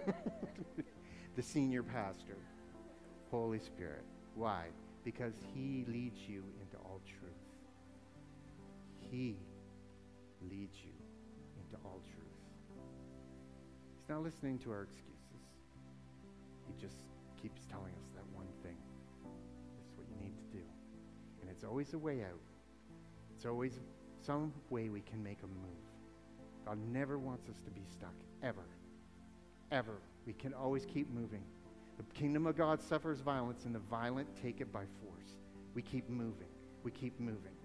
the 1.36 1.41
senior 1.43 1.84
pastor, 1.84 2.38
Holy 3.30 3.59
Spirit. 3.59 4.03
Why? 4.36 4.65
Because 5.03 5.34
he 5.55 5.86
leads 5.88 6.20
you 6.28 6.43
truth. 6.68 6.68
He 9.12 9.38
leads 10.49 10.78
you 10.84 10.91
into 11.57 11.78
all 11.84 12.01
truth. 12.05 12.26
He's 13.99 14.10
not 14.10 14.24
listening 14.24 14.60
to 14.60 14.72
our 14.72 14.84
excuses. 14.84 15.16
He 16.68 16.80
just 16.80 16.97
keeps 17.41 17.66
telling 17.66 17.93
us 17.93 18.10
that 18.16 18.26
one 18.34 18.47
thing. 18.64 18.78
This 19.78 19.86
is 19.86 19.97
what 19.97 20.07
you 20.10 20.16
need 20.24 20.36
to 20.38 20.57
do. 20.57 20.64
And 21.41 21.49
it's 21.49 21.64
always 21.64 21.93
a 21.93 21.97
way 21.97 22.22
out. 22.22 22.39
It's 23.36 23.45
always 23.45 23.80
some 24.22 24.53
way 24.70 24.89
we 24.89 25.01
can 25.01 25.24
make 25.24 25.39
a 25.43 25.47
move. 25.47 25.80
God 26.66 26.78
never 26.91 27.18
wants 27.18 27.49
us 27.49 27.62
to 27.64 27.72
be 27.72 27.82
stuck, 27.91 28.14
ever. 28.43 28.66
Ever. 29.72 30.01
We 30.28 30.34
can 30.34 30.53
always 30.53 30.86
keep 30.86 31.10
moving. 31.10 31.43
The 31.97 32.03
kingdom 32.14 32.45
of 32.45 32.55
God 32.55 32.82
suffers 32.82 33.22
violence, 33.22 33.66
and 33.66 33.74
the 33.74 33.80
violent 33.80 34.28
take 34.41 34.62
it 34.62 34.72
by 34.72 34.84
force. 35.03 35.36
We 35.74 35.82
keep 35.82 36.10
moving. 36.10 36.47
We 36.84 36.91
keep 36.91 37.20
moving. 37.20 37.59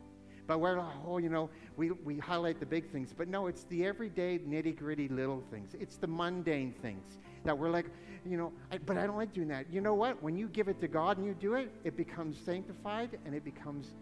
But 0.47 0.59
we're 0.59 0.78
oh, 1.07 1.18
you 1.18 1.30
know, 1.30 1.49
we, 1.76 1.90
we 1.90 2.18
highlight 2.18 2.61
the 2.61 2.66
big 2.66 2.90
things. 2.90 3.14
But 3.16 3.28
no, 3.28 3.47
it's 3.47 3.64
the 3.64 3.86
everyday 3.86 4.38
nitty 4.38 4.76
gritty 4.76 5.09
little 5.09 5.42
things. 5.51 5.74
It's 5.80 5.97
the 5.97 6.07
mundane 6.07 6.74
things 6.82 7.18
that 7.45 7.57
we're 7.57 7.70
like, 7.70 7.86
you 8.26 8.36
know, 8.36 8.53
I, 8.70 8.78
but 8.78 8.97
I 8.97 9.07
don't 9.07 9.16
like 9.16 9.32
doing 9.32 9.49
that. 9.49 9.66
You 9.72 9.80
know 9.80 9.95
what? 9.95 10.22
When 10.22 10.36
you 10.36 10.49
give 10.49 10.68
it 10.68 10.80
to 10.80 10.88
God 10.88 11.18
and 11.18 11.26
you 11.26 11.34
do 11.34 11.55
it, 11.55 11.72
it 11.84 11.97
becomes 11.97 12.38
sanctified 12.38 13.18
and 13.24 13.34
it 13.34 13.45
becomes 13.45 13.95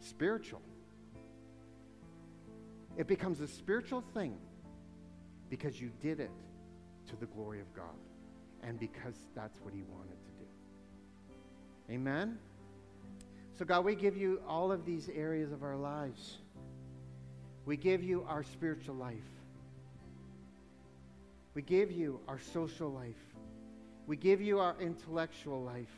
spiritual. 0.00 0.60
It 2.96 3.06
becomes 3.06 3.40
a 3.40 3.48
spiritual 3.48 4.04
thing 4.12 4.36
because 5.50 5.80
you 5.80 5.90
did 6.00 6.20
it 6.20 6.30
to 7.08 7.16
the 7.16 7.26
glory 7.26 7.60
of 7.60 7.74
God 7.74 7.96
and 8.62 8.78
because 8.78 9.16
that's 9.34 9.60
what 9.60 9.74
He 9.74 9.82
wanted 9.82 10.16
to 10.24 10.32
do. 10.38 11.94
Amen? 11.94 12.38
So, 13.58 13.64
God, 13.64 13.84
we 13.84 13.94
give 13.94 14.16
you 14.16 14.40
all 14.48 14.72
of 14.72 14.84
these 14.84 15.08
areas 15.14 15.52
of 15.52 15.62
our 15.62 15.76
lives. 15.76 16.38
We 17.66 17.76
give 17.76 18.02
you 18.02 18.26
our 18.28 18.42
spiritual 18.42 18.96
life. 18.96 19.14
We 21.54 21.62
give 21.62 21.92
you 21.92 22.18
our 22.26 22.40
social 22.52 22.90
life. 22.90 23.14
We 24.06 24.16
give 24.16 24.40
you 24.40 24.58
our 24.58 24.74
intellectual 24.80 25.62
life. 25.62 25.94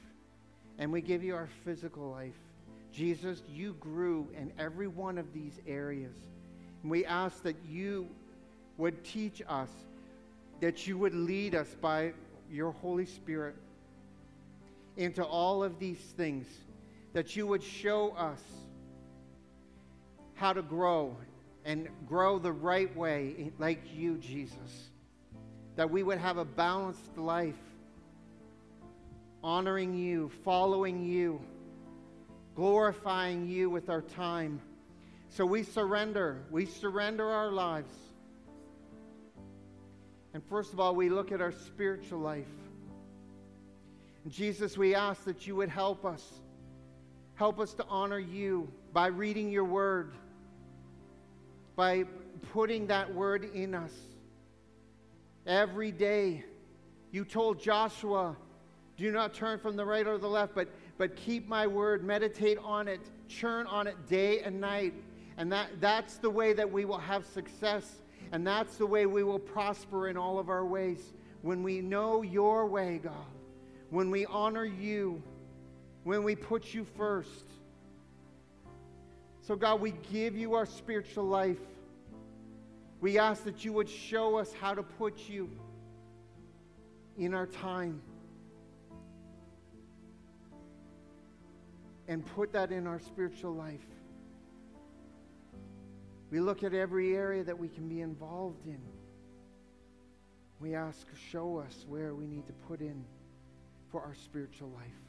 And 0.78 0.92
we 0.92 1.00
give 1.00 1.24
you 1.24 1.34
our 1.34 1.48
physical 1.64 2.11
life. 2.11 2.36
Jesus, 2.92 3.42
you 3.48 3.74
grew 3.80 4.28
in 4.36 4.52
every 4.59 4.86
one 4.86 5.16
of 5.16 5.32
these 5.32 5.59
areas. 5.66 6.14
And 6.82 6.90
we 6.90 7.07
ask 7.07 7.42
that 7.42 7.57
you 7.66 8.07
would 8.76 9.02
teach 9.02 9.42
us, 9.48 9.70
that 10.61 10.86
you 10.86 10.98
would 10.98 11.14
lead 11.14 11.54
us 11.54 11.74
by 11.80 12.12
your 12.50 12.72
Holy 12.72 13.07
Spirit 13.07 13.57
into 14.96 15.24
all 15.24 15.64
of 15.64 15.78
these 15.78 15.98
things, 15.98 16.46
that 17.16 17.34
you 17.34 17.46
would 17.46 17.62
show 17.62 18.10
us 18.10 18.42
how 20.34 20.52
to 20.52 20.60
grow 20.60 21.16
and 21.64 21.88
grow 22.06 22.38
the 22.38 22.52
right 22.52 22.94
way, 22.94 23.50
like 23.58 23.80
you, 23.94 24.18
Jesus. 24.18 24.90
That 25.76 25.90
we 25.90 26.02
would 26.02 26.18
have 26.18 26.36
a 26.36 26.44
balanced 26.44 27.16
life, 27.16 27.54
honoring 29.42 29.94
you, 29.94 30.30
following 30.44 31.06
you, 31.06 31.40
glorifying 32.54 33.48
you 33.48 33.70
with 33.70 33.88
our 33.88 34.02
time. 34.02 34.60
So 35.30 35.46
we 35.46 35.62
surrender. 35.62 36.42
We 36.50 36.66
surrender 36.66 37.26
our 37.26 37.50
lives. 37.50 37.96
And 40.34 40.44
first 40.50 40.74
of 40.74 40.80
all, 40.80 40.94
we 40.94 41.08
look 41.08 41.32
at 41.32 41.40
our 41.40 41.52
spiritual 41.52 42.18
life. 42.18 42.44
Jesus, 44.28 44.76
we 44.76 44.94
ask 44.94 45.24
that 45.24 45.46
you 45.46 45.56
would 45.56 45.70
help 45.70 46.04
us. 46.04 46.22
Help 47.37 47.61
us 47.61 47.72
to 47.74 47.84
honor 47.89 48.18
you 48.18 48.68
by 48.93 49.07
reading 49.07 49.51
your 49.51 49.64
word, 49.64 50.12
by 51.76 52.05
putting 52.53 52.87
that 52.89 53.14
word 53.14 53.55
in 53.55 53.74
us. 53.74 53.93
Every 55.47 55.93
day, 55.93 56.45
you 57.12 57.24
told 57.24 57.61
Joshua, 57.61 58.37
do 58.97 59.12
not 59.12 59.32
turn 59.32 59.59
from 59.59 59.76
the 59.76 59.84
right 59.84 60.07
or 60.07 60.18
the 60.18 60.28
left, 60.28 60.55
but, 60.55 60.68
but 60.99 61.14
keep 61.14 61.47
my 61.47 61.66
word, 61.66 62.03
meditate 62.03 62.59
on 62.59 62.89
it, 62.89 63.01
churn 63.28 63.66
on 63.68 63.87
it 63.87 64.09
day 64.09 64.41
and 64.41 64.61
night. 64.61 64.95
And 65.37 65.53
that, 65.53 65.80
that's 65.80 66.16
the 66.16 66.30
way 66.30 66.53
that 66.55 66.70
we 66.70 66.84
will 66.84 66.99
have 66.99 67.24
success 67.26 68.01
And 68.32 68.47
that's 68.47 68.76
the 68.76 68.87
way 68.87 69.07
we 69.07 69.22
will 69.22 69.39
prosper 69.39 70.09
in 70.09 70.16
all 70.16 70.39
of 70.39 70.49
our 70.49 70.64
ways. 70.64 71.12
When 71.43 71.62
we 71.62 71.80
know 71.80 72.22
your 72.22 72.66
way, 72.66 73.01
God, 73.03 73.12
when 73.91 74.11
we 74.11 74.26
honor 74.26 74.64
you, 74.64 75.22
when 76.07 76.22
we 76.22 76.36
put 76.36 76.72
you 76.72 76.84
first. 76.96 77.48
So, 79.40 79.57
God, 79.57 79.80
we 79.80 79.92
give 80.12 80.36
you 80.36 80.54
our 80.54 80.64
spiritual 80.64 81.24
life. 81.24 81.59
We 83.00 83.18
ask 83.18 83.42
that 83.42 83.64
you 83.64 83.72
would 83.72 83.88
show 83.88 84.36
us 84.36 84.52
how 84.52 84.72
to 84.72 84.84
put 84.84 85.28
you 85.28 85.50
in 87.18 87.34
our 87.34 87.48
time 87.48 88.00
and 92.07 92.24
put 92.24 92.52
that 92.52 92.70
in 92.70 92.86
our 92.86 93.00
spiritual 93.00 93.52
life. 93.52 93.80
We 96.30 96.38
look 96.38 96.62
at 96.62 96.72
every 96.72 97.16
area 97.16 97.42
that 97.42 97.59
we 97.59 97.66
can 97.66 97.88
be 97.88 98.00
involved 98.00 98.64
in. 98.68 98.78
We 100.61 100.76
ask, 100.76 101.04
show 101.32 101.59
us 101.59 101.84
where 101.88 102.14
we 102.14 102.28
need 102.28 102.46
to 102.46 102.52
put 102.68 102.80
in 102.80 103.04
for 103.90 104.02
our 104.02 104.14
spiritual 104.14 104.68
life. 104.68 105.05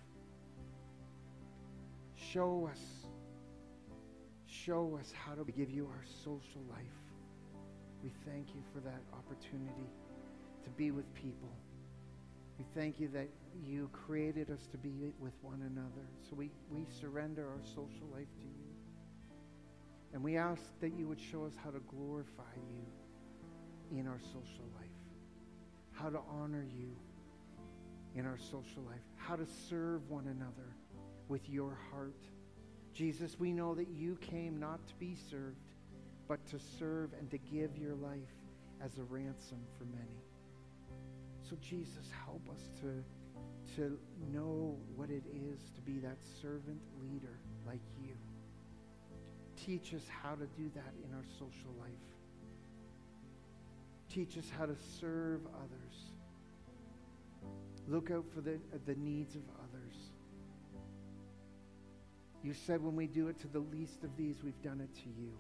Show 2.34 2.68
us, 2.70 2.80
show 4.48 4.98
us 5.00 5.14
how 5.14 5.34
to 5.34 5.50
give 5.52 5.70
you 5.70 5.86
our 5.86 6.04
social 6.24 6.62
life. 6.70 6.82
We 8.04 8.12
thank 8.26 8.50
you 8.50 8.62
for 8.74 8.82
that 8.82 9.02
opportunity 9.14 9.90
to 10.64 10.70
be 10.72 10.92
with 10.92 11.14
people. 11.14 11.50
We 12.60 12.66
thank 12.76 13.00
you 13.00 13.08
that 13.10 13.30
you 13.64 13.90
created 13.94 14.50
us 14.50 14.68
to 14.72 14.78
be 14.78 15.14
with 15.20 15.34
one 15.42 15.62
another. 15.62 16.08
So 16.30 16.36
we, 16.36 16.52
we 16.70 16.86
surrender 17.00 17.48
our 17.48 17.62
social 17.64 18.08
life 18.14 18.34
to 18.40 18.46
you. 18.46 18.68
And 20.14 20.22
we 20.22 20.38
ask 20.38 20.62
that 20.82 20.94
you 20.98 21.08
would 21.08 21.22
show 21.22 21.46
us 21.46 21.54
how 21.64 21.70
to 21.70 21.80
glorify 21.80 22.44
you 22.74 23.98
in 24.00 24.08
our 24.08 24.20
social 24.20 24.66
life, 24.76 24.90
how 25.94 26.10
to 26.10 26.20
honor 26.30 26.66
you 26.78 26.90
in 28.16 28.26
our 28.26 28.38
social 28.38 28.84
life, 28.86 29.00
how 29.16 29.36
to 29.36 29.46
serve 29.70 30.10
one 30.10 30.28
another 30.28 30.76
with 31.28 31.50
your 31.50 31.78
heart. 31.92 32.16
Jesus, 32.94 33.38
we 33.40 33.52
know 33.52 33.76
that 33.76 33.88
you 33.90 34.18
came 34.22 34.60
not 34.60 34.86
to 34.88 34.96
be 34.96 35.16
served, 35.30 35.58
but 36.28 36.46
to 36.48 36.60
serve 36.80 37.12
and 37.20 37.30
to 37.32 37.38
give 37.38 37.78
your 37.78 37.96
life 37.96 38.18
as 38.84 38.98
a 38.98 39.04
ransom 39.04 39.60
for 39.78 39.86
many. 39.86 40.24
So, 41.50 41.56
Jesus, 41.62 42.10
help 42.26 42.42
us 42.50 42.70
to, 42.82 43.04
to 43.76 44.00
know 44.34 44.78
what 44.96 45.10
it 45.10 45.24
is 45.34 45.60
to 45.76 45.82
be 45.82 46.00
that 46.00 46.18
servant 46.42 46.82
leader 47.02 47.40
like 47.66 47.82
you. 48.02 48.16
Teach 49.56 49.94
us 49.94 50.04
how 50.24 50.32
to 50.32 50.46
do 50.58 50.70
that 50.76 50.94
in 51.04 51.14
our 51.16 51.24
social 51.38 51.74
life. 51.80 51.90
Teach 54.10 54.38
us 54.38 54.50
how 54.58 54.66
to 54.66 54.76
serve 55.00 55.42
others. 55.56 56.12
Look 57.88 58.12
out 58.12 58.26
for 58.34 58.42
the, 58.42 58.58
the 58.86 58.96
needs 58.96 59.36
of. 59.36 59.42
You 62.48 62.54
said 62.54 62.82
when 62.82 62.96
we 62.96 63.08
do 63.08 63.28
it 63.28 63.38
to 63.42 63.48
the 63.48 63.60
least 63.60 64.06
of 64.06 64.16
these, 64.16 64.38
we've 64.42 64.62
done 64.62 64.80
it 64.80 64.96
to 65.04 65.10
you. 65.22 65.34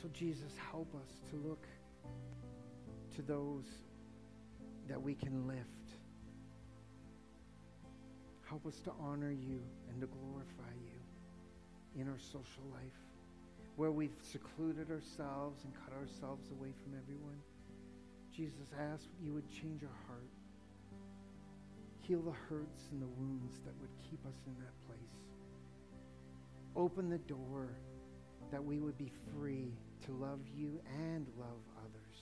So, 0.00 0.08
Jesus, 0.14 0.50
help 0.70 0.94
us 0.94 1.10
to 1.28 1.36
look 1.36 1.66
to 3.14 3.20
those 3.20 3.66
that 4.88 5.00
we 5.00 5.14
can 5.14 5.46
lift. 5.46 5.58
Help 8.48 8.66
us 8.66 8.80
to 8.84 8.92
honor 8.98 9.30
you 9.30 9.60
and 9.90 10.00
to 10.00 10.06
glorify 10.06 10.72
you 10.86 12.00
in 12.00 12.08
our 12.08 12.18
social 12.18 12.64
life, 12.72 12.96
where 13.76 13.92
we've 13.92 14.16
secluded 14.22 14.90
ourselves 14.90 15.64
and 15.64 15.74
cut 15.84 15.92
ourselves 16.00 16.50
away 16.50 16.72
from 16.82 16.98
everyone. 16.98 17.42
Jesus, 18.34 18.72
I 18.80 18.84
ask 18.84 19.04
you 19.22 19.34
would 19.34 19.50
change 19.50 19.82
our 19.82 20.06
heart. 20.08 20.30
Heal 22.02 22.20
the 22.20 22.32
hurts 22.32 22.88
and 22.90 23.00
the 23.00 23.06
wounds 23.06 23.60
that 23.64 23.72
would 23.80 23.90
keep 24.10 24.24
us 24.26 24.34
in 24.46 24.54
that 24.58 24.74
place. 24.86 24.98
Open 26.74 27.08
the 27.08 27.18
door 27.18 27.68
that 28.50 28.62
we 28.62 28.80
would 28.80 28.98
be 28.98 29.10
free 29.32 29.72
to 30.04 30.12
love 30.12 30.40
you 30.54 30.80
and 31.08 31.26
love 31.38 31.62
others. 31.78 32.16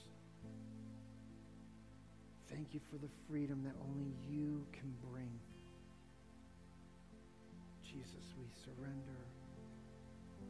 Thank 2.47 2.73
you 2.73 2.79
for 2.91 2.97
the 2.97 3.09
freedom 3.27 3.63
that 3.63 3.75
only 3.89 4.13
you 4.29 4.65
can 4.71 4.93
bring. 5.11 5.31
Jesus, 7.83 8.35
we 8.39 8.45
surrender. 8.63 9.25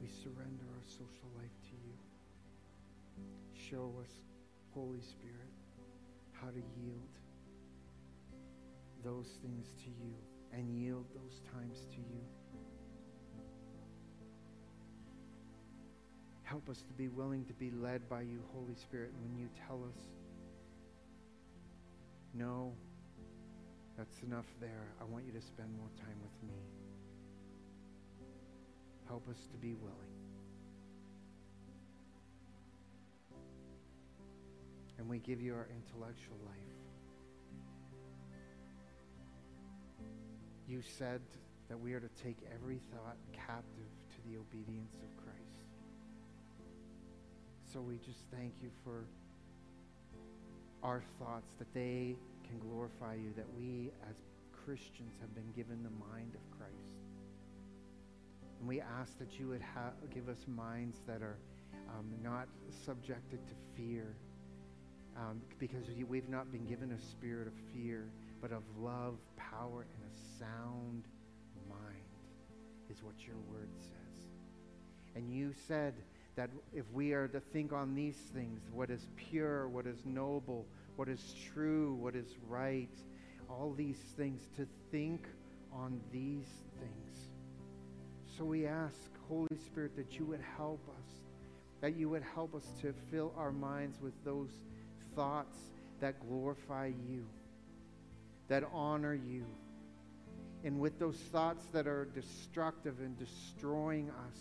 We 0.01 0.07
surrender 0.07 0.65
our 0.75 0.83
social 0.83 1.29
life 1.37 1.55
to 1.63 1.75
you. 1.85 1.93
Show 3.53 3.93
us, 4.01 4.11
Holy 4.73 5.01
Spirit, 5.01 5.53
how 6.33 6.47
to 6.47 6.61
yield 6.83 7.20
those 9.11 9.27
things 9.41 9.67
to 9.83 9.89
you 9.89 10.13
and 10.53 10.73
yield 10.73 11.05
those 11.13 11.41
times 11.53 11.85
to 11.91 11.97
you. 11.97 12.21
Help 16.43 16.69
us 16.69 16.81
to 16.81 16.93
be 16.93 17.09
willing 17.09 17.43
to 17.45 17.53
be 17.53 17.71
led 17.71 18.07
by 18.09 18.21
you, 18.21 18.41
Holy 18.53 18.75
Spirit, 18.75 19.11
when 19.21 19.37
you 19.37 19.49
tell 19.67 19.83
us, 19.83 19.97
no, 22.33 22.71
that's 23.97 24.19
enough 24.21 24.45
there. 24.61 24.87
I 25.01 25.03
want 25.03 25.25
you 25.25 25.33
to 25.33 25.41
spend 25.41 25.69
more 25.77 25.89
time 25.97 26.17
with 26.21 26.49
me. 26.49 26.55
Help 29.07 29.27
us 29.29 29.37
to 29.51 29.57
be 29.57 29.73
willing. 29.73 29.97
And 34.97 35.09
we 35.09 35.19
give 35.19 35.41
you 35.41 35.53
our 35.53 35.67
intellectual 35.75 36.37
life. 36.45 36.70
You 40.71 40.81
said 40.97 41.19
that 41.67 41.77
we 41.77 41.91
are 41.91 41.99
to 41.99 42.07
take 42.23 42.37
every 42.55 42.79
thought 42.93 43.17
captive 43.33 43.91
to 44.15 44.29
the 44.29 44.37
obedience 44.37 44.95
of 45.03 45.17
Christ. 45.21 45.67
So 47.73 47.81
we 47.81 47.97
just 47.97 48.21
thank 48.33 48.53
you 48.63 48.69
for 48.85 49.03
our 50.81 51.03
thoughts, 51.19 51.51
that 51.59 51.73
they 51.73 52.15
can 52.47 52.57
glorify 52.59 53.15
you, 53.15 53.33
that 53.35 53.47
we 53.59 53.91
as 54.09 54.15
Christians 54.65 55.13
have 55.19 55.35
been 55.35 55.51
given 55.57 55.83
the 55.83 56.07
mind 56.09 56.35
of 56.35 56.57
Christ. 56.57 56.95
And 58.59 58.65
we 58.69 58.79
ask 58.79 59.19
that 59.19 59.37
you 59.37 59.49
would 59.49 59.61
ha- 59.61 59.91
give 60.13 60.29
us 60.29 60.39
minds 60.47 61.01
that 61.05 61.21
are 61.21 61.35
um, 61.89 62.05
not 62.23 62.47
subjected 62.85 63.45
to 63.45 63.53
fear, 63.75 64.15
um, 65.17 65.41
because 65.59 65.83
we've 66.07 66.29
not 66.29 66.49
been 66.49 66.65
given 66.65 66.93
a 66.93 67.01
spirit 67.01 67.47
of 67.47 67.53
fear, 67.73 68.07
but 68.41 68.51
of 68.51 68.63
love, 68.79 69.15
power, 69.37 69.85
and 69.93 70.03
a 70.03 70.39
sound 70.39 71.03
mind, 71.69 72.03
is 72.89 73.03
what 73.03 73.15
your 73.25 73.37
word 73.49 73.69
says. 73.79 74.27
And 75.15 75.31
you 75.31 75.53
said 75.67 75.93
that 76.35 76.49
if 76.73 76.85
we 76.91 77.13
are 77.13 77.27
to 77.27 77.39
think 77.39 77.71
on 77.73 77.93
these 77.93 78.17
things, 78.33 78.61
what 78.73 78.89
is 78.89 79.07
pure, 79.15 79.67
what 79.67 79.85
is 79.85 79.99
noble, 80.05 80.65
what 80.95 81.07
is 81.07 81.35
true, 81.53 81.93
what 81.95 82.15
is 82.15 82.35
right, 82.47 82.89
all 83.49 83.73
these 83.77 83.99
things, 84.17 84.47
to 84.55 84.67
think 84.91 85.27
on 85.73 85.99
these 86.11 86.47
things. 86.79 87.29
So 88.37 88.45
we 88.45 88.65
ask, 88.65 88.95
Holy 89.27 89.57
Spirit, 89.65 89.95
that 89.97 90.17
you 90.17 90.25
would 90.25 90.43
help 90.57 90.81
us, 90.89 91.09
that 91.81 91.95
you 91.95 92.09
would 92.09 92.23
help 92.23 92.55
us 92.55 92.65
to 92.81 92.93
fill 93.11 93.33
our 93.37 93.51
minds 93.51 93.99
with 94.01 94.13
those 94.23 94.51
thoughts 95.15 95.57
that 95.99 96.15
glorify 96.27 96.87
you, 96.87 97.25
that 98.51 98.65
honor 98.73 99.13
you, 99.13 99.45
and 100.65 100.77
with 100.77 100.99
those 100.99 101.15
thoughts 101.15 101.63
that 101.71 101.87
are 101.87 102.03
destructive 102.13 102.99
and 102.99 103.17
destroying 103.17 104.09
us, 104.09 104.37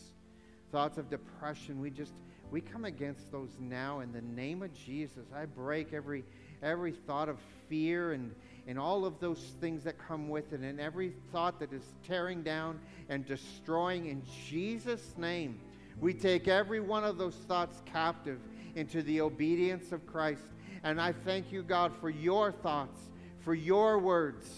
thoughts 0.73 0.99
of 0.99 1.09
depression, 1.09 1.81
we 1.81 1.91
just 1.91 2.13
we 2.51 2.61
come 2.61 2.85
against 2.85 3.31
those 3.31 3.51
now 3.61 4.01
in 4.01 4.13
the 4.13 4.21
name 4.21 4.63
of 4.63 4.75
Jesus. 4.75 5.27
I 5.33 5.47
break 5.47 5.93
every 5.93 6.25
every 6.61 6.91
thought 6.91 7.29
of 7.29 7.39
fear 7.69 8.13
and 8.13 8.35
and 8.67 8.81
all 8.81 9.05
of 9.05 9.21
those 9.21 9.53
things 9.61 9.85
that 9.85 9.97
come 9.97 10.29
with 10.29 10.53
it 10.53 10.59
and 10.59 10.81
every 10.81 11.13
thought 11.31 11.61
that 11.61 11.73
is 11.73 11.85
tearing 12.05 12.43
down 12.43 12.81
and 13.09 13.25
destroying 13.25 14.07
in 14.07 14.25
Jesus 14.49 15.15
name. 15.19 15.61
We 16.01 16.15
take 16.15 16.49
every 16.49 16.81
one 16.81 17.05
of 17.05 17.17
those 17.17 17.37
thoughts 17.37 17.81
captive 17.87 18.41
into 18.75 19.03
the 19.03 19.21
obedience 19.21 19.93
of 19.93 20.05
Christ. 20.05 20.43
And 20.83 21.01
I 21.01 21.13
thank 21.13 21.53
you, 21.53 21.63
God, 21.63 21.93
for 22.01 22.11
your 22.11 22.51
thoughts, 22.51 23.10
for 23.41 23.55
your 23.55 23.99
words. 23.99 24.49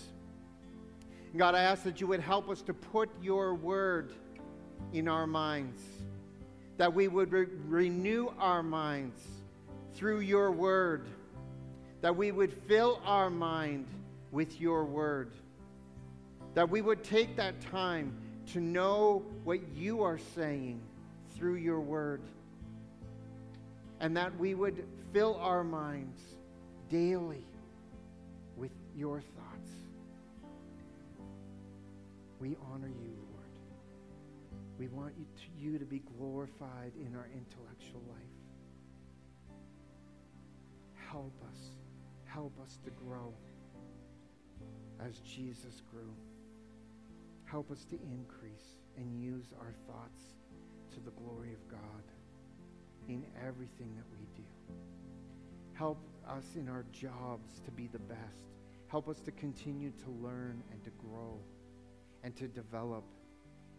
God, 1.36 1.54
I 1.54 1.62
ask 1.62 1.84
that 1.84 2.00
you 2.00 2.06
would 2.08 2.20
help 2.20 2.48
us 2.48 2.62
to 2.62 2.74
put 2.74 3.08
your 3.22 3.54
word 3.54 4.12
in 4.92 5.08
our 5.08 5.26
minds, 5.26 5.82
that 6.76 6.92
we 6.92 7.08
would 7.08 7.32
re- 7.32 7.46
renew 7.66 8.28
our 8.38 8.62
minds 8.62 9.20
through 9.94 10.20
your 10.20 10.50
word, 10.50 11.06
that 12.00 12.14
we 12.14 12.32
would 12.32 12.52
fill 12.68 13.00
our 13.04 13.30
mind 13.30 13.86
with 14.30 14.60
your 14.60 14.84
word, 14.84 15.30
that 16.54 16.68
we 16.68 16.82
would 16.82 17.02
take 17.04 17.36
that 17.36 17.60
time 17.70 18.14
to 18.52 18.60
know 18.60 19.22
what 19.44 19.60
you 19.74 20.02
are 20.02 20.18
saying 20.34 20.80
through 21.34 21.54
your 21.54 21.80
word. 21.80 22.20
and 24.00 24.16
that 24.16 24.36
we 24.36 24.52
would 24.52 24.84
fill 25.12 25.36
our 25.36 25.62
minds 25.62 26.20
daily 26.90 27.44
your 28.96 29.20
thoughts. 29.20 29.70
We 32.38 32.56
honor 32.72 32.88
you, 32.88 33.14
Lord. 33.30 33.42
We 34.78 34.88
want 34.88 35.14
you 35.16 35.24
to, 35.24 35.64
you 35.64 35.78
to 35.78 35.84
be 35.84 36.00
glorified 36.18 36.92
in 36.96 37.14
our 37.14 37.28
intellectual 37.32 38.02
life. 38.08 38.22
Help 41.10 41.34
us. 41.48 41.58
Help 42.24 42.58
us 42.60 42.78
to 42.84 42.90
grow 42.90 43.32
as 45.00 45.18
Jesus 45.18 45.82
grew. 45.90 46.14
Help 47.44 47.70
us 47.70 47.84
to 47.90 47.98
increase 48.10 48.80
and 48.96 49.22
use 49.22 49.52
our 49.60 49.72
thoughts 49.86 50.22
to 50.92 51.00
the 51.00 51.10
glory 51.10 51.52
of 51.52 51.68
God 51.68 52.04
in 53.08 53.24
everything 53.46 53.94
that 53.96 54.06
we 54.10 54.26
do. 54.34 54.48
Help 55.74 55.98
us 56.28 56.44
in 56.56 56.68
our 56.68 56.84
jobs 56.92 57.60
to 57.64 57.70
be 57.70 57.88
the 57.88 57.98
best. 57.98 58.51
Help 58.92 59.08
us 59.08 59.20
to 59.20 59.30
continue 59.30 59.90
to 60.04 60.10
learn 60.22 60.62
and 60.70 60.84
to 60.84 60.90
grow 60.90 61.38
and 62.24 62.36
to 62.36 62.46
develop 62.46 63.04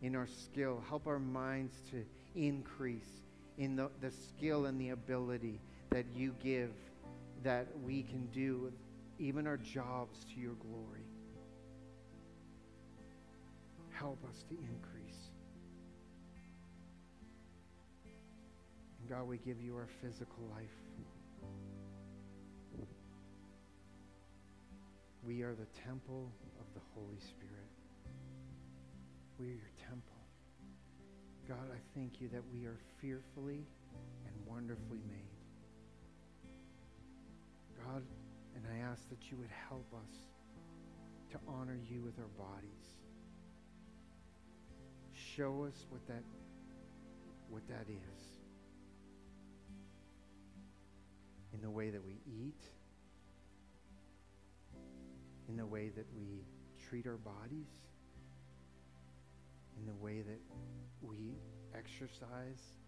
in 0.01 0.15
our 0.15 0.25
skill. 0.25 0.83
Help 0.89 1.05
our 1.05 1.19
minds 1.19 1.75
to 1.91 2.03
increase 2.35 3.21
in 3.59 3.75
the, 3.75 3.91
the 4.01 4.09
skill 4.09 4.65
and 4.65 4.81
the 4.81 4.89
ability 4.89 5.61
that 5.91 6.07
you 6.15 6.33
give 6.43 6.71
that 7.43 7.67
we 7.83 8.01
can 8.01 8.25
do 8.33 8.73
even 9.19 9.45
our 9.45 9.57
jobs 9.57 10.25
to 10.33 10.41
your 10.41 10.55
glory. 10.55 11.05
Help 13.91 14.17
us 14.27 14.43
to 14.49 14.55
increase. 14.55 15.29
And 18.99 19.09
God, 19.11 19.27
we 19.27 19.37
give 19.37 19.61
you 19.61 19.75
our 19.75 19.89
physical 20.01 20.43
life. 20.55 20.92
We 25.25 25.41
are 25.41 25.53
the 25.53 25.67
temple 25.87 26.29
of 26.59 26.65
the 26.73 26.81
Holy 26.93 27.19
Spirit. 27.19 27.71
We 29.39 29.47
are 29.47 29.51
your 29.51 29.71
temple. 29.87 30.19
God, 31.47 31.71
I 31.71 31.79
thank 31.97 32.19
you 32.19 32.27
that 32.29 32.41
we 32.53 32.65
are 32.65 32.77
fearfully 32.99 33.65
and 34.25 34.35
wonderfully 34.45 34.99
made. 35.09 35.23
God, 37.85 38.03
and 38.55 38.65
I 38.67 38.91
ask 38.91 39.07
that 39.09 39.31
you 39.31 39.37
would 39.37 39.49
help 39.69 39.87
us 39.93 40.13
to 41.31 41.37
honor 41.47 41.77
you 41.89 42.01
with 42.01 42.19
our 42.19 42.45
bodies. 42.45 42.85
Show 45.13 45.63
us 45.63 45.85
what 45.89 46.05
that 46.07 46.23
what 47.49 47.67
that 47.69 47.87
is. 47.87 48.23
In 51.53 51.61
the 51.61 51.69
way 51.69 51.91
that 51.91 52.03
we 52.03 52.17
eat, 52.25 52.61
in 55.53 55.57
the 55.57 55.65
way 55.67 55.89
that 55.95 56.07
we 56.17 56.41
treat 56.89 57.05
our 57.05 57.17
bodies, 57.17 57.69
in 59.77 59.85
the 59.85 59.93
way 60.03 60.23
that 60.23 60.39
we 60.99 61.35
exercise. 61.77 62.79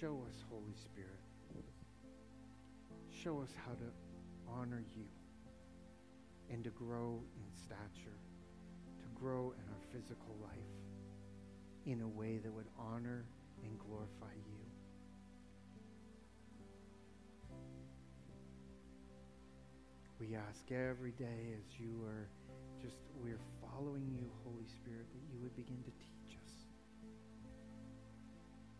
Show 0.00 0.24
us, 0.26 0.34
Holy 0.48 0.72
Spirit. 0.82 1.20
Show 3.22 3.42
us 3.42 3.50
how 3.66 3.72
to 3.72 3.92
honor 4.48 4.82
you 4.96 5.04
and 6.50 6.64
to 6.64 6.70
grow 6.70 7.20
in 7.36 7.52
stature, 7.54 8.18
to 8.98 9.20
grow 9.20 9.52
in 9.58 9.68
our 9.68 9.80
physical 9.92 10.34
life 10.40 10.56
in 11.84 12.00
a 12.00 12.08
way 12.08 12.38
that 12.38 12.50
would 12.50 12.68
honor 12.78 13.26
and 13.62 13.78
glorify 13.78 14.32
you. 14.46 14.53
We 20.24 20.36
ask 20.36 20.72
every 20.72 21.12
day 21.12 21.52
as 21.52 21.78
you 21.78 22.00
are 22.08 22.28
just, 22.80 22.96
we're 23.20 23.44
following 23.60 24.08
you, 24.08 24.24
Holy 24.42 24.64
Spirit, 24.64 25.04
that 25.12 25.20
you 25.28 25.38
would 25.42 25.54
begin 25.54 25.76
to 25.84 25.90
teach 26.00 26.38
us. 26.40 26.52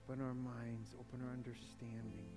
Open 0.09 0.25
our 0.25 0.33
minds, 0.33 0.97
open 0.99 1.21
our 1.21 1.33
understanding, 1.33 2.33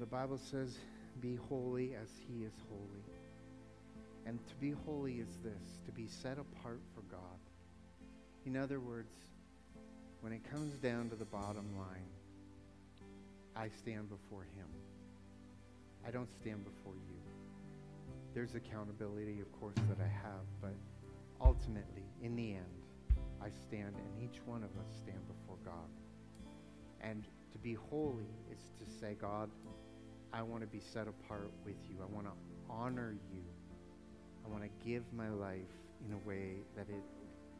the 0.00 0.06
Bible 0.06 0.38
says, 0.38 0.78
be 1.20 1.36
holy 1.48 1.94
as 1.94 2.08
he 2.26 2.44
is 2.44 2.54
holy. 2.68 3.04
And 4.24 4.38
to 4.48 4.54
be 4.54 4.74
holy 4.86 5.14
is 5.14 5.28
this, 5.44 5.78
to 5.84 5.92
be 5.92 6.06
set 6.06 6.38
apart 6.38 6.80
for 6.94 7.02
God. 7.10 7.38
In 8.46 8.56
other 8.56 8.80
words, 8.80 9.12
when 10.22 10.32
it 10.32 10.40
comes 10.50 10.74
down 10.76 11.10
to 11.10 11.16
the 11.16 11.26
bottom 11.26 11.66
line, 11.78 12.08
I 13.54 13.68
stand 13.68 14.08
before 14.08 14.42
him. 14.42 14.66
I 16.06 16.10
don't 16.10 16.30
stand 16.40 16.64
before 16.64 16.94
you. 16.94 17.16
There's 18.34 18.54
accountability, 18.54 19.40
of 19.40 19.60
course, 19.60 19.76
that 19.88 20.02
I 20.02 20.08
have, 20.08 20.46
but 20.62 20.74
ultimately, 21.40 22.04
in 22.22 22.36
the 22.36 22.52
end, 22.52 23.16
I 23.42 23.48
stand, 23.50 23.94
and 23.96 24.22
each 24.22 24.40
one 24.46 24.62
of 24.62 24.70
us 24.70 24.96
stand 25.02 25.20
before 25.26 25.56
God. 25.64 25.90
And 27.02 27.24
to 27.52 27.58
be 27.58 27.74
holy 27.74 28.30
is 28.50 28.60
to 28.78 29.00
say, 29.00 29.16
God, 29.20 29.50
I 30.32 30.42
want 30.42 30.62
to 30.62 30.68
be 30.68 30.80
set 30.80 31.08
apart 31.08 31.50
with 31.64 31.76
you. 31.88 31.96
I 32.02 32.14
want 32.14 32.26
to 32.26 32.32
honor 32.68 33.14
you. 33.32 33.42
I 34.44 34.48
want 34.48 34.62
to 34.62 34.70
give 34.86 35.02
my 35.12 35.28
life 35.28 35.58
in 36.06 36.12
a 36.14 36.18
way 36.28 36.62
that 36.76 36.88
it, 36.88 37.02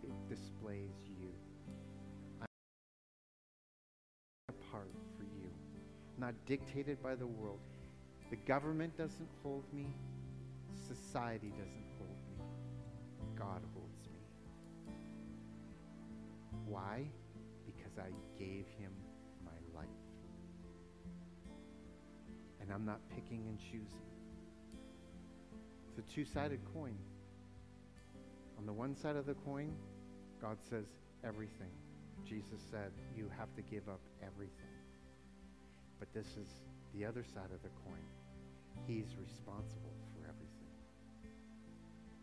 it 0.05 0.29
displays 0.29 0.95
you. 1.19 1.29
I'm 2.41 2.47
apart 4.49 4.91
for 5.17 5.25
you, 5.25 5.51
not 6.19 6.35
dictated 6.47 7.03
by 7.03 7.17
the 7.17 7.27
world. 7.27 7.59
The 8.31 8.37
government 8.37 8.97
doesn't 8.97 9.29
hold 9.43 9.65
me. 9.75 9.87
Society 10.87 11.51
doesn't 11.51 11.87
hold 11.99 12.17
me. 12.29 12.45
God 13.37 13.63
holds 13.75 14.07
me. 14.07 14.95
Why? 16.67 17.11
Because 17.67 17.99
I 17.99 18.11
gave 18.39 18.67
And 22.71 22.79
I'm 22.79 22.87
not 22.87 23.01
picking 23.13 23.49
and 23.49 23.59
choosing. 23.59 24.07
It's 25.89 25.99
a 25.99 26.15
two 26.15 26.25
sided 26.25 26.61
coin. 26.73 26.95
On 28.59 28.65
the 28.65 28.73
one 28.73 28.95
side 28.95 29.17
of 29.17 29.27
the 29.27 29.35
coin, 29.35 29.73
God 30.41 30.57
says 30.63 30.85
everything. 31.25 31.75
Jesus 32.25 32.61
said, 32.71 32.93
You 33.17 33.29
have 33.37 33.53
to 33.57 33.63
give 33.63 33.89
up 33.89 33.99
everything. 34.23 34.71
But 35.99 36.15
this 36.15 36.29
is 36.37 36.47
the 36.95 37.05
other 37.05 37.25
side 37.25 37.51
of 37.53 37.61
the 37.65 37.75
coin. 37.83 38.07
He's 38.87 39.17
responsible 39.21 39.97
for 40.15 40.29
everything. 40.29 40.71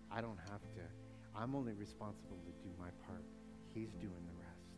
I 0.10 0.22
don't 0.22 0.40
have 0.50 0.62
to. 0.62 0.82
I'm 1.36 1.56
only 1.56 1.74
responsible 1.74 2.38
to 2.46 2.52
do 2.64 2.74
my 2.80 2.92
part. 3.06 3.26
He's 3.74 3.92
doing 4.00 4.24
the 4.32 4.40
rest. 4.40 4.72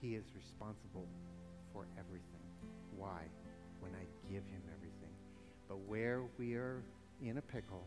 He 0.00 0.14
is 0.14 0.26
responsible 0.36 1.08
for 1.72 1.88
everything. 1.98 2.46
Why? 2.96 3.22
When 3.82 3.92
I 3.98 4.06
give 4.30 4.46
him 4.46 4.62
everything. 4.70 5.10
But 5.68 5.78
where 5.90 6.22
we 6.38 6.54
are 6.54 6.84
in 7.20 7.38
a 7.38 7.42
pickle, 7.42 7.84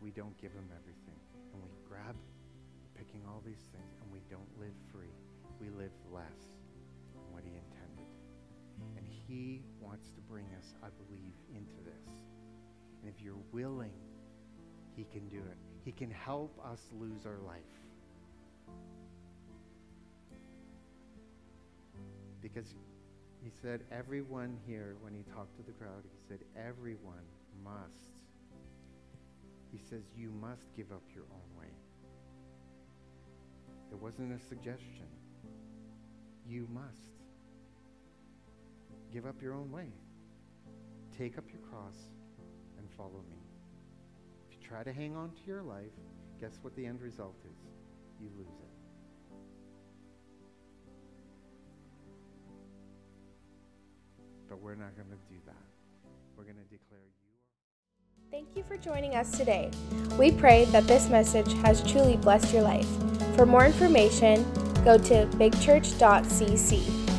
we 0.00 0.10
don't 0.10 0.36
give 0.40 0.52
him 0.52 0.68
everything. 0.76 1.18
And 1.52 1.62
we 1.62 1.70
grab 1.88 2.14
picking 2.94 3.22
all 3.26 3.42
these 3.44 3.64
things 3.72 3.96
and 4.02 4.12
we 4.12 4.20
don't 4.30 4.48
live 4.60 4.76
free. 4.92 5.16
We 5.58 5.70
live 5.70 5.92
less 6.12 6.60
than 7.14 7.32
what 7.32 7.42
he 7.44 7.56
intended. 7.56 8.06
And 8.96 9.06
he 9.08 9.62
wants 9.80 10.10
to 10.10 10.20
bring 10.20 10.44
us, 10.58 10.74
I 10.82 10.88
believe, 11.04 11.32
into 11.56 11.80
this. 11.84 12.04
And 13.00 13.08
if 13.08 13.22
you're 13.24 13.40
willing, 13.52 13.96
he 14.94 15.04
can 15.04 15.28
do 15.28 15.38
it. 15.38 15.56
He 15.82 15.92
can 15.92 16.10
help 16.10 16.58
us 16.62 16.80
lose 16.92 17.24
our 17.24 17.38
life. 17.46 17.56
Because 22.42 22.74
he 23.42 23.50
said, 23.62 23.80
everyone 23.90 24.58
here, 24.66 24.96
when 25.00 25.14
he 25.14 25.22
talked 25.34 25.56
to 25.56 25.62
the 25.62 25.72
crowd, 25.72 26.04
he 26.04 26.18
said, 26.28 26.40
everyone 26.56 27.24
must. 27.64 28.24
He 29.72 29.78
says, 29.78 30.02
you 30.16 30.30
must 30.40 30.74
give 30.76 30.92
up 30.92 31.02
your 31.14 31.24
own 31.32 31.58
way. 31.58 31.72
It 33.90 33.98
wasn't 33.98 34.32
a 34.32 34.38
suggestion. 34.38 35.06
You 36.46 36.68
must. 36.72 37.14
Give 39.12 39.26
up 39.26 39.40
your 39.42 39.54
own 39.54 39.70
way. 39.70 39.88
Take 41.16 41.38
up 41.38 41.44
your 41.50 41.62
cross 41.62 41.96
and 42.78 42.88
follow 42.96 43.24
me. 43.30 43.38
If 44.48 44.56
you 44.56 44.68
try 44.68 44.82
to 44.82 44.92
hang 44.92 45.16
on 45.16 45.30
to 45.30 45.40
your 45.46 45.62
life, 45.62 45.92
guess 46.40 46.58
what 46.62 46.76
the 46.76 46.86
end 46.86 47.00
result 47.00 47.36
is? 47.44 47.70
you 48.20 48.28
lose 48.36 48.58
it. 48.60 48.69
But 54.50 54.60
we're 54.60 54.74
not 54.74 54.96
going 54.96 55.08
to 55.08 55.32
do 55.32 55.40
that. 55.46 55.54
We're 56.36 56.42
going 56.42 56.56
to 56.56 56.62
declare 56.64 56.98
you. 56.98 57.10
Thank 58.32 58.56
you 58.56 58.64
for 58.64 58.76
joining 58.76 59.14
us 59.14 59.30
today. 59.30 59.70
We 60.18 60.32
pray 60.32 60.64
that 60.66 60.88
this 60.88 61.08
message 61.08 61.52
has 61.62 61.88
truly 61.90 62.16
blessed 62.16 62.52
your 62.52 62.62
life. 62.62 62.88
For 63.36 63.46
more 63.46 63.64
information, 63.64 64.42
go 64.84 64.98
to 64.98 65.26
bigchurch.cc. 65.38 67.09